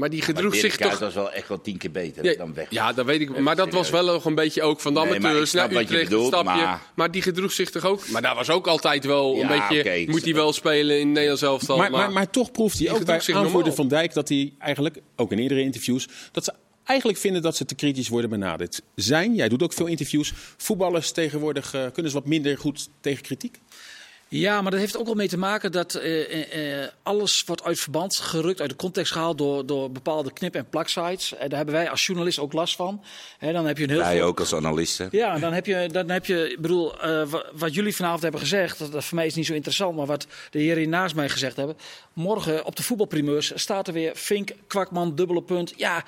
Maar 0.00 0.10
die 0.10 0.22
gedroeg 0.22 0.50
Maar 0.50 0.60
zich 0.60 0.76
toch. 0.76 0.98
was 0.98 1.14
wel 1.14 1.32
echt 1.32 1.48
wel 1.48 1.60
tien 1.60 1.76
keer 1.76 1.90
beter 1.90 2.24
Ja, 2.24 2.34
dan 2.36 2.54
weg. 2.54 2.66
ja, 2.70 2.92
dat 2.92 3.06
weet 3.06 3.20
ik. 3.20 3.38
Maar 3.38 3.56
dat 3.56 3.72
was 3.72 3.90
wel 3.90 4.04
nog 4.04 4.24
een 4.24 4.34
beetje 4.34 4.62
ook 4.62 4.80
van 4.80 4.94
de 4.94 5.00
Nee, 5.00 5.08
maar 5.08 5.18
ik 5.18 5.24
amateurs 5.24 5.50
snap 5.50 5.70
naar 5.70 5.82
Utrecht, 5.82 6.04
bedoelt, 6.08 6.26
stapje. 6.26 6.44
maar- 6.44 6.82
Maar... 6.94 7.10
die 7.10 7.22
gedroeg 7.22 7.52
zich 7.52 7.70
toch 7.70 7.84
ook. 7.84 8.08
Maar 8.08 8.22
daar 8.22 8.34
was 8.34 8.50
ook 8.50 8.66
altijd 8.66 9.04
wel 9.04 9.32
een 9.32 9.48
Ja, 9.48 9.68
beetje. 9.68 10.04
moet 10.10 10.24
hij 10.24 10.34
wel 10.34 10.52
spelen 10.52 10.94
in 10.94 11.04
het 11.04 11.08
Nederlands 11.14 11.42
elftal. 11.42 11.76
maar, 11.76 11.90
maar, 11.90 12.12
maar 12.12 12.30
toch 12.30 12.50
proeft 12.50 12.78
hij 12.78 12.90
ook 12.90 13.04
bij 13.04 13.20
aanvoerder. 13.32 13.72
Van 13.72 13.88
Dijk 13.88 14.14
dat 14.14 14.28
hij 14.28 14.52
eigenlijk, 14.58 14.98
ook 15.16 15.32
in 15.32 15.38
eerdere 15.38 15.60
interviews, 15.62 16.08
dat 16.32 16.44
ze 16.44 16.52
eigenlijk 16.84 17.18
vinden 17.18 17.42
dat 17.42 17.56
ze 17.56 17.64
te 17.64 17.74
kritisch 17.74 18.08
worden 18.08 18.30
benaderd. 18.30 18.82
Zijn, 18.94 19.34
jij 19.34 19.48
doet 19.48 19.62
ook 19.62 19.72
veel 19.72 19.86
interviews, 19.86 20.32
voetballers 20.56 21.10
tegenwoordig 21.12 21.74
eh, 21.74 21.84
kunnen 21.92 22.12
ze 22.12 22.18
wat 22.18 22.26
minder 22.26 22.58
goed 22.58 22.88
tegen 23.00 23.22
kritiek? 23.22 23.58
Ja, 24.32 24.62
maar 24.62 24.70
dat 24.70 24.80
heeft 24.80 24.96
ook 24.96 25.06
wel 25.06 25.14
mee 25.14 25.28
te 25.28 25.38
maken 25.38 25.72
dat 25.72 25.94
eh, 25.94 26.20
eh, 26.52 26.82
eh, 26.82 26.88
alles 27.02 27.42
wordt 27.46 27.64
uit 27.64 27.78
verband 27.78 28.16
gerukt, 28.16 28.60
uit 28.60 28.70
de 28.70 28.76
context 28.76 29.12
gehaald 29.12 29.38
door, 29.38 29.66
door 29.66 29.90
bepaalde 29.90 30.32
knip- 30.32 30.54
en 30.54 30.68
plaksites. 30.68 31.34
En 31.36 31.48
daar 31.48 31.56
hebben 31.56 31.74
wij 31.74 31.90
als 31.90 32.06
journalist 32.06 32.38
ook 32.38 32.52
last 32.52 32.76
van. 32.76 33.04
Hè, 33.38 33.52
dan 33.52 33.66
heb 33.66 33.78
je 33.78 33.84
een 33.84 33.90
heel 33.90 33.98
Wij 33.98 34.22
ook 34.22 34.38
als 34.40 34.54
analisten. 34.54 35.08
Ja, 35.10 35.38
dan 35.38 35.52
heb 35.52 35.66
je, 35.66 35.88
dan 35.92 36.10
heb 36.10 36.26
je 36.26 36.56
bedoel, 36.60 36.92
wa- 37.26 37.44
wat 37.52 37.74
jullie 37.74 37.94
vanavond 37.96 38.22
hebben 38.22 38.40
gezegd, 38.40 38.78
dat, 38.78 38.92
dat 38.92 39.04
voor 39.04 39.16
mij 39.16 39.26
is 39.26 39.34
niet 39.34 39.46
zo 39.46 39.52
interessant, 39.54 39.96
maar 39.96 40.06
wat 40.06 40.26
de 40.50 40.58
heren 40.58 40.78
hier 40.78 40.88
naast 40.88 41.14
mij 41.14 41.28
gezegd 41.28 41.56
hebben. 41.56 41.76
Morgen 42.12 42.64
op 42.64 42.76
de 42.76 42.82
voetbalprimeurs 42.82 43.52
staat 43.54 43.86
er 43.86 43.92
weer 43.92 44.14
Fink, 44.14 44.50
Kwakman, 44.66 45.14
dubbele 45.14 45.42
punt. 45.42 45.72
Ja, 45.76 46.04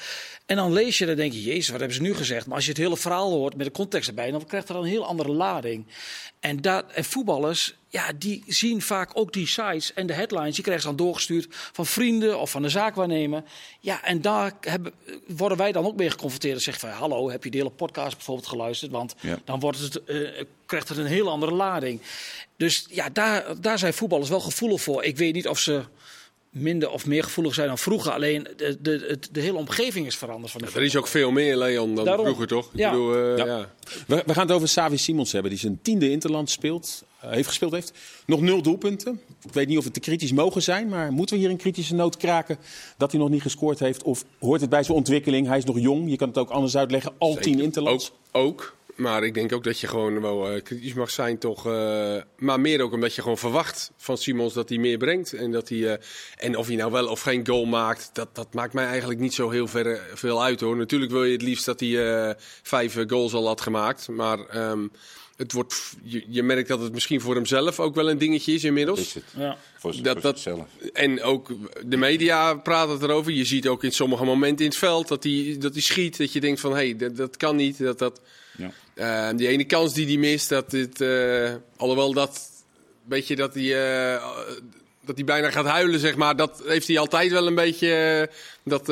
en 0.46 0.56
dan 0.56 0.72
lees 0.72 0.98
je, 0.98 1.06
dan 1.06 1.16
denk 1.16 1.32
je, 1.32 1.42
jezus, 1.42 1.68
wat 1.68 1.78
hebben 1.78 1.96
ze 1.96 2.02
nu 2.02 2.14
gezegd? 2.14 2.46
Maar 2.46 2.54
als 2.56 2.64
je 2.64 2.70
het 2.70 2.80
hele 2.80 2.96
verhaal 2.96 3.30
hoort 3.30 3.56
met 3.56 3.66
de 3.66 3.72
context 3.72 4.08
erbij, 4.08 4.30
dan 4.30 4.46
krijgt 4.46 4.68
het 4.68 4.76
dan 4.76 4.86
een 4.86 4.92
heel 4.92 5.06
andere 5.06 5.32
lading. 5.32 5.86
En, 6.40 6.60
dat, 6.60 6.84
en 6.92 7.04
voetballers, 7.04 7.74
ja, 7.92 8.12
die 8.18 8.42
zien 8.46 8.82
vaak 8.82 9.10
ook 9.14 9.32
die 9.32 9.46
sites 9.46 9.92
en 9.94 10.06
de 10.06 10.12
headlines. 10.12 10.54
Die 10.54 10.62
krijgen 10.64 10.82
ze 10.82 10.88
dan 10.96 11.06
doorgestuurd 11.06 11.46
van 11.50 11.86
vrienden 11.86 12.40
of 12.40 12.50
van 12.50 12.62
de 12.62 12.68
zaakwaarnemer. 12.68 13.42
Ja, 13.80 14.04
en 14.04 14.20
daar 14.22 14.52
hebben, 14.60 14.92
worden 15.26 15.58
wij 15.58 15.72
dan 15.72 15.86
ook 15.86 15.96
mee 15.96 16.10
geconfronteerd. 16.10 16.52
Dan 16.54 16.62
zeggen 16.62 16.88
van, 16.88 16.98
hallo, 16.98 17.30
heb 17.30 17.44
je 17.44 17.50
de 17.50 17.56
hele 17.56 17.70
podcast 17.70 18.16
bijvoorbeeld 18.16 18.48
geluisterd? 18.48 18.90
Want 18.90 19.14
Ja. 19.20 19.38
dan 19.44 19.60
wordt 19.60 19.78
het, 19.78 20.04
eh, 20.04 20.16
krijgt 20.66 20.88
het 20.88 20.98
een 20.98 21.06
heel 21.06 21.30
andere 21.30 21.52
lading. 21.52 22.00
Dus 22.56 22.86
ja, 22.90 23.08
daar, 23.12 23.60
daar 23.60 23.78
zijn 23.78 23.94
voetballers 23.94 24.30
wel 24.30 24.40
gevoelig 24.40 24.80
voor. 24.82 25.04
Ik 25.04 25.16
weet 25.16 25.34
niet 25.34 25.48
of 25.48 25.58
ze 25.58 25.82
minder 26.50 26.90
of 26.90 27.06
meer 27.06 27.22
gevoelig 27.24 27.54
zijn 27.54 27.68
dan 27.68 27.78
vroeger. 27.78 28.12
Alleen 28.12 28.48
de, 28.56 28.78
de, 28.80 29.04
het- 29.08 29.28
de 29.32 29.40
hele 29.40 29.56
omgeving 29.58 30.06
is 30.06 30.16
veranderd. 30.16 30.52
Van 30.52 30.60
de 30.60 30.66
Er 30.74 30.82
is 30.82 30.96
ook 30.96 31.06
veel 31.06 31.30
meer, 31.30 31.56
Leon, 31.56 31.94
dan 31.94 32.04
Daarom. 32.04 32.24
vroeger, 32.24 32.46
toch? 32.46 32.70
Ja. 32.74 32.86
Ik 32.86 32.92
bedoel, 32.92 33.14
eh, 33.16 33.36
Ja. 33.38 33.44
ja. 33.46 33.70
We, 34.06 34.22
we 34.26 34.34
gaan 34.34 34.46
het 34.46 34.56
over 34.56 34.68
Savi 34.68 34.98
Simons 34.98 35.32
hebben, 35.32 35.50
die 35.50 35.60
zijn 35.60 35.78
tiende 35.82 36.10
Interland 36.10 36.50
speelt, 36.50 37.04
heeft 37.26 37.48
gespeeld 37.48 37.72
heeft. 37.72 37.92
Nog 38.26 38.40
nul 38.40 38.62
doelpunten. 38.62 39.20
Ik 39.46 39.52
weet 39.52 39.68
niet 39.68 39.78
of 39.78 39.84
het 39.84 39.94
te 39.94 40.00
kritisch 40.00 40.32
mogen 40.32 40.62
zijn, 40.62 40.88
maar 40.88 41.12
moeten 41.12 41.36
we 41.36 41.42
hier 41.42 41.50
een 41.50 41.56
kritische 41.56 41.94
noot 41.94 42.16
kraken 42.16 42.58
dat 42.96 43.10
hij 43.10 43.20
nog 43.20 43.30
niet 43.30 43.42
gescoord 43.42 43.78
heeft? 43.78 44.02
Of 44.02 44.24
hoort 44.40 44.60
het 44.60 44.70
bij 44.70 44.82
zijn 44.82 44.96
ontwikkeling? 44.96 45.46
Hij 45.46 45.58
is 45.58 45.64
nog 45.64 45.78
jong, 45.78 46.10
je 46.10 46.16
kan 46.16 46.28
het 46.28 46.38
ook 46.38 46.50
anders 46.50 46.76
uitleggen. 46.76 47.12
Al 47.18 47.34
tien 47.36 47.60
Interlands. 47.60 48.12
Ook, 48.32 48.42
ook. 48.44 48.74
Maar 48.96 49.24
ik 49.24 49.34
denk 49.34 49.52
ook 49.52 49.64
dat 49.64 49.78
je 49.80 49.86
gewoon 49.86 50.20
wel 50.20 50.50
eh, 50.50 50.62
kritisch 50.62 50.94
mag 50.94 51.10
zijn, 51.10 51.38
toch. 51.38 51.66
eh, 51.66 52.16
maar 52.36 52.60
meer 52.60 52.80
ook 52.82 52.92
omdat 52.92 53.14
je 53.14 53.22
gewoon 53.22 53.38
verwacht 53.38 53.92
van 53.96 54.16
Simons 54.18 54.54
dat 54.54 54.68
hij 54.68 54.78
meer 54.78 54.98
brengt. 54.98 55.32
En, 55.32 55.50
dat 55.52 55.68
hij, 55.68 55.92
eh, 55.92 56.04
en 56.36 56.56
of 56.56 56.66
hij 56.66 56.76
nou 56.76 56.92
wel 56.92 57.06
of 57.08 57.20
geen 57.20 57.46
goal 57.46 57.64
maakt, 57.64 58.10
dat, 58.12 58.28
dat 58.32 58.54
maakt 58.54 58.72
mij 58.72 58.86
eigenlijk 58.86 59.20
niet 59.20 59.34
zo 59.34 59.50
heel 59.50 59.66
ver, 59.66 60.00
veel 60.14 60.42
uit 60.42 60.60
hoor. 60.60 60.76
Natuurlijk 60.76 61.12
wil 61.12 61.24
je 61.24 61.32
het 61.32 61.42
liefst 61.42 61.64
dat 61.64 61.80
hij 61.80 62.28
eh, 62.28 62.34
vijf 62.62 62.96
eh, 62.96 63.04
goals 63.08 63.34
al 63.34 63.46
had 63.46 63.60
gemaakt. 63.60 64.08
Maar 64.08 64.38
ehm, 64.46 64.86
het 65.42 65.52
wordt, 65.52 65.74
je, 66.02 66.24
je 66.28 66.42
merkt 66.42 66.68
dat 66.68 66.80
het 66.80 66.92
misschien 66.92 67.20
voor 67.20 67.34
hemzelf 67.34 67.80
ook 67.80 67.94
wel 67.94 68.10
een 68.10 68.18
dingetje 68.18 68.52
is 68.54 68.64
inmiddels. 68.64 69.00
Is 69.00 69.14
het. 69.14 69.24
Ja. 69.36 69.56
Voor, 69.78 69.92
Dat- 70.02 70.12
voor 70.12 70.20
dat- 70.20 70.38
zichzelf. 70.40 70.66
En 70.92 71.22
ook 71.22 71.50
de 71.86 71.96
media 71.96 72.54
praten 72.54 73.02
erover. 73.02 73.32
Je 73.32 73.44
ziet 73.44 73.68
ook 73.68 73.84
in 73.84 73.92
sommige 73.92 74.24
momenten 74.24 74.64
in 74.64 74.70
het 74.70 74.78
veld 74.80 75.08
dat 75.08 75.22
hij, 75.24 75.56
dat 75.58 75.72
hij 75.72 75.82
schiet. 75.82 76.16
Dat 76.18 76.32
je 76.32 76.40
denkt 76.40 76.60
van, 76.60 76.70
hé, 76.70 76.76
hey, 76.76 76.96
dat, 76.96 77.16
dat 77.16 77.36
kan 77.36 77.56
niet. 77.56 77.78
Dat, 77.78 77.98
dat, 77.98 78.20
Ja. 78.56 78.70
eh, 79.30 79.36
die 79.36 79.48
ene 79.48 79.64
kans 79.64 79.94
die 79.94 80.06
hij 80.06 80.16
mist, 80.16 80.48
dat 80.48 80.70
dit, 80.70 81.00
eh, 81.00 81.52
alhoewel 81.76 82.12
dat, 82.12 82.40
weet 83.04 83.26
je, 83.26 83.36
dat 83.36 83.54
hij, 83.54 83.64
eh, 84.14 84.24
dat 85.04 85.16
hij 85.16 85.24
bijna 85.24 85.50
gaat 85.50 85.66
huilen, 85.66 86.00
zeg 86.00 86.16
maar. 86.16 86.36
Dat 86.36 86.62
heeft 86.66 86.86
hij 86.86 86.98
altijd 86.98 87.30
wel 87.30 87.46
een 87.46 87.54
beetje, 87.54 87.94
eh, 87.94 88.34
dat, 88.64 88.88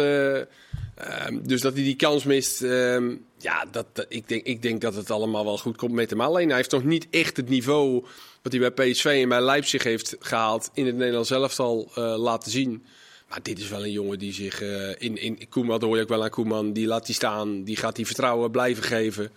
eh, 1.01 1.27
ehm, 1.27 1.39
dus 1.43 1.61
dat 1.61 1.75
hij 1.75 1.83
die 1.83 1.97
kans 1.97 2.25
mist. 2.25 2.63
ehm, 2.63 3.15
ja, 3.39 3.65
dat, 3.71 3.87
ik, 4.09 4.29
denk, 4.29 4.47
ik 4.47 4.63
denk 4.63 4.81
dat 4.81 4.95
het 4.95 5.11
allemaal 5.11 5.45
wel 5.45 5.59
goed 5.59 5.77
komt 5.77 5.93
met 5.93 6.11
hem. 6.11 6.21
Alleen 6.21 6.49
hij 6.49 6.57
heeft 6.57 6.71
nog 6.71 6.85
niet 6.85 7.07
echt 7.11 7.37
het 7.37 7.49
niveau 7.49 8.05
wat 8.43 8.53
hij 8.53 8.73
bij 8.73 8.91
PSV 8.91 9.19
en 9.23 9.29
bij 9.29 9.43
Leipzig 9.43 9.83
heeft 9.83 10.17
gehaald 10.19 10.71
in 10.75 10.87
het 10.87 10.97
Nederlands 10.97 11.31
elftal 11.31 11.91
eh 11.95 12.15
laten 12.19 12.51
zien. 12.51 12.85
Maar 13.31 13.43
dit 13.43 13.59
is 13.59 13.69
wel 13.69 13.85
een 13.85 13.93
jongen 13.93 14.19
die 14.19 14.33
zich 14.33 14.63
eh, 14.63 14.91
in, 14.99 15.17
in 15.17 15.49
Koeman, 15.49 15.79
dat 15.79 15.89
hoor 15.89 15.97
je 15.97 16.03
ook 16.03 16.09
wel 16.09 16.23
aan 16.23 16.31
Koeman, 16.31 16.73
die 16.73 16.87
laat 16.87 17.07
hij 17.07 17.15
staan, 17.15 17.65
die 17.65 17.77
gaat 17.77 17.97
die 17.97 18.07
vertrouwen 18.07 18.51
blijven 18.51 18.83
geven. 18.83 19.31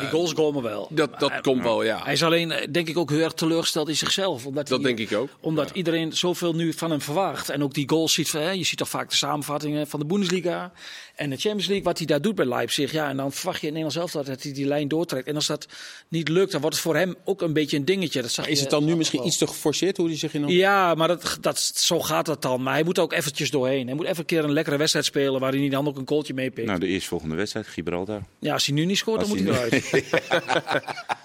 Die 0.00 0.08
goals 0.08 0.34
komen 0.34 0.62
wel. 0.62 0.88
Dat, 0.90 1.20
dat 1.20 1.40
komt 1.40 1.62
wel, 1.62 1.82
ja. 1.82 2.00
Hij 2.02 2.12
is 2.12 2.22
alleen, 2.22 2.50
eh, 2.50 2.66
denk 2.72 2.88
ik, 2.88 2.98
ook 2.98 3.10
heel 3.10 3.20
erg 3.20 3.32
teleurgesteld 3.32 3.88
in 3.88 3.96
zichzelf. 3.96 4.46
Omdat 4.46 4.68
Dat 4.68 4.82
hij, 4.82 4.94
denk 4.94 5.10
ik 5.10 5.18
ook. 5.18 5.28
Omdat 5.40 5.70
iedereen 5.70 6.12
zoveel 6.12 6.54
nu 6.54 6.72
van 6.72 6.90
hem 6.90 7.00
verwacht. 7.00 7.48
En 7.48 7.62
ook 7.62 7.74
die 7.74 7.88
goals 7.88 8.12
ziet. 8.14 8.30
van, 8.30 8.40
Hè, 8.40 8.50
je 8.50 8.64
ziet 8.64 8.78
toch 8.78 8.88
vaak 8.88 9.10
de 9.10 9.16
samenvattingen 9.16 9.86
van 9.86 10.00
de 10.00 10.06
Bundesliga 10.06 10.72
en 11.14 11.30
de 11.30 11.36
Champions 11.36 11.66
League. 11.66 11.84
Wat 11.84 11.98
hij 11.98 12.06
daar 12.06 12.20
doet 12.20 12.34
bij 12.34 12.46
Leipzig. 12.46 12.92
Ja, 12.92 13.08
en 13.08 13.16
dan 13.16 13.32
verwacht 13.32 13.60
je 13.60 13.66
in 13.66 13.72
Nederland 13.72 14.10
zelf 14.12 14.26
dat 14.26 14.42
hij 14.42 14.52
die 14.52 14.66
lijn 14.66 14.88
doortrekt. 14.88 15.26
En 15.26 15.34
als 15.34 15.46
dat 15.46 15.66
niet 16.08 16.28
lukt, 16.28 16.52
dan 16.52 16.60
wordt 16.60 16.76
het 16.76 16.84
voor 16.84 16.96
hem 16.96 17.14
ook 17.24 17.42
een 17.42 17.52
beetje 17.52 17.76
een 17.76 17.84
dingetje. 17.84 18.22
Dat 18.22 18.30
zag 18.30 18.46
Is 18.48 18.56
je 18.56 18.60
het 18.62 18.70
dan 18.70 18.84
nu 18.84 18.96
misschien 18.96 19.18
wel. 19.18 19.28
iets 19.28 19.36
te 19.38 19.46
geforceerd 19.46 19.96
hoe 19.96 20.06
hij 20.08 20.16
zich 20.16 20.34
in 20.34 20.48
Ja, 20.48 20.94
maar 20.94 21.08
dat, 21.08 21.38
dat, 21.40 21.58
zo 21.60 22.00
gaat 22.00 22.26
dat 22.26 22.42
dan. 22.42 22.62
Maar 22.62 22.74
hij 22.74 22.82
moet 22.82 22.98
ook 22.98 23.12
eventjes 23.12 23.50
doorheen. 23.50 23.86
Hij 23.86 23.96
moet 23.96 24.06
even 24.06 24.18
een 24.18 24.24
keer 24.24 24.44
een 24.44 24.52
lekkere 24.52 24.76
wedstrijd 24.76 25.06
spelen 25.06 25.40
waar 25.40 25.52
hij 25.52 25.68
dan 25.68 25.88
ook 25.88 25.96
een 25.96 26.04
kooltje 26.04 26.34
meepikt. 26.34 26.66
Nou, 26.66 26.78
de 26.80 26.86
eerstvolgende 26.86 27.34
wedstrijd, 27.34 27.66
Gibraltar. 27.66 28.22
ja, 28.40 28.52
als 28.52 28.66
hij 28.66 28.74
nu 28.74 28.84
niet 28.84 28.98
scoort, 28.98 29.20
dan 29.20 29.28
moet 29.28 29.38
hij 29.40 29.48
eruit. 29.48 29.90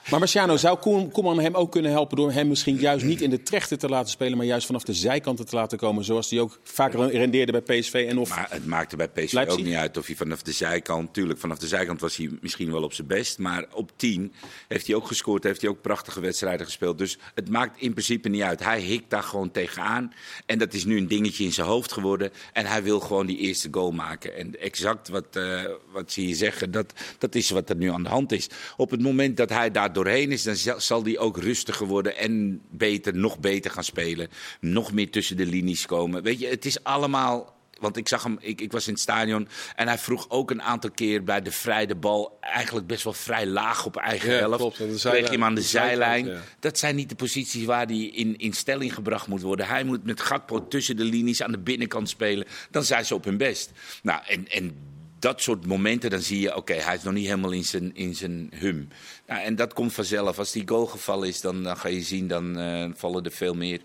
Maar 0.10 0.19
Marciano, 0.19 0.58
zou 0.58 0.78
Koem- 0.78 1.12
Koeman 1.12 1.39
hem 1.39 1.56
ook 1.56 1.71
kunnen 1.71 1.91
helpen 1.91 2.17
door 2.17 2.32
hem 2.32 2.47
misschien 2.47 2.75
juist 2.78 3.06
niet 3.06 3.21
in 3.21 3.30
de 3.30 3.43
trechter 3.43 3.78
te 3.78 3.88
laten 3.89 4.10
spelen, 4.12 4.38
maar 4.38 4.45
juist 4.45 4.65
vanaf 4.65 4.84
de 4.84 4.93
zijkanten 4.93 5.45
te 5.45 5.56
laten 5.56 5.78
komen, 5.78 6.04
zoals 6.04 6.30
hij 6.30 6.39
ook 6.39 6.60
vaker 6.63 7.12
rendeerde 7.12 7.62
bij 7.62 7.80
PSV 7.80 8.06
en 8.10 8.17
of 8.17 8.30
Maar 8.30 8.47
het 8.49 8.65
maakte 8.65 8.95
bij 8.95 9.08
PSV 9.08 9.32
Leipzig? 9.34 9.60
ook 9.60 9.65
niet 9.65 9.75
uit 9.79 9.97
of 9.97 10.05
hij 10.05 10.15
vanaf 10.15 10.41
de 10.41 10.51
zijkant... 10.51 11.13
Tuurlijk, 11.13 11.39
vanaf 11.39 11.57
de 11.57 11.67
zijkant 11.67 12.01
was 12.01 12.15
hij 12.15 12.29
misschien 12.41 12.71
wel 12.71 12.83
op 12.83 12.93
zijn 12.93 13.07
best. 13.07 13.37
Maar 13.37 13.65
op 13.73 13.91
10 13.95 14.33
heeft 14.67 14.87
hij 14.87 14.95
ook 14.95 15.07
gescoord, 15.07 15.43
heeft 15.43 15.61
hij 15.61 15.69
ook 15.69 15.81
prachtige 15.81 16.19
wedstrijden 16.19 16.65
gespeeld. 16.65 16.97
Dus 16.97 17.17
het 17.35 17.49
maakt 17.49 17.81
in 17.81 17.91
principe 17.91 18.29
niet 18.29 18.41
uit. 18.41 18.63
Hij 18.63 18.81
hikt 18.81 19.09
daar 19.09 19.23
gewoon 19.23 19.51
tegenaan. 19.51 20.13
En 20.45 20.59
dat 20.59 20.73
is 20.73 20.85
nu 20.85 20.97
een 20.97 21.07
dingetje 21.07 21.43
in 21.43 21.53
zijn 21.53 21.67
hoofd 21.67 21.91
geworden. 21.91 22.31
En 22.53 22.65
hij 22.65 22.83
wil 22.83 22.99
gewoon 22.99 23.25
die 23.25 23.37
eerste 23.37 23.67
goal 23.71 23.91
maken. 23.91 24.35
En 24.35 24.59
exact 24.59 25.07
wat, 25.07 25.35
eh, 25.35 25.63
wat 25.91 26.11
ze 26.11 26.21
hier 26.21 26.35
zeggen, 26.35 26.71
dat, 26.71 26.93
dat 27.17 27.35
is 27.35 27.49
wat 27.49 27.69
er 27.69 27.75
nu 27.75 27.89
aan 27.91 28.03
de 28.03 28.09
hand 28.09 28.31
is. 28.31 28.49
Op 28.77 28.91
het 28.91 29.01
moment 29.01 29.37
dat 29.37 29.49
hij 29.49 29.71
daar 29.71 29.93
doorheen 29.93 30.31
is, 30.31 30.43
dan 30.43 30.55
zal- 30.55 30.79
zal 30.79 31.03
hij 31.03 31.17
ook 31.17 31.37
rustiger 31.37 31.87
worden. 31.87 32.17
En 32.17 32.61
beter, 32.69 33.15
nog 33.15 33.39
beter 33.39 33.71
gaan 33.71 33.83
spelen. 33.83 34.29
Nog 34.59 34.91
meer 34.91 35.11
tussen 35.11 35.37
de 35.37 35.45
linies 35.45 35.85
komen. 35.85 36.23
Weet 36.23 36.39
je, 36.39 36.47
het 36.47 36.65
is 36.65 36.83
allemaal... 36.83 37.57
Want 37.79 37.97
ik 37.97 38.07
zag 38.07 38.23
hem, 38.23 38.37
ik, 38.39 38.61
ik 38.61 38.71
was 38.71 38.87
in 38.87 38.93
het 38.93 39.01
stadion 39.01 39.47
en 39.75 39.87
hij 39.87 39.97
vroeg 39.97 40.25
ook 40.29 40.51
een 40.51 40.61
aantal 40.61 40.91
keer 40.91 41.23
bij 41.23 41.41
de 41.41 41.51
vrij 41.51 41.85
de 41.85 41.95
bal 41.95 42.37
eigenlijk 42.41 42.87
best 42.87 43.03
wel 43.03 43.13
vrij 43.13 43.45
laag 43.45 43.85
op 43.85 43.95
eigen 43.97 44.31
Ja, 44.31 44.37
helft. 44.39 44.57
klopt, 44.57 44.75
Kreeg 44.75 44.99
zijlijn. 44.99 45.23
je 45.23 45.29
hem 45.31 45.43
aan 45.43 45.55
de 45.55 45.61
zijlijn. 45.61 46.25
ja. 46.25 46.39
Dat 46.59 46.77
zijn 46.79 46.95
niet 46.95 47.09
de 47.09 47.15
posities 47.15 47.65
waar 47.65 47.85
hij 47.85 47.97
in, 47.97 48.37
in 48.37 48.53
stelling 48.53 48.93
gebracht 48.93 49.27
moet 49.27 49.41
worden. 49.41 49.67
Hij 49.67 49.83
moet 49.83 50.03
met 50.03 50.21
Gakpo 50.21 50.67
tussen 50.67 50.95
de 50.97 51.03
linies 51.03 51.43
aan 51.43 51.51
de 51.51 51.59
binnenkant 51.59 52.09
spelen. 52.09 52.45
Dan 52.71 52.83
zijn 52.83 53.05
ze 53.05 53.13
op 53.15 53.23
hun 53.23 53.37
best. 53.37 53.71
Nou, 54.03 54.21
en, 54.27 54.47
en 54.47 54.75
dat 55.19 55.41
soort 55.41 55.65
momenten, 55.65 56.09
dan 56.09 56.21
zie 56.21 56.39
je, 56.39 56.55
oké, 56.55 56.73
hij 56.73 56.95
is 56.95 57.03
nog 57.03 57.13
niet 57.13 57.25
helemaal 57.25 57.51
in 57.51 57.63
zijn, 57.65 57.95
in 57.95 58.15
zijn 58.15 58.51
hum. 58.55 58.87
Nou, 59.27 59.41
en 59.41 59.55
dat 59.55 59.73
komt 59.73 59.93
vanzelf. 59.93 60.37
Als 60.39 60.51
die 60.51 60.67
goal 60.67 60.85
gevallen 60.85 61.27
is, 61.27 61.41
dan, 61.41 61.63
dan 61.63 61.77
ga 61.77 61.87
je 61.87 62.01
zien, 62.01 62.27
dan 62.27 62.57
eh, 62.59 62.85
vallen 62.95 63.23
er 63.23 63.31
veel 63.31 63.53
meer. 63.53 63.79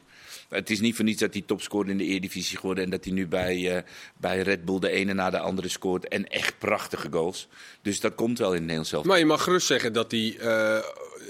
Het 0.55 0.71
is 0.71 0.81
niet 0.81 0.97
voor 0.97 1.05
niets 1.05 1.21
dat 1.21 1.33
hij 1.33 1.43
topscorer 1.47 1.91
in 1.91 1.99
de 1.99 2.05
Eredivisie 2.05 2.59
geworden 2.59 2.85
en 2.85 2.91
dat 2.91 3.05
hij 3.05 3.13
nu 3.13 3.27
bij, 3.27 3.77
eh, 3.77 3.83
bij 4.17 4.43
Red 4.43 4.65
Bull 4.65 4.79
de 4.79 4.91
ene 4.91 5.15
na 5.15 5.31
de 5.31 5.39
andere 5.39 5.69
scoort. 5.69 6.09
En 6.09 6.29
echt 6.29 6.59
prachtige 6.59 7.09
goals. 7.11 7.49
Dus 7.83 8.01
dat 8.01 8.15
komt 8.15 8.39
wel 8.39 8.49
in 8.49 8.55
het 8.55 8.61
Nederlands 8.61 8.91
zelf. 8.91 9.05
Maar 9.05 9.19
je 9.19 9.25
mag 9.25 9.43
gerust 9.43 9.67
zeggen 9.67 9.93
dat 9.93 10.11
hij 10.11 10.37
eh, 10.39 10.79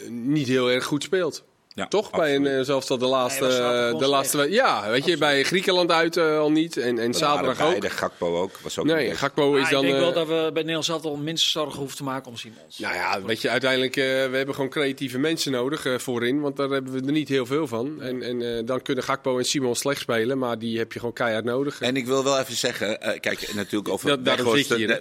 niet 0.09 0.47
heel 0.47 0.71
erg 0.71 0.85
goed 0.85 1.03
speelt. 1.03 1.45
Ja, 1.75 1.87
Toch? 1.87 2.11
Bij 2.11 2.35
een, 2.35 2.47
eh, 2.47 2.61
zelfs 2.63 2.91
al 2.91 2.99
de 2.99 3.07
laatste. 3.07 3.47
Eh, 3.47 3.99
de 3.99 4.07
laatste 4.07 4.51
ja, 4.51 4.91
weet 4.91 5.05
je, 5.05 5.17
bij 5.17 5.45
Griekenland 5.45 5.91
uit 5.91 6.17
eh, 6.17 6.39
al 6.39 6.51
niet. 6.51 6.77
En, 6.77 6.99
en 6.99 7.15
zaterdag 7.15 7.61
ook. 7.61 7.69
beide, 7.69 7.91
Gakpo 7.91 8.41
ook. 8.41 8.59
Was 8.63 8.79
ook 8.79 8.85
Nee, 8.87 9.15
Gakpo 9.15 9.55
is 9.55 9.65
ik 9.65 9.71
dan. 9.71 9.83
denk 9.83 9.99
wel 9.99 10.09
eh, 10.09 10.15
dat 10.15 10.27
we 10.27 10.33
bij 10.33 10.51
Nederland 10.53 10.85
zelf 10.85 11.05
al 11.05 11.17
minstens 11.17 11.53
zorgen 11.53 11.79
hoeven 11.79 11.97
te 11.97 12.03
maken 12.03 12.31
om 12.31 12.37
Simons. 12.37 12.79
Nou 12.79 12.95
ja, 12.95 13.23
weet 13.23 13.41
je, 13.43 13.49
uiteindelijk 13.51 13.97
uh, 13.97 14.05
we 14.05 14.37
hebben 14.37 14.55
gewoon 14.55 14.71
creatieve 14.71 15.19
mensen 15.19 15.53
nodig 15.53 15.85
uh, 15.87 15.99
voorin. 15.99 16.41
Want 16.41 16.57
daar 16.57 16.69
hebben 16.69 16.93
we 16.93 17.07
er 17.07 17.13
niet 17.13 17.29
heel 17.29 17.47
veel 17.47 17.67
van. 17.67 18.03
En, 18.03 18.23
en 18.23 18.41
uh, 18.41 18.61
dan 18.67 18.83
kunnen 18.83 19.05
Gakpo 19.05 19.39
en 19.39 19.45
Simon 19.45 19.75
slecht 19.77 20.01
spelen. 20.01 20.39
Maar 20.39 20.59
die 20.59 20.79
heb 20.79 20.93
je 20.93 20.99
gewoon 20.99 21.15
keihard 21.15 21.45
nodig. 21.45 21.81
En 21.81 21.97
ik 21.97 22.07
wil 22.07 22.25
wel 22.25 22.39
even 22.39 22.57
zeggen, 22.57 22.89
uh, 22.91 23.21
kijk, 23.21 23.55
natuurlijk 23.55 23.89
over 23.89 24.23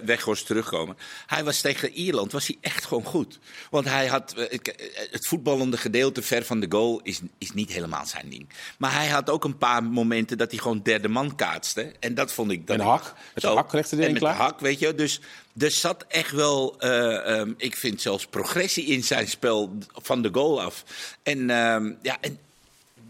Weghorst, 0.04 0.46
terugkomen. 0.46 0.96
Hij 1.26 1.44
was 1.44 1.60
tegen 1.60 1.90
Ierland, 1.90 2.32
was 2.32 2.46
hij 2.46 2.56
echt 2.60 2.84
gewoon 2.84 3.04
goed. 3.04 3.38
Want 3.70 3.84
hij 3.88 4.06
had, 4.06 4.34
uh, 4.38 4.44
ik- 4.48 4.92
het 5.10 5.26
voetballende 5.26 5.76
gedeelte 5.76 6.22
ver 6.22 6.44
van 6.44 6.60
de 6.68 6.76
goal 6.76 7.00
is, 7.02 7.20
is 7.38 7.52
niet 7.52 7.72
helemaal 7.72 8.06
zijn 8.06 8.28
ding. 8.28 8.48
Maar 8.78 8.92
hij 8.92 9.08
had 9.08 9.30
ook 9.30 9.44
een 9.44 9.58
paar 9.58 9.84
momenten 9.84 10.38
dat 10.38 10.50
hij 10.50 10.60
gewoon 10.60 10.80
derde 10.82 11.08
man 11.08 11.36
kaatste. 11.36 11.92
En 12.00 12.14
dat 12.14 12.32
vond 12.32 12.50
ik... 12.50 12.66
Dat 12.66 12.76
En 12.76 12.82
de 12.82 12.88
hak. 12.88 13.14
Met 13.34 13.42
de 13.42 13.48
hak 13.48 13.72
hij 13.72 13.82
en 13.82 13.98
erin 13.98 14.12
met 14.12 14.20
klaar. 14.20 14.36
de 14.36 14.42
hak, 14.42 14.60
weet 14.60 14.78
je. 14.78 14.94
Dus 14.94 15.20
er 15.58 15.70
zat 15.70 16.04
echt 16.08 16.30
wel, 16.30 16.78
eh, 16.78 17.38
ehm, 17.38 17.52
ik 17.56 17.76
vind 17.76 18.00
zelfs 18.00 18.26
progressie 18.26 18.84
in 18.84 19.04
zijn 19.04 19.28
spel 19.28 19.78
van 19.92 20.22
de 20.22 20.28
goal 20.32 20.62
af. 20.62 20.84
En 21.22 21.50
ehm, 21.50 21.92
ja, 22.02 22.16
en 22.20 22.38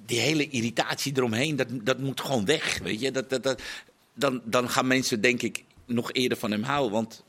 die 0.07 0.21
hele 0.21 0.49
irritatie 0.49 1.13
eromheen, 1.17 1.57
dat, 1.57 1.67
dat 1.71 1.99
moet 1.99 2.21
gewoon 2.21 2.45
weg. 2.45 2.79
Weet 2.79 3.01
je? 3.01 3.11
Dat, 3.11 3.31
dat, 3.31 3.43
dat, 3.43 3.63
dan, 4.15 4.41
dan 4.45 4.71
gaan 4.71 4.87
mensen, 4.87 5.21
denk 5.21 5.43
ik, 5.43 5.65
nog 5.87 6.13
eerder 6.13 6.39
van 6.39 6.51
hem 6.51 6.63
houden. 6.63 6.93
Want 6.93 7.23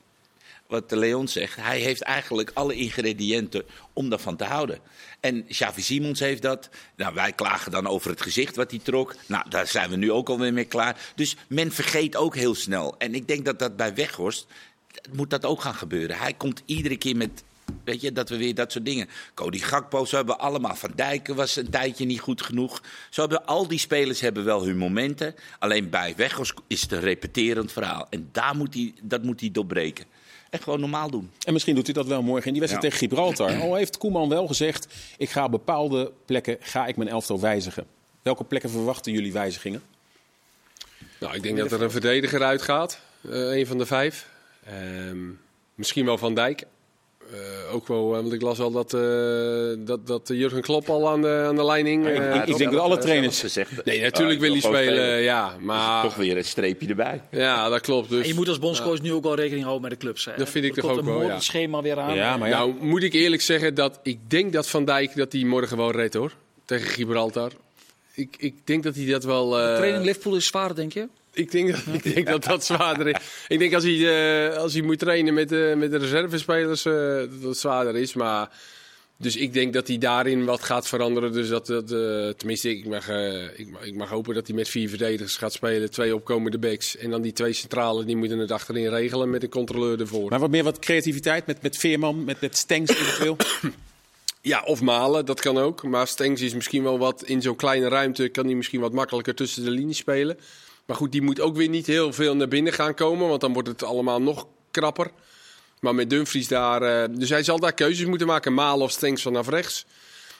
wat 0.68 0.92
Leon 0.92 1.28
zegt, 1.28 1.56
hij 1.56 1.80
heeft 1.80 2.02
eigenlijk 2.02 2.52
alle 2.54 2.76
ingrediënten 2.76 3.64
om 3.94 4.10
daarvan 4.10 4.36
te 4.36 4.44
houden. 4.44 4.80
En 5.20 5.48
Xavi 5.48 5.82
Simons 5.82 6.20
heeft 6.20 6.42
dat. 6.42 6.70
Nou, 6.96 7.14
wij 7.14 7.32
klagen 7.32 7.72
dan 7.72 7.88
over 7.88 8.10
het 8.10 8.22
gezicht 8.22 8.56
wat 8.56 8.72
hij 8.72 8.80
trok. 8.84 9.16
Nou, 9.28 9.50
daar 9.50 9.68
zijn 9.68 9.90
we 9.90 9.96
nu 9.96 10.12
ook 10.12 10.30
alweer 10.30 10.54
mee 10.54 10.66
klaar. 10.66 11.12
Dus 11.16 11.36
men 11.48 11.72
vergeet 11.72 12.16
ook 12.16 12.36
heel 12.36 12.56
snel. 12.56 12.96
En 12.98 13.16
ik 13.16 13.28
denk 13.28 13.46
dat 13.46 13.60
dat 13.60 13.76
bij 13.76 13.94
Weghorst, 13.94 14.48
moet 15.12 15.30
dat 15.30 15.46
ook 15.46 15.62
gaan 15.62 15.76
gebeuren. 15.76 16.18
Hij 16.18 16.34
komt 16.34 16.62
iedere 16.66 16.98
keer 16.98 17.16
met 17.16 17.44
Weet 17.84 18.02
je, 18.02 18.12
dat 18.12 18.30
we 18.30 18.38
weer 18.38 18.56
dat 18.56 18.72
soort 18.72 18.86
dingen. 18.86 19.10
Cody 19.34 19.60
Gakpo, 19.60 20.06
zo 20.06 20.16
hebben 20.16 20.36
we 20.36 20.42
allemaal. 20.42 20.76
Van 20.76 20.92
Dijken 20.96 21.36
was 21.36 21.56
een 21.56 21.70
tijdje 21.70 22.06
niet 22.06 22.20
goed 22.20 22.42
genoeg. 22.42 22.82
Zo 23.10 23.22
hebben 23.22 23.46
al 23.46 23.68
die 23.68 23.80
spelers 23.80 24.20
hebben 24.20 24.44
wel 24.44 24.66
hun 24.66 24.78
momenten. 24.78 25.36
Alleen 25.60 25.90
bij 25.90 26.14
Weghorst 26.16 26.54
is 26.68 26.82
het 26.82 26.92
een 26.92 27.00
repeterend 27.00 27.72
verhaal. 27.72 28.08
En 28.10 28.30
daar 28.32 28.56
moet 28.56 28.74
hij, 28.74 28.94
dat 29.02 29.24
moet 29.24 29.40
hij 29.40 29.52
doorbreken. 29.52 30.06
En 30.58 30.64
gewoon 30.64 30.80
normaal 30.80 31.10
doen. 31.10 31.32
En 31.46 31.54
misschien 31.54 31.76
doet 31.76 31.86
hij 31.86 31.94
dat 31.94 32.08
wel 32.08 32.22
morgen 32.22 32.46
in 32.46 32.52
die 32.52 32.62
wedstrijd 32.62 32.86
Ja. 32.94 32.98
tegen 33.00 33.08
Gibraltar. 33.10 33.62
Al 33.62 33.76
heeft 33.76 33.98
Koeman 33.98 34.30
wel 34.30 34.48
gezegd, 34.48 34.88
ik 35.18 35.30
ga 35.30 35.46
op 35.46 35.52
bepaalde 35.52 36.12
plekken 36.26 36.58
ga 36.60 36.86
ik 36.88 36.96
mijn 36.98 37.10
elftal 37.10 37.40
wijzigen. 37.40 37.86
Welke 38.22 38.44
plekken 38.44 38.70
verwachten 38.70 39.12
jullie 39.12 39.34
wijzigingen? 39.34 39.84
Nou, 41.20 41.36
ik 41.36 41.44
denk 41.44 41.58
dat 41.58 41.72
er 41.72 41.82
een 41.82 41.92
verdediger 41.92 42.44
uitgaat. 42.44 43.00
eh 43.22 43.32
een 43.58 43.68
van 43.68 43.78
de 43.78 43.86
vijf. 43.86 44.30
Ehm, 44.66 45.18
misschien 45.76 46.06
wel 46.06 46.18
Van 46.18 46.34
Dijk. 46.36 46.64
Eh, 47.34 47.74
ook 47.76 47.88
wel, 47.88 48.08
want 48.10 48.34
ik 48.34 48.42
las 48.42 48.60
al 48.60 48.72
dat, 48.72 48.94
eh, 48.94 49.02
dat, 49.78 50.08
dat 50.08 50.22
Jurgen 50.34 50.62
Klopp 50.62 50.90
al 50.90 51.10
aan 51.10 51.22
de, 51.22 51.44
aan 51.48 51.56
de 51.56 51.66
lijn 51.66 51.86
hing. 51.86 52.06
Ja, 52.06 52.12
ik- 52.12 52.20
Eh, 52.44 52.48
ik- 52.48 52.58
denk 52.58 52.72
dat 52.72 52.82
alle 52.82 52.98
trainers- 52.98 53.40
Ze 53.40 53.48
zegt, 53.48 53.86
Nee, 53.86 54.02
natuurlijk 54.02 54.40
wil 54.40 54.52
hij 54.52 54.60
spelen, 54.62 55.22
ja. 55.22 55.56
Maar 55.60 56.04
Toch 56.04 56.16
weer 56.16 56.38
een 56.38 56.46
streepje 56.46 56.88
erbij. 56.88 57.22
ja, 57.32 57.70
dat 57.70 57.82
klopt. 57.82 58.10
Dus, 58.10 58.22
En 58.22 58.28
je 58.28 58.34
moet 58.34 58.48
als 58.48 58.60
bondscoach 58.60 59.02
nu 59.02 59.14
ook 59.14 59.24
wel 59.24 59.36
rekening 59.36 59.64
houden 59.64 59.82
met 59.82 59.92
de 59.92 59.98
clubs. 59.98 60.26
Hè. 60.26 60.32
Dat 60.38 60.50
vind 60.50 60.66
ik 60.66 60.76
Er 60.76 60.82
toch 60.82 60.92
ook 60.92 60.98
een 60.98 61.06
wel, 61.06 61.22
ja. 61.22 61.28
mooi 61.28 61.42
schema 61.42 61.82
weer 61.82 62.00
aan. 62.00 62.16
Ja, 62.16 62.38
maar 62.38 62.50
ja. 62.50 62.58
Nou, 62.58 62.74
moet 62.80 63.04
ik 63.04 63.14
eerlijk 63.14 63.42
zeggen 63.42 63.74
dat 63.74 64.00
ik 64.04 64.20
denk 64.28 64.54
dat 64.54 64.68
Van 64.70 64.86
Dijk 64.86 65.16
dat 65.16 65.32
hij 65.32 65.44
morgen 65.44 65.78
wel 65.78 65.92
redt 65.92 66.14
hoor. 66.14 66.32
Tegen 66.66 66.88
Gibraltar. 66.88 67.52
Ik, 68.14 68.36
ik 68.38 68.54
denk 68.64 68.84
dat 68.84 68.96
hij 68.96 69.06
dat 69.06 69.24
wel. 69.24 69.60
eh, 69.60 69.76
Training 69.76 70.06
Liverpool 70.06 70.36
is 70.36 70.46
zwaar, 70.46 70.76
denk 70.76 70.94
je? 70.94 71.08
Ik 71.36 71.52
denk, 71.52 71.72
dat, 71.72 71.96
ik 72.04 72.14
denk 72.14 72.28
dat 72.28 72.44
dat 72.44 72.66
zwaarder 72.66 73.08
is. 73.08 73.16
Ik 73.48 73.60
denk 73.60 73.74
als 73.74 73.84
hij, 73.84 74.50
eh, 74.50 74.58
als 74.58 74.74
hij 74.74 74.82
moet 74.82 75.00
trainen 75.00 75.34
met, 75.34 75.52
eh, 75.52 75.76
met 75.76 75.92
de 75.92 75.98
reservespelers, 75.98 76.86
eh, 76.86 76.94
dat 77.18 77.42
het 77.42 77.58
zwaarder 77.58 77.96
is. 77.96 78.14
Maar, 78.14 78.50
dus 79.18 79.36
ik 79.36 79.54
denk 79.54 79.74
dat 79.74 79.88
hij 79.88 79.98
daarin 79.98 80.46
wat 80.46 80.64
gaat 80.64 80.88
veranderen. 80.88 81.32
Dus 81.32 81.50
dat, 81.50 81.66
dat, 81.66 81.88
tenminste, 82.38 82.70
ik 82.70 82.86
mag, 82.86 83.10
ik, 83.56 83.70
mag, 83.72 83.86
ik 83.86 83.96
mag 83.96 84.10
hopen 84.10 84.34
dat 84.34 84.48
hij 84.48 84.56
met 84.56 84.70
vier 84.70 84.90
verdedigers 84.90 85.38
gaat 85.38 85.54
spelen. 85.54 85.92
Twee 85.92 86.16
opkomende 86.16 86.60
backs. 86.60 86.98
En 86.98 87.10
dan 87.10 87.22
die 87.22 87.34
twee 87.34 87.54
centrale, 87.54 88.06
die 88.06 88.16
moeten 88.16 88.40
het 88.40 88.52
achterin 88.52 88.90
regelen 88.90 89.30
met 89.30 89.44
een 89.44 89.50
controleur 89.50 90.00
ervoor. 90.00 90.30
Maar 90.30 90.40
wat 90.40 90.50
meer 90.50 90.64
wat 90.64 90.80
creativiteit 90.80 91.46
met, 91.46 91.62
met 91.62 91.78
Veerman, 91.78 92.24
met, 92.24 92.42
met 92.42 92.58
Stengs 92.58 92.92
eventueel. 92.92 93.38
Ja, 94.42 94.64
of 94.66 94.82
malen, 94.82 95.26
dat 95.26 95.42
kan 95.42 95.58
ook. 95.58 95.84
Maar 95.84 96.08
Stengs 96.08 96.42
is 96.42 96.54
misschien 96.54 96.84
wel 96.84 96.98
wat 96.98 97.24
in 97.24 97.42
zo'n 97.42 97.56
kleine 97.56 97.88
ruimte, 97.88 98.30
kan 98.30 98.46
hij 98.46 98.56
misschien 98.56 98.80
wat 98.80 98.94
makkelijker 98.94 99.36
tussen 99.36 99.64
de 99.64 99.70
linies 99.70 99.98
spelen. 99.98 100.38
Maar 100.86 100.96
goed, 100.96 101.12
die 101.12 101.22
moet 101.22 101.40
ook 101.40 101.56
weer 101.56 101.70
niet 101.70 101.88
heel 101.88 102.14
veel 102.14 102.36
naar 102.36 102.48
binnen 102.48 102.74
gaan 102.74 102.94
komen, 102.94 103.28
want 103.28 103.42
dan 103.42 103.54
wordt 103.54 103.68
het 103.68 103.84
allemaal 103.84 104.22
nog 104.22 104.48
krapper. 104.72 105.12
Maar 105.80 105.96
met 105.96 106.10
Dumfries 106.10 106.48
daar, 106.48 106.82
eh, 106.82 107.10
dus 107.18 107.30
hij 107.30 107.44
zal 107.44 107.60
daar 107.60 107.74
keuzes 107.74 108.06
moeten 108.06 108.28
maken, 108.28 108.54
malen 108.54 108.84
of 108.86 108.92
Stengs 108.92 109.22
vanaf 109.22 109.50
rechts. 109.50 109.86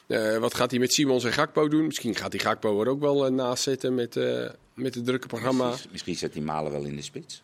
Eh, 0.06 0.36
wat 0.36 0.54
gaat 0.54 0.70
hij 0.70 0.80
met 0.80 0.92
Simons 0.92 1.24
en 1.24 1.32
Gakpo 1.32 1.68
doen? 1.68 1.86
Misschien 1.86 2.14
gaat 2.14 2.32
hij 2.32 2.40
Gakpo 2.40 2.80
er 2.80 2.88
ook 2.88 3.00
wel 3.00 3.26
eh, 3.26 3.32
naast 3.32 3.62
zitten 3.62 3.94
met, 3.94 4.16
eh, 4.16 4.48
met 4.74 4.94
het 4.94 5.04
drukke 5.04 5.26
programma. 5.26 5.68
Misschien, 5.68 5.90
misschien 5.92 6.16
zet 6.16 6.34
hij 6.34 6.42
Malen 6.42 6.72
wel 6.72 6.82
in 6.82 6.96
de 6.96 7.02
spits. 7.02 7.42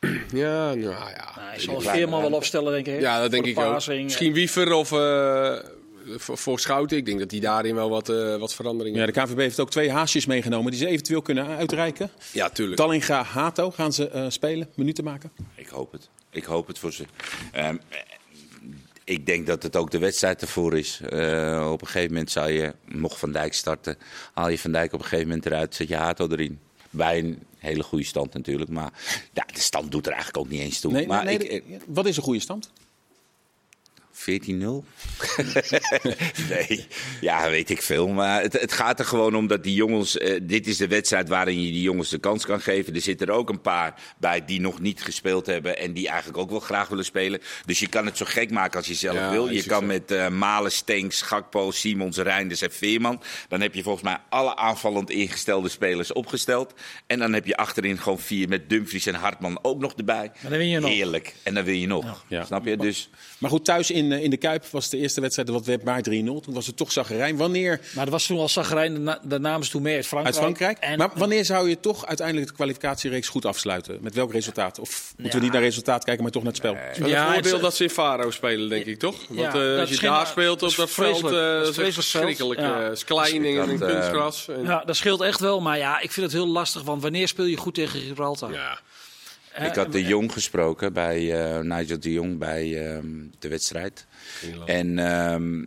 Ja, 0.32 0.74
nou 0.74 0.80
ja. 0.80 1.32
Nou, 1.36 1.48
hij 1.48 1.60
zal 1.60 1.80
Veerman 1.80 2.20
wel 2.20 2.32
opstellen, 2.32 2.72
denk 2.72 2.86
ik. 2.86 3.00
Ja, 3.00 3.20
dat 3.20 3.30
denk 3.30 3.46
ik 3.46 3.54
de 3.54 3.64
ook. 3.64 3.86
Misschien 3.86 4.32
Wiever 4.32 4.72
of 4.72 4.92
eh, 4.92 5.58
voor, 6.16 6.38
voor 6.38 6.60
Schouten. 6.60 6.96
Ik 6.96 7.06
denk 7.06 7.18
dat 7.18 7.30
hij 7.30 7.40
daarin 7.40 7.74
wel 7.74 7.88
wat, 7.90 8.08
eh, 8.08 8.36
wat 8.36 8.54
veranderingen 8.54 9.00
Ja, 9.00 9.06
de 9.06 9.12
KVB 9.12 9.38
heeft 9.38 9.60
ook 9.60 9.70
twee 9.70 9.90
haasjes 9.90 10.26
meegenomen 10.26 10.70
die 10.70 10.80
ze 10.80 10.86
eventueel 10.86 11.22
kunnen 11.22 11.46
uitreiken. 11.46 12.10
Ja, 12.32 12.48
tuurlijk. 12.50 12.76
Dallinga, 12.76 13.22
Hato 13.22 13.70
gaan 13.70 13.92
ze 13.92 14.08
eh, 14.08 14.24
spelen, 14.28 14.68
minuten 14.74 15.04
maken. 15.04 15.30
Ik 15.54 15.68
hoop 15.68 15.92
het. 15.92 16.08
Ik 16.30 16.44
hoop 16.44 16.66
het 16.66 16.78
voor 16.78 16.92
ze. 16.92 17.04
Ehm, 17.52 17.76
eh, 17.88 17.98
ik 19.04 19.26
denk 19.26 19.46
dat 19.46 19.62
het 19.62 19.76
ook 19.76 19.90
de 19.90 19.98
wedstrijd 19.98 20.40
ervoor 20.42 20.78
is. 20.78 21.00
Eh, 21.08 21.68
op 21.72 21.80
een 21.80 21.86
gegeven 21.86 22.12
moment 22.12 22.30
zou 22.30 22.50
je, 22.50 22.74
mocht 22.84 23.18
Van 23.18 23.32
Dijk 23.32 23.54
starten, 23.54 23.96
haal 24.34 24.48
je 24.48 24.58
Van 24.58 24.72
Dijk 24.72 24.92
op 24.92 24.98
een 24.98 25.04
gegeven 25.04 25.28
moment 25.28 25.46
eruit, 25.46 25.74
zet 25.74 25.88
je 25.88 25.96
Hato 25.96 26.28
erin. 26.28 26.58
Bij 26.90 27.18
een 27.18 27.42
hele 27.58 27.82
goede 27.82 28.04
stand 28.04 28.32
natuurlijk. 28.34 28.70
Maar 28.70 28.92
ja, 29.32 29.44
de 29.54 29.60
stand 29.60 29.90
doet 29.90 30.06
er 30.06 30.12
eigenlijk 30.12 30.44
ook 30.44 30.50
niet 30.52 30.60
eens 30.60 30.80
toe. 30.80 30.92
Nee, 30.92 31.06
maar 31.06 31.24
nee, 31.24 31.38
ik, 31.38 31.64
de- 31.68 31.78
wat 31.86 32.06
is 32.06 32.16
een 32.16 32.22
goede 32.22 32.40
stand? 32.40 32.70
14-0? 34.16 34.24
nee, 36.48 36.86
ja, 37.20 37.50
weet 37.50 37.70
ik 37.70 37.82
veel. 37.82 38.08
Maar 38.08 38.42
het, 38.42 38.60
het 38.60 38.72
gaat 38.72 38.98
er 38.98 39.04
gewoon 39.04 39.34
om 39.34 39.46
dat 39.46 39.62
die 39.62 39.74
jongens. 39.74 40.18
eh, 40.18 40.40
dit 40.42 40.66
is 40.66 40.76
de 40.76 40.88
wedstrijd 40.88 41.28
waarin 41.28 41.62
je 41.62 41.72
die 41.72 41.82
jongens 41.82 42.08
de 42.08 42.18
kans 42.18 42.44
kan 42.46 42.60
geven. 42.60 42.94
Er 42.94 43.00
zitten 43.00 43.26
er 43.26 43.32
ook 43.32 43.48
een 43.48 43.60
paar 43.60 43.94
bij 44.18 44.44
die 44.44 44.60
nog 44.60 44.80
niet 44.80 45.02
gespeeld 45.02 45.46
hebben. 45.46 45.78
En 45.78 45.92
die 45.92 46.08
eigenlijk 46.08 46.38
ook 46.38 46.50
wel 46.50 46.60
graag 46.60 46.88
willen 46.88 47.04
spelen. 47.04 47.40
Dus 47.66 47.78
je 47.78 47.88
kan 47.88 48.06
het 48.06 48.16
zo 48.16 48.24
gek 48.28 48.50
maken 48.50 48.78
als 48.78 48.86
je 48.88 48.94
zelf 48.94 49.16
Ja, 49.16 49.30
wil. 49.30 49.50
Je 49.50 49.64
kan 49.64 49.80
zo. 49.80 49.86
met 49.86 50.10
eh, 50.10 50.28
Malen, 50.28 50.72
Stenks, 50.72 51.22
Gakpo, 51.22 51.70
Simons, 51.70 52.16
Reinders 52.16 52.62
en 52.62 52.72
Veerman. 52.72 53.22
Dan 53.48 53.60
heb 53.60 53.74
je 53.74 53.82
volgens 53.82 54.04
mij 54.04 54.18
alle 54.28 54.56
aanvallend 54.56 55.10
ingestelde 55.10 55.68
spelers 55.68 56.12
opgesteld. 56.12 56.74
En 57.06 57.18
dan 57.18 57.32
heb 57.32 57.46
je 57.46 57.56
achterin 57.56 57.98
gewoon 57.98 58.18
vier 58.18 58.48
met 58.48 58.68
Dumfries 58.68 59.06
en 59.06 59.14
Hartman 59.14 59.58
ook 59.62 59.78
nog 59.80 59.92
erbij. 59.94 60.30
En 60.42 60.50
dan 60.50 60.58
win 60.58 60.68
je 60.68 60.80
nog. 60.80 60.90
Heerlijk. 60.90 61.34
En 61.42 61.54
dan 61.54 61.64
win 61.64 61.80
je 61.80 61.86
nog. 61.86 62.24
Ja. 62.28 62.44
Snap 62.44 62.66
je? 62.66 62.76
Dus. 62.76 63.10
Maar 63.38 63.50
goed, 63.50 63.64
thuis 63.64 63.90
in, 63.90 64.12
eh, 64.12 64.22
in 64.22 64.30
de 64.30 64.36
Kuip 64.36 64.64
was 64.70 64.88
de 64.88 64.96
eerste 64.98 65.20
wedstrijd, 65.20 65.48
wat 65.48 65.64
werd 65.66 65.84
maar 65.84 66.02
3-0. 66.02 66.40
Toen 66.40 66.54
was 66.54 66.66
het 66.66 66.76
toch 66.76 66.92
zagrijn. 66.92 67.36
Wanneer 67.36 67.80
Maar 67.94 68.04
dat 68.04 68.12
was 68.12 68.26
toen 68.26 68.38
al 68.38 68.48
Zagrijn, 68.48 69.04
ze 69.64 69.70
toen 69.70 69.82
mee 69.82 69.94
uit 69.94 70.06
Frankrijk. 70.06 70.36
uit 70.36 70.44
Frankrijk? 70.44 70.78
En, 70.78 70.98
maar 70.98 71.10
wanneer 71.14 71.44
zou 71.44 71.68
je 71.68 71.80
toch 71.80 72.06
uiteindelijk 72.06 72.46
de 72.48 72.52
kwalificatiereeks 72.54 73.28
goed 73.28 73.44
afsluiten? 73.44 73.98
Met 74.00 74.14
welk 74.14 74.32
resultaat? 74.32 74.78
Of 74.78 75.12
moeten 75.16 75.24
we 75.32 75.36
Ja. 75.38 75.42
niet 75.44 75.52
naar 75.52 75.62
resultaat 75.62 76.04
kijken, 76.04 76.22
maar 76.22 76.32
toch 76.32 76.42
naar 76.42 76.52
het 76.52 76.60
spel? 76.60 76.72
Ja, 76.72 76.78
het 77.26 77.32
voordeel 77.34 77.52
het- 77.52 77.62
dat 77.62 77.76
ze 77.76 77.82
in 77.82 77.90
Faro 77.90 78.30
spelen, 78.30 78.68
denk 78.68 78.84
ik, 78.84 78.98
toch? 78.98 79.16
Want 79.28 79.40
Ja, 79.40 79.46
eh, 79.46 79.52
dat 79.52 79.80
als 79.80 79.90
je 79.90 80.00
daar 80.00 80.26
speelt 80.26 80.62
op 80.62 80.74
dat 80.76 80.90
veld, 80.90 81.24
eh, 81.24 81.30
Dat 81.30 81.78
is 81.78 81.94
verschrikkelijk. 81.94 82.60
Ja. 82.60 82.84
eh, 82.86 82.90
is 82.92 83.04
en 83.04 83.88
eh, 83.88 83.92
kunstgras. 83.94 84.48
En- 84.48 84.62
Ja, 84.64 84.82
dat 84.84 84.96
scheelt 84.96 85.20
echt 85.20 85.40
wel. 85.40 85.60
Maar 85.60 85.78
ja, 85.78 86.00
ik 86.00 86.12
vind 86.12 86.26
het 86.26 86.34
heel 86.34 86.48
lastig. 86.48 86.82
Want 86.82 87.02
wanneer 87.02 87.28
speel 87.28 87.44
je 87.44 87.56
goed 87.56 87.74
tegen 87.74 88.00
Gibraltar? 88.00 88.52
ja. 88.52 88.78
Eh, 89.56 89.66
Ik 89.66 89.74
had 89.74 89.92
de 89.92 90.02
Jong 90.02 90.32
gesproken 90.32 90.92
bij 90.92 91.32
eh, 91.44 91.60
Nigel 91.60 92.00
de 92.00 92.12
Jong 92.12 92.38
bij 92.38 92.90
ehm, 92.94 93.06
de 93.38 93.48
wedstrijd. 93.48 94.06
En 94.66 94.98
ehm, 94.98 95.64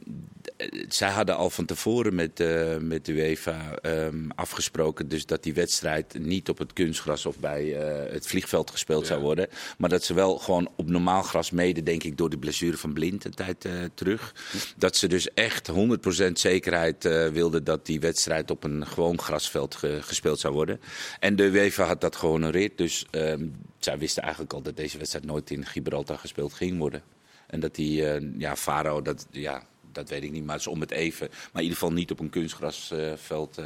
zij 0.87 1.09
hadden 1.09 1.35
al 1.35 1.49
van 1.49 1.65
tevoren 1.65 2.15
met, 2.15 2.39
eh, 2.39 2.77
met 2.77 3.05
de 3.05 3.11
UEFA 3.11 3.75
ehm, 3.75 4.29
afgesproken 4.35 5.07
dus 5.07 5.25
dat 5.25 5.43
die 5.43 5.53
wedstrijd 5.53 6.19
niet 6.19 6.49
op 6.49 6.57
het 6.57 6.73
kunstgras 6.73 7.25
of 7.25 7.39
bij 7.39 7.75
eh, 7.75 8.11
het 8.13 8.27
vliegveld 8.27 8.71
gespeeld 8.71 9.07
zou 9.07 9.21
worden. 9.21 9.47
Maar 9.77 9.89
dat 9.89 10.03
ze 10.03 10.13
wel 10.13 10.37
gewoon 10.37 10.69
op 10.75 10.89
normaal 10.89 11.21
gras 11.21 11.51
mede, 11.51 11.83
denk 11.83 12.03
ik, 12.03 12.17
door 12.17 12.29
de 12.29 12.37
blessure 12.37 12.77
van 12.77 12.93
Blind 12.93 13.25
een 13.25 13.33
tijd 13.33 13.65
eh, 13.65 13.71
terug. 13.93 14.35
Dat 14.77 14.95
ze 14.95 15.07
dus 15.07 15.33
echt 15.33 15.67
100% 15.71 16.31
zekerheid 16.39 17.03
wilden 17.33 17.63
dat 17.63 17.85
die 17.85 17.99
wedstrijd 17.99 18.51
op 18.51 18.63
een 18.63 18.87
gewoon 18.87 19.19
grasveld 19.21 19.75
ge- 19.75 19.99
gespeeld 20.01 20.39
zou 20.39 20.53
worden. 20.53 20.79
En 21.19 21.35
de 21.35 21.43
UEFA 21.43 21.83
had 21.85 22.01
dat 22.01 22.15
gehonoreerd. 22.15 22.77
Dus 22.77 23.05
ehm, 23.11 23.47
zij 23.79 23.97
wisten 23.97 24.21
eigenlijk 24.23 24.53
al 24.53 24.61
dat 24.61 24.75
deze 24.77 24.97
wedstrijd 24.97 25.25
nooit 25.25 25.51
in 25.51 25.65
Gibraltar 25.65 26.17
gespeeld 26.17 26.53
ging 26.53 26.77
worden. 26.77 27.01
En 27.47 27.59
dat 27.59 27.75
die, 27.75 28.03
ja, 28.37 28.55
Faro, 28.55 29.01
dat, 29.01 29.27
ja, 29.31 29.63
dat 29.91 30.09
weet 30.09 30.23
ik 30.23 30.31
niet, 30.31 30.43
maar 30.45 30.55
het 30.55 30.65
is 30.65 30.71
om 30.71 30.79
het 30.79 30.91
even. 30.91 31.27
Maar 31.29 31.37
in 31.53 31.61
ieder 31.61 31.77
geval 31.77 31.91
niet 31.93 32.11
op 32.11 32.19
een 32.19 32.29
kunstgrasveld 32.29 33.57
eh, 33.57 33.65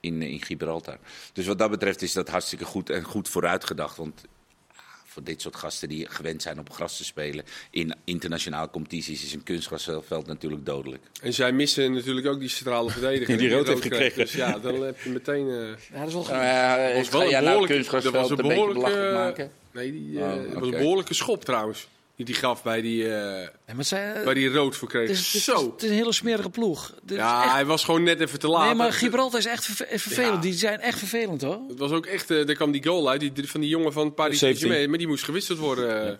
in, 0.00 0.22
in 0.22 0.42
Gibraltar. 0.42 0.98
Dus 1.32 1.46
wat 1.46 1.58
dat 1.58 1.70
betreft 1.70 2.02
is 2.02 2.12
dat 2.12 2.28
hartstikke 2.28 2.64
goed 2.64 2.90
en 2.90 3.02
goed 3.02 3.28
vooruitgedacht. 3.28 3.96
Want 3.96 4.24
ah, 4.72 4.78
voor 5.06 5.22
dit 5.22 5.40
soort 5.40 5.56
gasten 5.56 5.88
die 5.88 6.06
gewend 6.10 6.42
zijn 6.42 6.58
op 6.58 6.72
gras 6.72 6.96
te 6.96 7.04
spelen 7.04 7.44
in 7.70 7.94
internationale 8.04 8.70
competities 8.70 9.24
is 9.24 9.32
een 9.32 9.42
kunstgrasveld 9.42 10.26
natuurlijk 10.26 10.66
dodelijk. 10.66 11.02
En 11.22 11.32
zij 11.32 11.52
missen 11.52 11.92
natuurlijk 11.92 12.26
ook 12.26 12.40
die 12.40 12.48
centrale 12.48 12.90
verdediger. 12.98 13.38
Die 13.38 13.50
rood 13.50 13.66
heeft 13.66 13.80
kreeg. 13.80 13.92
gekregen. 13.92 14.18
Dus 14.18 14.32
ja, 14.32 14.58
dan 14.58 14.82
heb 14.82 15.00
je 15.00 15.10
meteen... 15.10 15.48
eh, 15.48 15.68
Ja, 15.92 15.98
dat 15.98 16.08
is 16.08 16.12
wel. 16.14 16.22
Uh, 16.22 16.96
was 16.96 17.08
wel 17.08 17.22
een 17.22 17.30
nou 17.30 17.44
behoorlijke, 17.44 18.00
dat 18.02 18.12
was 18.12 18.30
een 18.30 18.36
behoorlijke, 18.36 19.10
maken? 19.14 19.50
nee, 19.72 19.92
die, 19.92 20.18
eh, 20.18 20.24
Oh, 20.24 20.34
dat 20.34 20.52
was 20.52 20.62
een 20.62 20.70
behoorlijke 20.70 21.14
schop 21.14 21.44
trouwens. 21.44 21.88
Die 22.16 22.24
die 22.26 22.34
gaf 22.34 22.62
bij 22.62 22.80
die, 22.80 23.02
eh, 23.14 23.48
Ja, 23.76 23.82
zij, 23.82 24.24
waar 24.24 24.34
die 24.34 24.48
rood 24.48 24.76
voor 24.76 24.88
kreeg. 24.88 25.08
het, 25.08 25.18
is, 25.18 25.24
het, 25.26 25.34
is, 25.34 25.44
Zo. 25.44 25.70
het 25.72 25.82
is 25.82 25.88
een 25.90 25.94
hele 25.96 26.12
smerige 26.12 26.50
ploeg. 26.50 26.94
Dit 27.02 27.10
is 27.10 27.16
Ja, 27.16 27.42
echt- 27.44 27.52
hij 27.52 27.64
was 27.64 27.84
gewoon 27.84 28.02
net 28.02 28.20
even 28.20 28.38
te 28.38 28.48
laat. 28.48 28.64
nee, 28.66 28.74
maar 28.74 28.92
Gibraltar 28.92 29.38
is 29.38 29.46
echt 29.46 29.64
verve- 29.64 29.98
vervelend. 29.98 30.34
Ja. 30.34 30.40
Die 30.40 30.52
zijn 30.52 30.80
echt 30.80 30.98
vervelend 30.98 31.42
hoor. 31.42 31.60
Het 31.68 31.78
was 31.78 31.90
ook 31.90 32.06
echt, 32.06 32.30
eh, 32.30 32.48
er 32.48 32.54
kwam 32.54 32.70
die 32.72 32.84
goal 32.84 33.08
uit 33.08 33.20
die, 33.20 33.48
van 33.48 33.60
die 33.60 33.68
jongen 33.70 33.92
van 33.92 34.14
Paris 34.14 34.38
17. 34.38 34.58
Saint-Germain, 34.58 34.88
maar 34.90 34.98
die 34.98 35.08
moest 35.08 35.24
gewisseld 35.24 35.58
worden. 35.58 36.06
eh. 36.10 36.16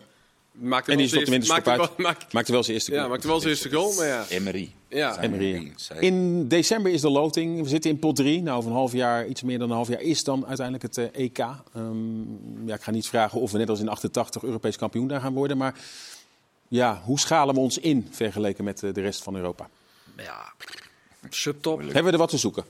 Maakte 0.59 0.91
En 0.93 0.97
die 0.99 1.07
stond 1.09 1.23
tenminste 1.25 1.53
maakte 1.53 1.71
uit. 1.71 1.79
wel- 1.79 1.91
maakte- 1.97 2.27
Maakte 2.31 2.53
wel 2.53 2.63
zijn 2.63 2.75
eerste 2.77 2.93
Ja, 2.93 2.99
goal. 2.99 3.11
maakte 3.11 3.27
wel 3.27 3.39
zijn 3.39 3.51
eerste 3.51 3.71
goal, 3.71 3.95
maar 3.95 4.07
ja. 4.07 4.25
Emery. 4.29 4.73
Ja. 4.89 5.21
Emery. 5.23 5.73
In 6.01 6.49
december 6.49 6.93
is 6.93 7.01
de 7.01 7.11
loting. 7.11 7.63
We 7.63 7.69
zitten 7.69 7.91
in 7.91 7.99
pot 7.99 8.17
3. 8.17 8.43
Nou, 8.43 8.57
over 8.59 8.71
een 8.71 8.77
half 8.77 8.93
jaar, 8.93 9.27
iets 9.27 9.43
meer 9.43 9.59
dan 9.59 9.69
een 9.71 9.75
half 9.77 9.89
jaar, 9.89 10.01
is 10.01 10.25
dan 10.25 10.47
uiteindelijk 10.47 10.97
het 10.97 11.13
eh, 11.15 11.25
EK. 11.25 11.39
Ehm, 11.39 12.67
ja, 12.67 12.75
ik 12.75 12.83
ga 12.83 12.91
niet 12.91 13.07
vragen 13.09 13.41
of 13.41 13.51
we 13.53 13.59
net 13.59 13.69
als 13.69 13.81
in 13.81 13.89
88 13.89 14.43
Europees 14.43 14.77
kampioen 14.77 15.09
daar 15.09 15.21
gaan 15.21 15.35
worden. 15.35 15.57
Maar 15.57 15.75
ja, 16.69 17.01
hoe 17.05 17.19
schalen 17.19 17.55
we 17.55 17.61
ons 17.61 17.79
in 17.79 18.09
vergeleken 18.11 18.65
met 18.65 18.83
eh, 18.83 18.93
de 18.93 19.01
rest 19.01 19.23
van 19.23 19.37
Europa? 19.37 19.69
Ja, 20.17 20.53
subtop. 21.31 21.79
Hebben 21.81 22.05
we 22.05 22.11
er 22.11 22.19
wat 22.19 22.29
te 22.31 22.39
zoeken? 22.39 22.65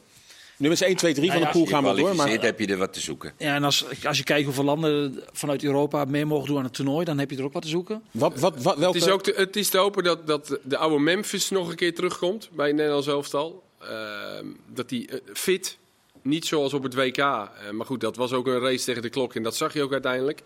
Nummers 0.58 0.80
1, 0.80 0.96
2, 0.96 1.14
3 1.14 1.32
van 1.32 1.40
de 1.40 1.48
pool 1.48 1.66
gaan 1.66 1.84
we 1.84 1.94
door. 1.94 2.14
Maar 2.16 2.28
heb 2.28 2.58
je 2.58 2.66
er 2.66 2.76
wat 2.76 2.92
te 2.92 3.00
zoeken. 3.00 3.32
Ja, 3.38 3.54
en 3.54 3.64
als, 3.64 3.84
als 4.04 4.18
je 4.18 4.24
kijkt 4.24 4.44
hoeveel 4.44 4.64
landen 4.64 5.20
vanuit 5.32 5.64
Europa 5.64 6.04
mee 6.04 6.24
mogen 6.24 6.46
doen 6.48 6.58
aan 6.58 6.64
het 6.64 6.72
toernooi, 6.74 7.04
dan 7.04 7.18
heb 7.18 7.30
je 7.30 7.36
er 7.36 7.44
ook 7.44 7.52
wat 7.52 7.62
te 7.62 7.68
zoeken. 7.68 8.02
wat, 8.10 8.38
wat, 8.38 8.62
wat, 8.62 8.78
welke... 8.78 8.98
Het 8.98 9.06
is 9.06 9.12
ook 9.12 9.22
te, 9.22 9.32
het 9.36 9.56
is 9.56 9.68
te 9.68 9.78
hopen 9.78 10.04
dat, 10.04 10.26
dat 10.26 10.58
de 10.62 10.76
oude 10.76 10.98
Memphis 10.98 11.50
nog 11.50 11.68
een 11.68 11.74
keer 11.76 11.94
terugkomt 11.94 12.48
bij 12.52 12.72
Nederlands 12.72 13.06
elftal. 13.06 13.62
Ehm, 13.80 14.46
dat 14.74 14.88
die 14.88 15.08
eh, 15.08 15.18
fit, 15.32 15.78
niet 16.22 16.46
zoals 16.46 16.74
op 16.74 16.82
het 16.82 16.94
WK. 16.94 17.16
eh, 17.18 17.46
maar 17.72 17.86
goed, 17.86 18.00
dat 18.00 18.16
was 18.16 18.32
ook 18.32 18.46
een 18.46 18.60
race 18.60 18.84
tegen 18.84 19.02
de 19.02 19.08
klok 19.10 19.34
en 19.34 19.42
dat 19.42 19.56
zag 19.56 19.72
je 19.72 19.82
ook 19.82 19.92
uiteindelijk. 19.92 20.42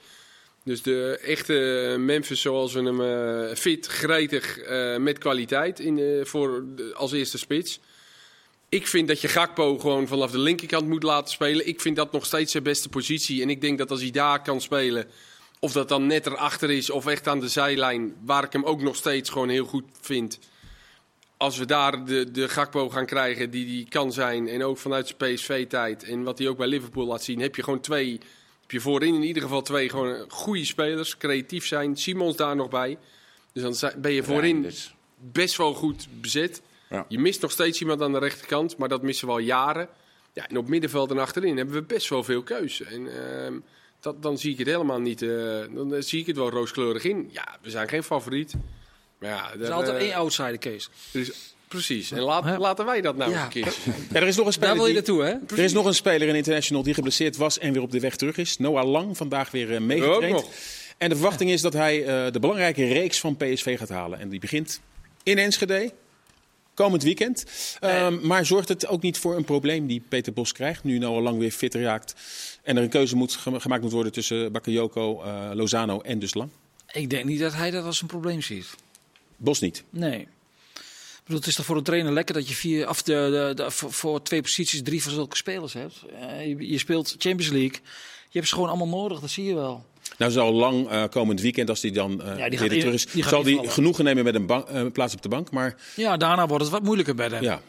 Dus 0.65 0.83
de 0.83 1.19
echte 1.25 1.97
Memphis 1.99 2.41
zoals 2.41 2.73
we 2.73 2.83
hem 2.83 3.01
eh, 3.01 3.57
fit, 3.57 3.87
gretig, 3.87 4.59
eh, 4.59 4.97
met 4.97 5.19
kwaliteit 5.19 5.81
in, 5.81 5.99
eh, 5.99 6.25
voor 6.25 6.65
de- 6.77 6.93
als 6.95 7.13
eerste 7.13 7.39
spits. 7.39 7.81
Ik 8.71 8.87
vind 8.87 9.09
dat 9.09 9.21
je 9.21 9.29
Gakpo 9.29 9.79
gewoon 9.79 10.07
vanaf 10.07 10.31
de 10.31 10.39
linkerkant 10.39 10.89
moet 10.89 11.03
laten 11.03 11.33
spelen. 11.33 11.67
Ik 11.67 11.81
vind 11.81 11.97
dat 11.97 12.13
nog 12.13 12.27
steeds 12.27 12.53
zijn 12.53 12.63
beste 12.63 12.89
positie. 12.89 13.43
En 13.43 13.51
ik 13.51 13.61
denk 13.61 13.79
dat 13.79 13.91
als 13.91 14.01
hij 14.01 14.11
daar 14.11 14.43
kan 14.43 14.61
spelen, 14.61 15.07
of 15.59 15.73
dat 15.73 15.89
dan 15.89 16.07
net 16.07 16.27
erachter 16.27 16.71
is 16.71 16.91
of 16.91 17.07
echt 17.07 17.29
aan 17.29 17.41
de 17.41 17.49
zijlijn, 17.49 18.17
waar 18.25 18.45
ik 18.45 18.53
hem 18.53 18.65
ook 18.65 18.83
nog 18.83 18.97
steeds 18.97 19.31
gewoon 19.31 19.49
heel 19.49 19.65
goed 19.65 19.85
vind. 20.01 20.39
Als 21.37 21.59
we 21.59 21.65
daar 21.65 22.05
de, 22.05 22.31
de 22.31 22.49
Gakpo 22.49 22.89
gaan 22.89 23.07
krijgen 23.07 23.51
die 23.51 23.67
die 23.67 23.89
kan 23.89 24.13
zijn, 24.13 24.49
en 24.49 24.65
ook 24.65 24.79
vanuit 24.79 25.15
zijn 25.17 25.35
PSV-tijd 25.35 26.05
en 26.05 26.23
wat 26.23 26.39
hij 26.39 26.49
ook 26.49 26.57
bij 26.57 26.67
Liverpool 26.67 27.07
laat 27.07 27.25
zien, 27.25 27.41
heb 27.41 27.57
je 27.57 27.63
gewoon 27.63 27.81
twee, 27.81 28.13
heb 28.61 28.71
je 28.71 28.81
voorin 28.81 29.15
in 29.15 29.23
ieder 29.23 29.43
geval 29.43 29.63
twee 29.63 29.89
gewoon 29.89 30.25
goede 30.29 30.65
spelers, 30.65 31.17
creatief 31.17 31.67
zijn. 31.67 31.97
Simons 31.97 32.37
daar 32.37 32.57
nog 32.57 32.69
bij. 32.69 32.99
Dus 33.53 33.81
dan 33.81 33.93
ben 34.01 34.13
je 34.13 34.23
voorin 34.23 34.51
Reinders. 34.51 34.95
best 35.17 35.57
wel 35.57 35.75
goed 35.75 36.09
bezet. 36.21 36.63
Ja. 36.91 37.05
Je 37.09 37.19
mist 37.19 37.43
nog 37.43 37.51
steeds 37.51 37.81
iemand 37.81 38.03
aan 38.03 38.13
de 38.13 38.19
rechterkant, 38.19 38.77
maar 38.77 38.89
dat 38.89 39.03
missen 39.03 39.27
we 39.27 39.33
al 39.33 39.39
jaren. 39.39 39.89
Ja, 40.33 40.49
en 40.49 40.57
op 40.57 40.69
middenveld 40.69 41.11
en 41.11 41.19
achterin 41.19 41.57
hebben 41.57 41.75
we 41.75 41.83
best 41.83 42.09
wel 42.09 42.25
veel 42.25 42.43
keuze. 42.43 42.85
En 42.85 43.07
ehm, 43.25 43.55
dat, 44.01 44.23
dan 44.23 44.39
zie 44.39 44.53
ik 44.53 44.59
het 44.59 44.67
helemaal 44.67 45.01
niet. 45.01 45.23
eh, 45.23 45.29
dan 45.71 46.03
zie 46.03 46.21
ik 46.21 46.27
het 46.27 46.37
wel 46.37 46.51
rooskleurig 46.51 47.05
in. 47.05 47.29
Ja, 47.33 47.59
we 47.63 47.71
zijn 47.71 47.89
geen 47.89 48.03
favoriet. 48.03 48.53
Maar 49.19 49.31
ja, 49.31 49.53
Er 49.53 49.61
is 49.61 49.69
altijd 49.71 49.97
eh, 49.97 50.03
één 50.03 50.15
outsider, 50.15 50.59
Kees. 50.59 50.91
er 51.13 51.21
is- 51.21 51.55
precies. 51.69 52.11
En 52.11 52.21
laat, 52.21 52.59
laten 52.59 52.85
wij 52.85 53.01
dat 53.01 53.17
nou 53.17 53.31
Ja. 53.31 53.43
een 53.43 53.49
keer. 53.49 53.75
Ja, 54.13 54.21
er 54.21 54.27
is 54.27 54.37
nog 54.37 54.47
een 54.47 54.53
speler 54.53 54.69
Daar 54.69 54.79
wil 54.79 54.87
je 54.87 54.95
naartoe, 54.95 55.23
hè? 55.23 55.35
Er 55.49 55.59
is 55.59 55.73
nog 55.73 55.87
een 55.87 55.95
speler 55.95 56.29
in 56.29 56.35
International 56.35 56.83
die 56.83 56.95
geblesseerd 56.95 57.37
was 57.37 57.59
en 57.59 57.73
weer 57.73 57.83
op 57.83 57.91
de 57.91 58.01
weg 58.01 58.17
terug 58.17 58.37
is. 58.37 58.59
Noah 58.59 58.91
Lang, 58.91 59.17
vandaag 59.17 59.51
weer 59.51 59.75
eh, 59.75 59.81
meegetraind. 59.81 60.33
Nog. 60.33 60.51
En 60.99 61.09
de 61.09 61.15
verwachting 61.15 61.51
is 61.51 61.61
dat 61.61 61.73
hij 61.73 62.01
eh, 62.07 62.33
de 62.33 62.41
belangrijke 62.41 62.85
reeks 62.87 63.21
van 63.21 63.37
PSV 63.37 63.79
gaat 63.79 63.89
halen. 63.89 64.19
En 64.19 64.29
die 64.29 64.41
begint 64.41 64.81
in 65.23 65.39
Enschede, 65.39 65.93
komend 66.83 67.03
weekend. 67.03 67.45
Ehm, 67.81 68.27
maar 68.27 68.47
zorgt 68.47 68.69
het 68.69 68.87
ook 68.87 69.03
niet 69.03 69.19
voor 69.19 69.37
een 69.37 69.45
probleem 69.45 69.87
die 69.87 70.03
Peter 70.09 70.33
Bos 70.33 70.53
krijgt... 70.53 70.85
nu 70.85 70.99
Noah 70.99 71.23
Lang 71.23 71.39
weer 71.39 71.51
fitter 71.51 71.83
raakt 71.83 72.15
en 72.63 72.77
er 72.77 72.83
een 72.83 72.89
keuze 72.89 73.17
moet, 73.17 73.33
gema- 73.35 73.59
gemaakt 73.59 73.83
moet 73.83 73.93
worden... 73.93 74.13
tussen 74.13 74.53
Bakayoko, 74.53 75.23
eh, 75.23 75.51
Lozano 75.55 76.01
en 76.01 76.19
dus 76.19 76.35
Lang? 76.35 76.51
Ik 76.93 77.11
denk 77.11 77.25
niet 77.25 77.41
dat 77.41 77.55
hij 77.55 77.71
dat 77.71 77.85
als 77.85 78.01
een 78.01 78.07
probleem 78.07 78.43
ziet. 78.43 78.67
Bos 79.37 79.61
niet. 79.61 79.83
Nee. 79.91 80.19
Ik 80.21 81.27
bedoel, 81.27 81.39
het 81.39 81.47
is 81.49 81.55
toch 81.55 81.67
voor 81.67 81.77
een 81.77 81.83
trainer 81.83 82.13
lekker 82.13 82.35
dat 82.35 82.49
je 82.49 82.55
vier, 82.55 82.87
af 82.87 83.03
de, 83.03 83.13
de, 83.13 83.63
de- 83.63 83.71
voor, 83.71 83.93
voor 83.93 84.23
twee 84.23 84.41
posities 84.43 84.83
drie 84.83 85.03
van 85.03 85.13
zulke 85.13 85.37
spelers 85.37 85.73
hebt. 85.73 86.03
Eh, 86.21 86.47
je, 86.47 86.71
je 86.71 86.79
speelt 86.79 87.15
Champions 87.19 87.51
League. 87.53 87.79
Je 88.29 88.39
hebt 88.39 88.49
ze 88.49 88.55
gewoon 88.55 88.69
allemaal 88.69 89.01
nodig, 89.01 89.21
dat 89.21 89.31
zie 89.31 89.45
je 89.45 89.55
wel. 89.55 89.85
Nou 90.21 90.33
zal 90.33 90.53
Lang 90.53 90.89
eh, 90.89 91.03
komend 91.11 91.41
weekend, 91.41 91.69
als 91.69 91.83
hij 91.83 91.91
dan 91.91 92.23
eh 92.23 92.39
Ja, 92.39 92.49
die 92.49 92.59
weer 92.59 92.69
gaat 92.71 92.79
terug 92.81 92.95
is... 92.95 93.07
die 93.07 93.25
zal 93.29 93.45
hij 93.45 93.59
genoegen 93.63 94.05
nemen 94.05 94.25
met 94.25 94.35
een 94.35 94.47
bank- 94.47 94.69
eh, 94.69 94.83
plaats 94.93 95.15
op 95.15 95.23
de 95.23 95.29
bank. 95.29 95.51
Maar 95.51 95.75
Ja, 95.97 96.17
daarna 96.17 96.47
wordt 96.47 96.63
het 96.65 96.73
wat 96.73 96.83
moeilijker 96.83 97.15
bij 97.15 97.29
hem. 97.29 97.43
ja, 97.43 97.61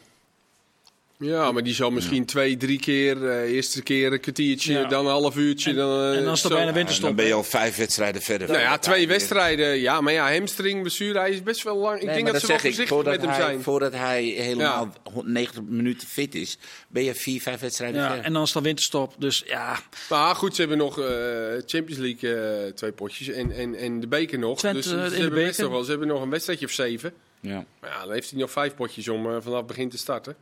Ja, 1.21 1.51
maar 1.51 1.63
die 1.63 1.73
zal 1.73 1.91
misschien 1.91 2.25
twee, 2.25 2.57
drie 2.57 2.79
keer, 2.79 3.29
eh, 3.29 3.53
eerste 3.53 3.83
keer 3.83 4.13
een 4.13 4.19
kwartiertje, 4.19 4.73
Ja. 4.73 4.85
dan 4.85 5.05
een 5.05 5.11
half 5.11 5.35
uurtje. 5.37 5.69
En- 5.69 5.75
dan, 5.75 6.01
eh, 6.11 6.17
en 6.17 6.27
als 6.27 6.41
zo. 6.41 6.49
bijna 6.49 6.67
En 6.67 6.73
winterstop 6.73 7.05
dan 7.07 7.15
ben 7.15 7.25
je 7.25 7.33
al 7.33 7.43
vijf 7.43 7.77
wedstrijden 7.77 8.21
verder. 8.21 8.47
Nou 8.47 8.59
ja, 8.59 8.77
twee 8.77 9.07
wedstrijden. 9.07 9.79
Ja, 9.79 10.01
maar 10.01 10.13
ja, 10.13 10.31
hamstring, 10.33 10.81
blessure, 10.81 11.19
hij 11.19 11.29
is 11.31 11.43
best 11.43 11.63
wel 11.63 11.77
lang. 11.77 11.95
Ik 11.99 12.03
Nee, 12.05 12.13
denk 12.13 12.23
maar 12.23 12.31
dat 12.33 12.41
ze 12.41 12.47
wel 12.47 12.59
voorzichtig 12.59 12.97
met 13.03 13.21
hem 13.21 13.29
hij, 13.29 13.41
zijn. 13.41 13.61
Voordat 13.61 13.93
hij 13.93 14.23
helemaal 14.23 14.93
90 15.23 15.61
minuten 15.63 16.07
fit 16.07 16.35
is, 16.35 16.57
ben 16.87 17.03
je 17.03 17.15
vier, 17.15 17.41
vijf 17.41 17.59
wedstrijden 17.59 18.01
Ja, 18.01 18.07
verder. 18.07 18.25
en 18.25 18.33
dan 18.33 18.43
is 18.43 18.51
dan 18.51 18.63
winterstop. 18.63 19.13
Dus 19.19 19.43
ja, 19.45 19.79
Maar 20.09 20.35
goed, 20.35 20.55
ze 20.55 20.61
hebben 20.61 20.77
nog 20.79 20.99
eh, 20.99 21.05
Champions 21.65 21.97
League 21.97 22.35
eh, 22.65 22.71
twee 22.73 22.91
potjes 22.91 23.27
en, 23.27 23.51
en, 23.51 23.75
en 23.75 23.99
de 23.99 24.07
beker 24.07 24.39
nog. 24.39 24.57
Twente, 24.59 24.77
dus 24.79 24.87
ze, 24.89 24.95
in 24.95 25.01
de 25.03 25.09
hebben 25.09 25.29
best 25.33 25.45
beker. 25.45 25.63
nog 25.63 25.71
wel, 25.71 25.83
ze 25.83 25.89
hebben 25.89 26.07
nog 26.07 26.21
een 26.21 26.29
wedstrijdje 26.29 26.65
of 26.65 26.71
zeven. 26.71 27.13
Ja. 27.41 27.65
Maar 27.81 27.89
ja, 27.89 28.01
dan 28.03 28.13
heeft 28.13 28.29
hij 28.29 28.39
nog 28.39 28.51
vijf 28.51 28.75
potjes 28.75 29.07
om 29.07 29.23
vanaf 29.41 29.57
het 29.57 29.67
begin 29.67 29.89
te 29.89 29.97
starten. 29.97 30.35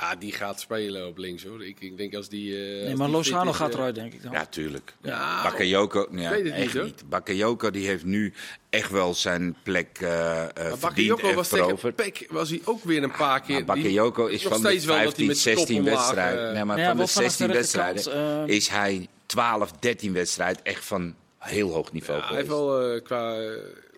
Ja, 0.00 0.14
die 0.14 0.32
gaat 0.32 0.60
spelen 0.60 1.06
op 1.06 1.18
links 1.18 1.44
hoor. 1.44 1.64
Ik, 1.64 1.80
ik 1.80 1.96
denk 1.96 2.14
als 2.14 2.28
die. 2.28 2.52
eh, 2.54 2.60
nee, 2.60 2.88
als 2.88 2.98
maar 2.98 3.06
die 3.06 3.16
Lozano 3.16 3.50
is, 3.50 3.56
gaat 3.56 3.72
eh, 3.72 3.78
eruit, 3.78 3.94
denk 3.94 4.12
ik 4.12 4.22
dan. 4.22 4.32
Ja, 4.32 4.46
tuurlijk. 4.46 4.94
Ja, 5.02 5.42
Bakayoko, 5.42 6.08
ja, 6.10 6.30
weet 6.30 6.44
het 6.44 6.54
niet, 6.56 6.64
echt 6.64 6.74
hoor. 6.74 6.84
niet. 6.84 7.08
Bakayoko 7.08 7.70
die 7.70 7.86
heeft 7.86 8.04
nu 8.04 8.32
echt 8.70 8.90
wel 8.90 9.14
zijn 9.14 9.56
plek 9.62 9.88
eh 10.00 10.08
eh 10.42 10.46
Maar 10.54 10.64
verdiend 10.64 10.80
Bakayoko 10.80 11.28
en 11.28 11.34
was 11.34 11.48
tegen 11.48 11.64
veroverd. 11.64 11.96
Peck 11.96 12.26
was 12.30 12.50
hij 12.50 12.60
ook 12.64 12.84
weer 12.84 13.02
een 13.02 13.16
paar 13.16 13.40
keer. 13.40 13.64
Bakayoko 13.64 14.26
is 14.26 14.42
van 14.42 14.62
de 14.62 14.68
steeds 14.68 14.84
wel 14.84 15.04
dat 15.04 15.16
hij 15.16 15.26
15, 15.26 15.26
met 15.26 15.38
zijn 15.38 15.56
kop 15.56 15.66
16 15.66 15.84
omlaag, 15.84 15.94
wedstrijden. 15.96 16.54
nee, 16.54 16.64
maar 16.64 16.78
Ja, 16.78 16.86
van 16.86 16.96
de 16.96 17.06
vanaf 17.06 17.24
16 17.24 17.46
de 17.46 17.52
rechterkant, 17.52 17.94
wedstrijden 17.94 18.48
is 18.54 18.68
hij 18.68 19.08
12, 19.26 19.72
13 19.72 20.12
wedstrijden 20.12 20.64
echt 20.64 20.84
van 20.84 21.14
heel 21.38 21.70
hoog 21.70 21.92
niveau 21.92 22.20
ja, 22.20 22.26
hij 22.26 22.36
heeft 22.36 22.48
wel 22.48 22.80
eh, 22.94 23.02
qua 23.02 23.36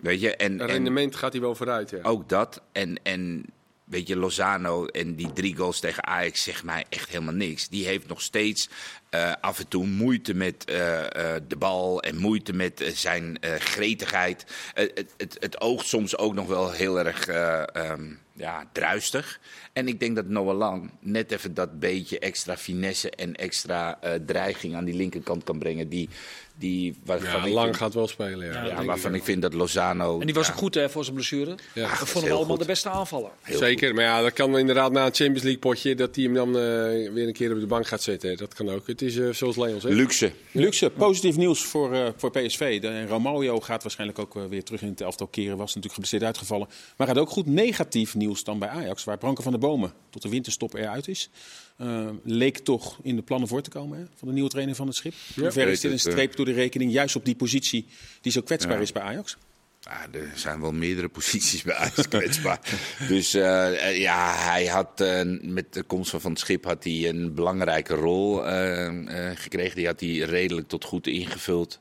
Weet 0.01 0.21
je, 0.21 0.37
en, 0.37 0.61
en 0.61 0.67
rendement 0.67 1.17
gaat 1.17 1.33
hij 1.33 1.41
wel 1.41 1.55
vooruit. 1.55 1.91
Ja. 1.91 1.99
ook 2.03 2.29
dat. 2.29 2.63
En, 2.73 3.01
en 3.03 3.45
weet 3.87 4.09
je, 4.09 4.17
Lozano 4.17 4.87
en 4.87 5.15
die 5.15 5.33
drie 5.33 5.57
goals 5.57 5.81
tegen 5.81 6.07
Ajax 6.07 6.43
zegt 6.43 6.65
mij 6.65 6.85
echt 6.89 7.09
helemaal 7.09 7.35
niks. 7.35 7.69
Die 7.69 7.87
heeft 7.87 8.09
nog 8.09 8.21
steeds 8.21 8.69
eh, 9.11 9.33
af 9.41 9.59
en 9.59 9.69
toe 9.69 9.87
moeite 9.87 10.35
met 10.35 10.65
eh, 10.65 11.05
eh, 11.05 11.43
de 11.49 11.57
bal 11.57 12.03
en 12.03 12.17
moeite 12.17 12.53
met 12.53 12.91
zijn 12.95 13.39
gretigheid. 13.59 14.45
Het, 14.75 15.15
het, 15.17 15.37
het 15.41 15.61
oogt 15.61 15.87
soms 15.87 16.17
ook 16.17 16.35
nog 16.35 16.47
wel 16.47 16.71
heel 16.71 16.99
erg 16.99 17.27
eh, 17.27 17.63
ehm, 17.73 18.13
ja, 18.33 18.69
druistig. 18.73 19.41
En 19.73 19.89
ik 19.89 20.01
denk 20.01 20.17
dat 20.17 20.27
Noah 20.27 20.57
Lang 20.57 20.91
net 21.01 21.33
even 21.33 21.55
dat 21.55 21.79
beetje 21.79 22.19
extra 22.19 22.57
finesse 22.57 23.11
en 23.11 23.35
extra 23.35 23.99
dreiging 24.27 24.75
aan 24.75 24.85
die 24.85 24.95
linkerkant 24.95 25.45
kan 25.45 25.59
brengen. 25.59 25.89
Die, 25.89 26.09
die, 26.59 26.97
waarvan 27.05 27.41
Ja, 27.41 27.47
ik 27.47 27.53
lang 27.53 27.67
vind- 27.67 27.77
gaat 27.77 27.95
wel 27.95 28.09
spelen. 28.09 28.47
Ja, 28.53 28.65
Ja, 28.65 28.85
waarvan 28.85 29.11
ik 29.11 29.17
ik 29.17 29.25
vind 29.25 29.43
dat 29.43 29.55
Lozano... 29.55 30.21
En 30.21 30.27
die 30.27 30.35
was 30.35 30.47
ja, 30.47 30.53
ook 30.53 30.59
goed 30.59 30.75
hè, 30.75 30.91
voor 30.91 31.03
zijn 31.03 31.15
blessure. 31.15 31.55
Ja, 31.75 31.85
ik 31.85 31.91
vond 31.95 32.13
hem 32.13 32.23
heel 32.25 32.33
allemaal 32.37 32.51
goed. 32.57 32.59
de 32.61 32.71
beste 32.71 32.89
aanvaller. 32.89 33.31
heel 33.43 33.59
Zeker, 33.59 33.95
maar 33.95 34.05
ja, 34.05 34.23
dat 34.23 34.33
kan 34.33 34.59
inderdaad 34.59 34.93
na 34.93 35.07
een 35.07 35.15
Champions 35.15 35.43
League 35.43 35.59
potje 35.61 35.95
dat 35.95 36.15
hij 36.15 36.25
hem 36.25 36.35
dan 36.35 36.49
eh, 36.49 36.53
weer 37.13 37.27
een 37.27 37.33
keer 37.33 37.53
op 37.53 37.61
de 37.61 37.67
bank 37.67 37.87
gaat 37.87 38.03
zetten. 38.03 38.37
Dat 38.37 38.55
kan 38.55 38.69
ook. 38.71 38.87
Het 38.87 39.03
is 39.03 39.17
eh, 39.17 39.29
zoals 39.33 39.57
Leon 39.57 39.81
zegt. 39.81 39.95
Luxe. 39.95 40.33
Luxe, 40.53 40.91
positief 40.91 41.37
nieuws 41.37 41.65
voor, 41.65 41.95
eh, 41.95 42.09
voor 42.17 42.31
PSV. 42.31 42.81
De, 42.81 42.89
en 42.89 43.09
Romario 43.09 43.61
gaat 43.61 43.83
waarschijnlijk 43.83 44.19
ook 44.19 44.35
weer 44.49 44.65
terug 44.65 44.83
in 44.83 44.89
het 44.89 45.01
elftal 45.01 45.27
keren. 45.27 45.57
Was 45.57 45.67
natuurlijk 45.67 45.93
geblesseerd 45.95 46.23
uitgevallen. 46.23 46.69
Maar 46.97 47.07
gaat 47.07 47.19
ook 47.19 47.31
goed 47.31 47.47
negatief 47.47 48.15
nieuws 48.15 48.45
dan 48.45 48.59
bij 48.59 48.69
Ajax. 48.69 49.05
Waar 49.05 49.19
Branko 49.19 49.43
van 49.43 49.53
der 49.53 49.61
Bomen 49.61 49.93
tot 50.11 50.23
de 50.23 50.29
winterstop 50.29 50.75
eruit 50.75 51.09
is. 51.09 51.31
Eh, 51.77 52.09
leek 52.25 52.59
toch 52.59 52.99
in 53.03 53.17
de 53.17 53.23
plannen 53.23 53.49
voor 53.49 53.63
te 53.63 53.71
komen 53.71 53.99
hè, 53.99 54.05
van 54.17 54.29
de 54.29 54.35
nieuwe 54.35 54.49
trainer 54.49 54.75
van 54.75 54.87
het 54.87 54.97
schip. 54.97 55.15
In 55.35 55.43
hoeverre 55.43 55.71
is 55.71 55.81
dit 55.81 55.91
een 55.91 55.99
eh. 55.99 56.13
streep 56.13 56.37
door 56.37 56.45
de 56.45 56.53
rekening. 56.53 56.93
Juist 56.93 57.17
op 57.17 57.25
die 57.25 57.35
positie 57.35 57.87
die 58.21 58.33
zo 58.33 58.41
kwetsbaar 58.41 58.77
Ja. 58.77 58.81
is 58.83 58.93
bij 58.93 59.03
Ajax. 59.03 59.37
Ja, 59.81 60.07
er 60.13 60.33
zijn 60.35 60.61
wel 60.61 60.73
meerdere 60.73 61.09
posities 61.19 61.63
bij 61.63 61.75
Ajax 61.75 62.09
kwetsbaar. 62.09 62.61
dus 63.09 63.35
eh, 63.35 63.99
ja, 63.99 64.35
hij 64.35 64.67
had 64.67 65.05
met 65.43 65.73
de 65.73 65.83
komst 65.83 66.11
van 66.11 66.21
Van 66.21 66.31
het 66.31 66.41
Schip 66.41 66.65
had 66.65 66.85
hij 66.85 67.09
een 67.09 67.35
belangrijke 67.35 67.95
rol 67.95 68.37
gekregen. 69.35 69.77
Die 69.77 69.87
had 69.87 70.01
hij 70.01 70.19
redelijk 70.19 70.69
tot 70.69 70.85
goed 70.85 71.07
ingevuld. 71.07 71.81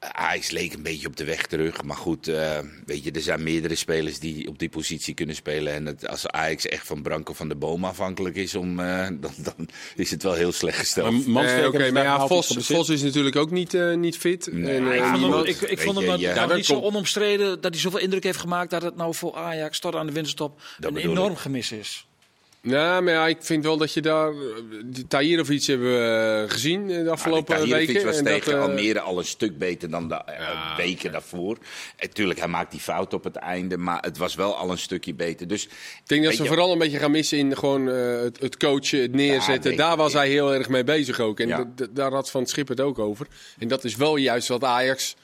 Eh, 0.00 0.08
Ajax 0.10 0.50
leek 0.50 0.72
een 0.72 0.82
beetje 0.82 1.06
op 1.06 1.16
de 1.16 1.24
weg 1.24 1.46
terug. 1.46 1.82
Maar 1.82 1.96
goed, 1.96 2.28
eh, 2.28 2.58
weet 2.86 3.04
je, 3.04 3.10
er 3.10 3.20
zijn 3.20 3.42
meerdere 3.42 3.74
spelers 3.74 4.18
die 4.18 4.48
op 4.48 4.58
die 4.58 4.68
positie 4.68 5.14
kunnen 5.14 5.34
spelen. 5.34 5.72
En 5.72 5.86
het, 5.86 6.08
als 6.08 6.26
Ajax 6.26 6.66
echt 6.66 6.86
van 6.86 7.02
Branko 7.02 7.32
van 7.32 7.48
de 7.48 7.56
Boom 7.56 7.84
afhankelijk 7.84 8.36
is, 8.36 8.54
om, 8.54 8.80
eh, 8.80 9.08
dan, 9.20 9.32
dan 9.36 9.68
is 9.96 10.10
het 10.10 10.22
wel 10.22 10.32
heel 10.32 10.52
slecht 10.52 10.78
gesteld. 10.78 11.26
Maar 11.26 11.48
ze 11.48 11.90
maar 11.92 12.02
ja, 12.02 12.26
Vos. 12.26 12.56
Vos 12.58 12.88
is 12.88 13.02
natuurlijk 13.02 13.36
ook 13.36 13.50
niet, 13.50 13.74
eh, 13.74 13.94
niet 13.94 14.16
fit. 14.16 14.48
Nee, 14.52 14.76
En, 14.76 14.90
eh, 14.90 14.96
Ik 14.96 15.02
vond 15.04 15.34
hem, 15.34 15.44
ik, 15.44 15.60
ik 15.60 15.80
vond 15.80 15.96
hem 15.96 16.04
je, 16.04 16.10
dat, 16.10 16.20
ja, 16.20 16.34
nou, 16.34 16.48
dat 16.48 16.56
niet 16.56 16.66
zo 16.66 16.80
onomstreden 16.80 17.60
dat 17.60 17.72
hij 17.72 17.80
zoveel 17.80 17.98
indruk 17.98 18.24
heeft 18.24 18.38
gemaakt 18.38 18.70
dat 18.70 18.82
het 18.82 18.96
nou 18.96 19.14
voor 19.14 19.34
Ajax 19.34 19.78
tot 19.78 19.94
aan 19.94 20.06
de 20.06 20.12
winterstop 20.12 20.60
een 20.80 20.96
enorm 20.96 21.32
ik. 21.32 21.38
gemis 21.38 21.72
is. 21.72 22.06
Ja, 22.62 23.00
maar 23.00 23.12
ja, 23.12 23.26
ik 23.26 23.36
vind 23.40 23.64
wel 23.64 23.76
dat 23.76 23.92
je 23.92 24.00
daar... 24.00 24.32
Die 24.84 25.06
Tahir 25.06 25.40
of 25.40 25.50
iets 25.50 25.66
hebben 25.66 25.92
we 25.92 26.42
eh, 26.44 26.52
gezien 26.52 26.90
eh, 26.90 27.04
de 27.04 27.10
afgelopen 27.10 27.54
Ja, 27.54 27.60
Tahirovic 27.60 27.86
weken. 27.86 28.06
was 28.06 28.16
En 28.16 28.24
tegen 28.24 28.52
dat, 28.52 28.54
eh, 28.54 28.68
Almere 28.68 29.00
al 29.00 29.18
een 29.18 29.24
stuk 29.24 29.58
beter 29.58 29.90
dan 29.90 30.08
de 30.08 30.14
eh, 30.14 30.38
Ja, 30.38 30.76
weken 30.76 31.12
daarvoor. 31.12 31.58
En 31.96 32.10
tuurlijk, 32.12 32.38
hij 32.38 32.48
maakt 32.48 32.70
die 32.70 32.80
fout 32.80 33.14
op 33.14 33.24
het 33.24 33.36
einde, 33.36 33.76
maar 33.76 34.02
het 34.02 34.18
was 34.18 34.34
wel 34.34 34.56
al 34.56 34.70
een 34.70 34.78
stukje 34.78 35.14
beter. 35.14 35.48
Dus, 35.48 35.64
Ik 35.64 35.70
denk 36.04 36.24
dat 36.24 36.34
ze 36.34 36.42
je, 36.42 36.48
vooral 36.48 36.72
een 36.72 36.78
beetje 36.78 36.98
gaan 36.98 37.10
missen 37.10 37.38
in 37.38 37.56
gewoon 37.56 37.88
eh, 37.90 38.20
het, 38.20 38.40
het 38.40 38.56
coachen, 38.56 39.00
het 39.00 39.12
neerzetten. 39.12 39.76
Daar 39.76 39.96
was 39.96 40.12
hij 40.12 40.28
heel 40.28 40.54
erg 40.54 40.68
mee 40.68 40.84
bezig 40.84 41.20
ook. 41.20 41.40
En 41.40 41.74
daar 41.90 42.12
had 42.12 42.30
Van 42.30 42.46
Schip 42.46 42.68
het 42.68 42.80
ook 42.80 42.98
over. 42.98 43.26
En 43.58 43.68
dat 43.68 43.84
is 43.84 43.96
wel 43.96 44.16
juist 44.16 44.48
wat 44.48 44.64
Ajax 44.64 45.16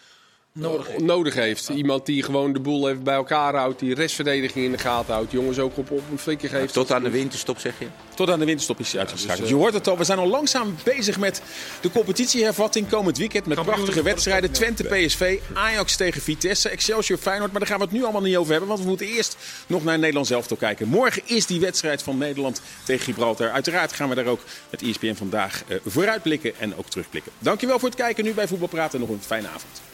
Nodig 0.59 0.86
heeft. 0.86 1.02
nodig 1.02 1.34
heeft. 1.34 1.68
Iemand 1.68 2.07
die 2.07 2.22
gewoon 2.22 2.52
de 2.52 2.61
boel 2.61 2.88
even 2.88 3.02
bij 3.02 3.14
elkaar 3.14 3.54
houdt. 3.54 3.78
Die 3.78 3.94
restverdediging 3.94 4.64
in 4.64 4.72
de 4.72 4.78
gaten 4.78 5.14
houdt. 5.14 5.32
Jongens 5.32 5.59
ook 5.59 5.76
op, 5.76 5.90
op 5.90 6.02
een 6.11 6.18
flikker 6.18 6.48
geeft. 6.48 6.72
tot 6.72 6.92
aan 6.92 7.02
de 7.02 7.11
winterstop, 7.11 7.59
zeg 7.59 7.78
je? 7.78 7.86
Tot 8.14 8.30
aan 8.30 8.38
de 8.38 8.44
winterstop 8.44 8.80
is 8.80 8.90
hij 8.90 9.00
uitgeschakeld. 9.00 9.40
dus, 9.40 9.48
je 9.48 9.54
hoort 9.54 9.74
het 9.74 9.88
al, 9.88 9.98
we 9.98 10.04
zijn 10.04 10.18
al 10.18 10.28
langzaam 10.28 10.74
bezig 10.84 11.18
met 11.18 11.42
de 11.80 11.90
competitiehervatting 11.90 12.88
komend 12.88 13.18
weekend. 13.18 13.46
Met 13.46 13.62
prachtige 13.62 14.02
wedstrijden. 14.02 14.50
Twente 14.50 14.84
PSV, 14.84 15.38
Ajax 15.54 15.96
tegen 15.96 16.20
Vitesse, 16.22 16.68
Excelsior 16.68 17.18
Feyenoord. 17.18 17.50
Maar 17.50 17.61
daar 17.61 17.70
gaan 17.70 17.78
we 17.78 17.84
het 17.84 17.92
nu 17.92 18.02
allemaal 18.02 18.22
niet 18.22 18.36
over 18.36 18.50
hebben. 18.50 18.68
Want 18.68 18.80
we 18.80 18.88
moeten 18.88 19.07
eerst 19.07 19.36
nog 19.66 19.84
naar 19.84 19.98
Nederland 19.98 20.26
zelf 20.26 20.46
toe 20.46 20.59
kijken. 20.59 20.88
Morgen 20.88 21.22
is 21.24 21.46
die 21.46 21.61
wedstrijd 21.61 22.02
van 22.02 22.18
Nederland 22.18 22.61
tegen 22.84 23.04
Gibraltar. 23.04 23.50
Uiteraard 23.50 23.92
gaan 23.92 24.09
we 24.09 24.14
daar 24.14 24.26
ook 24.26 24.40
met 24.70 24.82
ESPN 24.82 25.14
vandaag 25.14 25.62
eh, 25.68 25.76
vooruitblikken 25.86 26.52
en 26.59 26.76
ook 26.76 26.88
terugblikken. 26.88 27.32
Dankjewel 27.38 27.78
voor 27.78 27.88
het 27.88 27.98
kijken 27.98 28.24
nu 28.24 28.34
bij 28.34 28.48
Voetbal 28.48 28.68
Praten. 28.68 29.00
Nog 29.00 29.09
een 29.09 29.22
fijne 29.22 29.48
avond. 29.48 29.86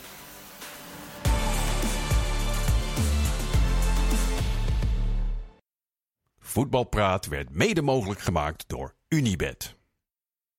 Voetbalpraat 6.53 7.27
werd 7.27 7.55
mede 7.55 7.83
mogelijk 7.83 8.21
gemaakt 8.21 8.65
door 8.69 8.95
Unibed. 9.09 9.82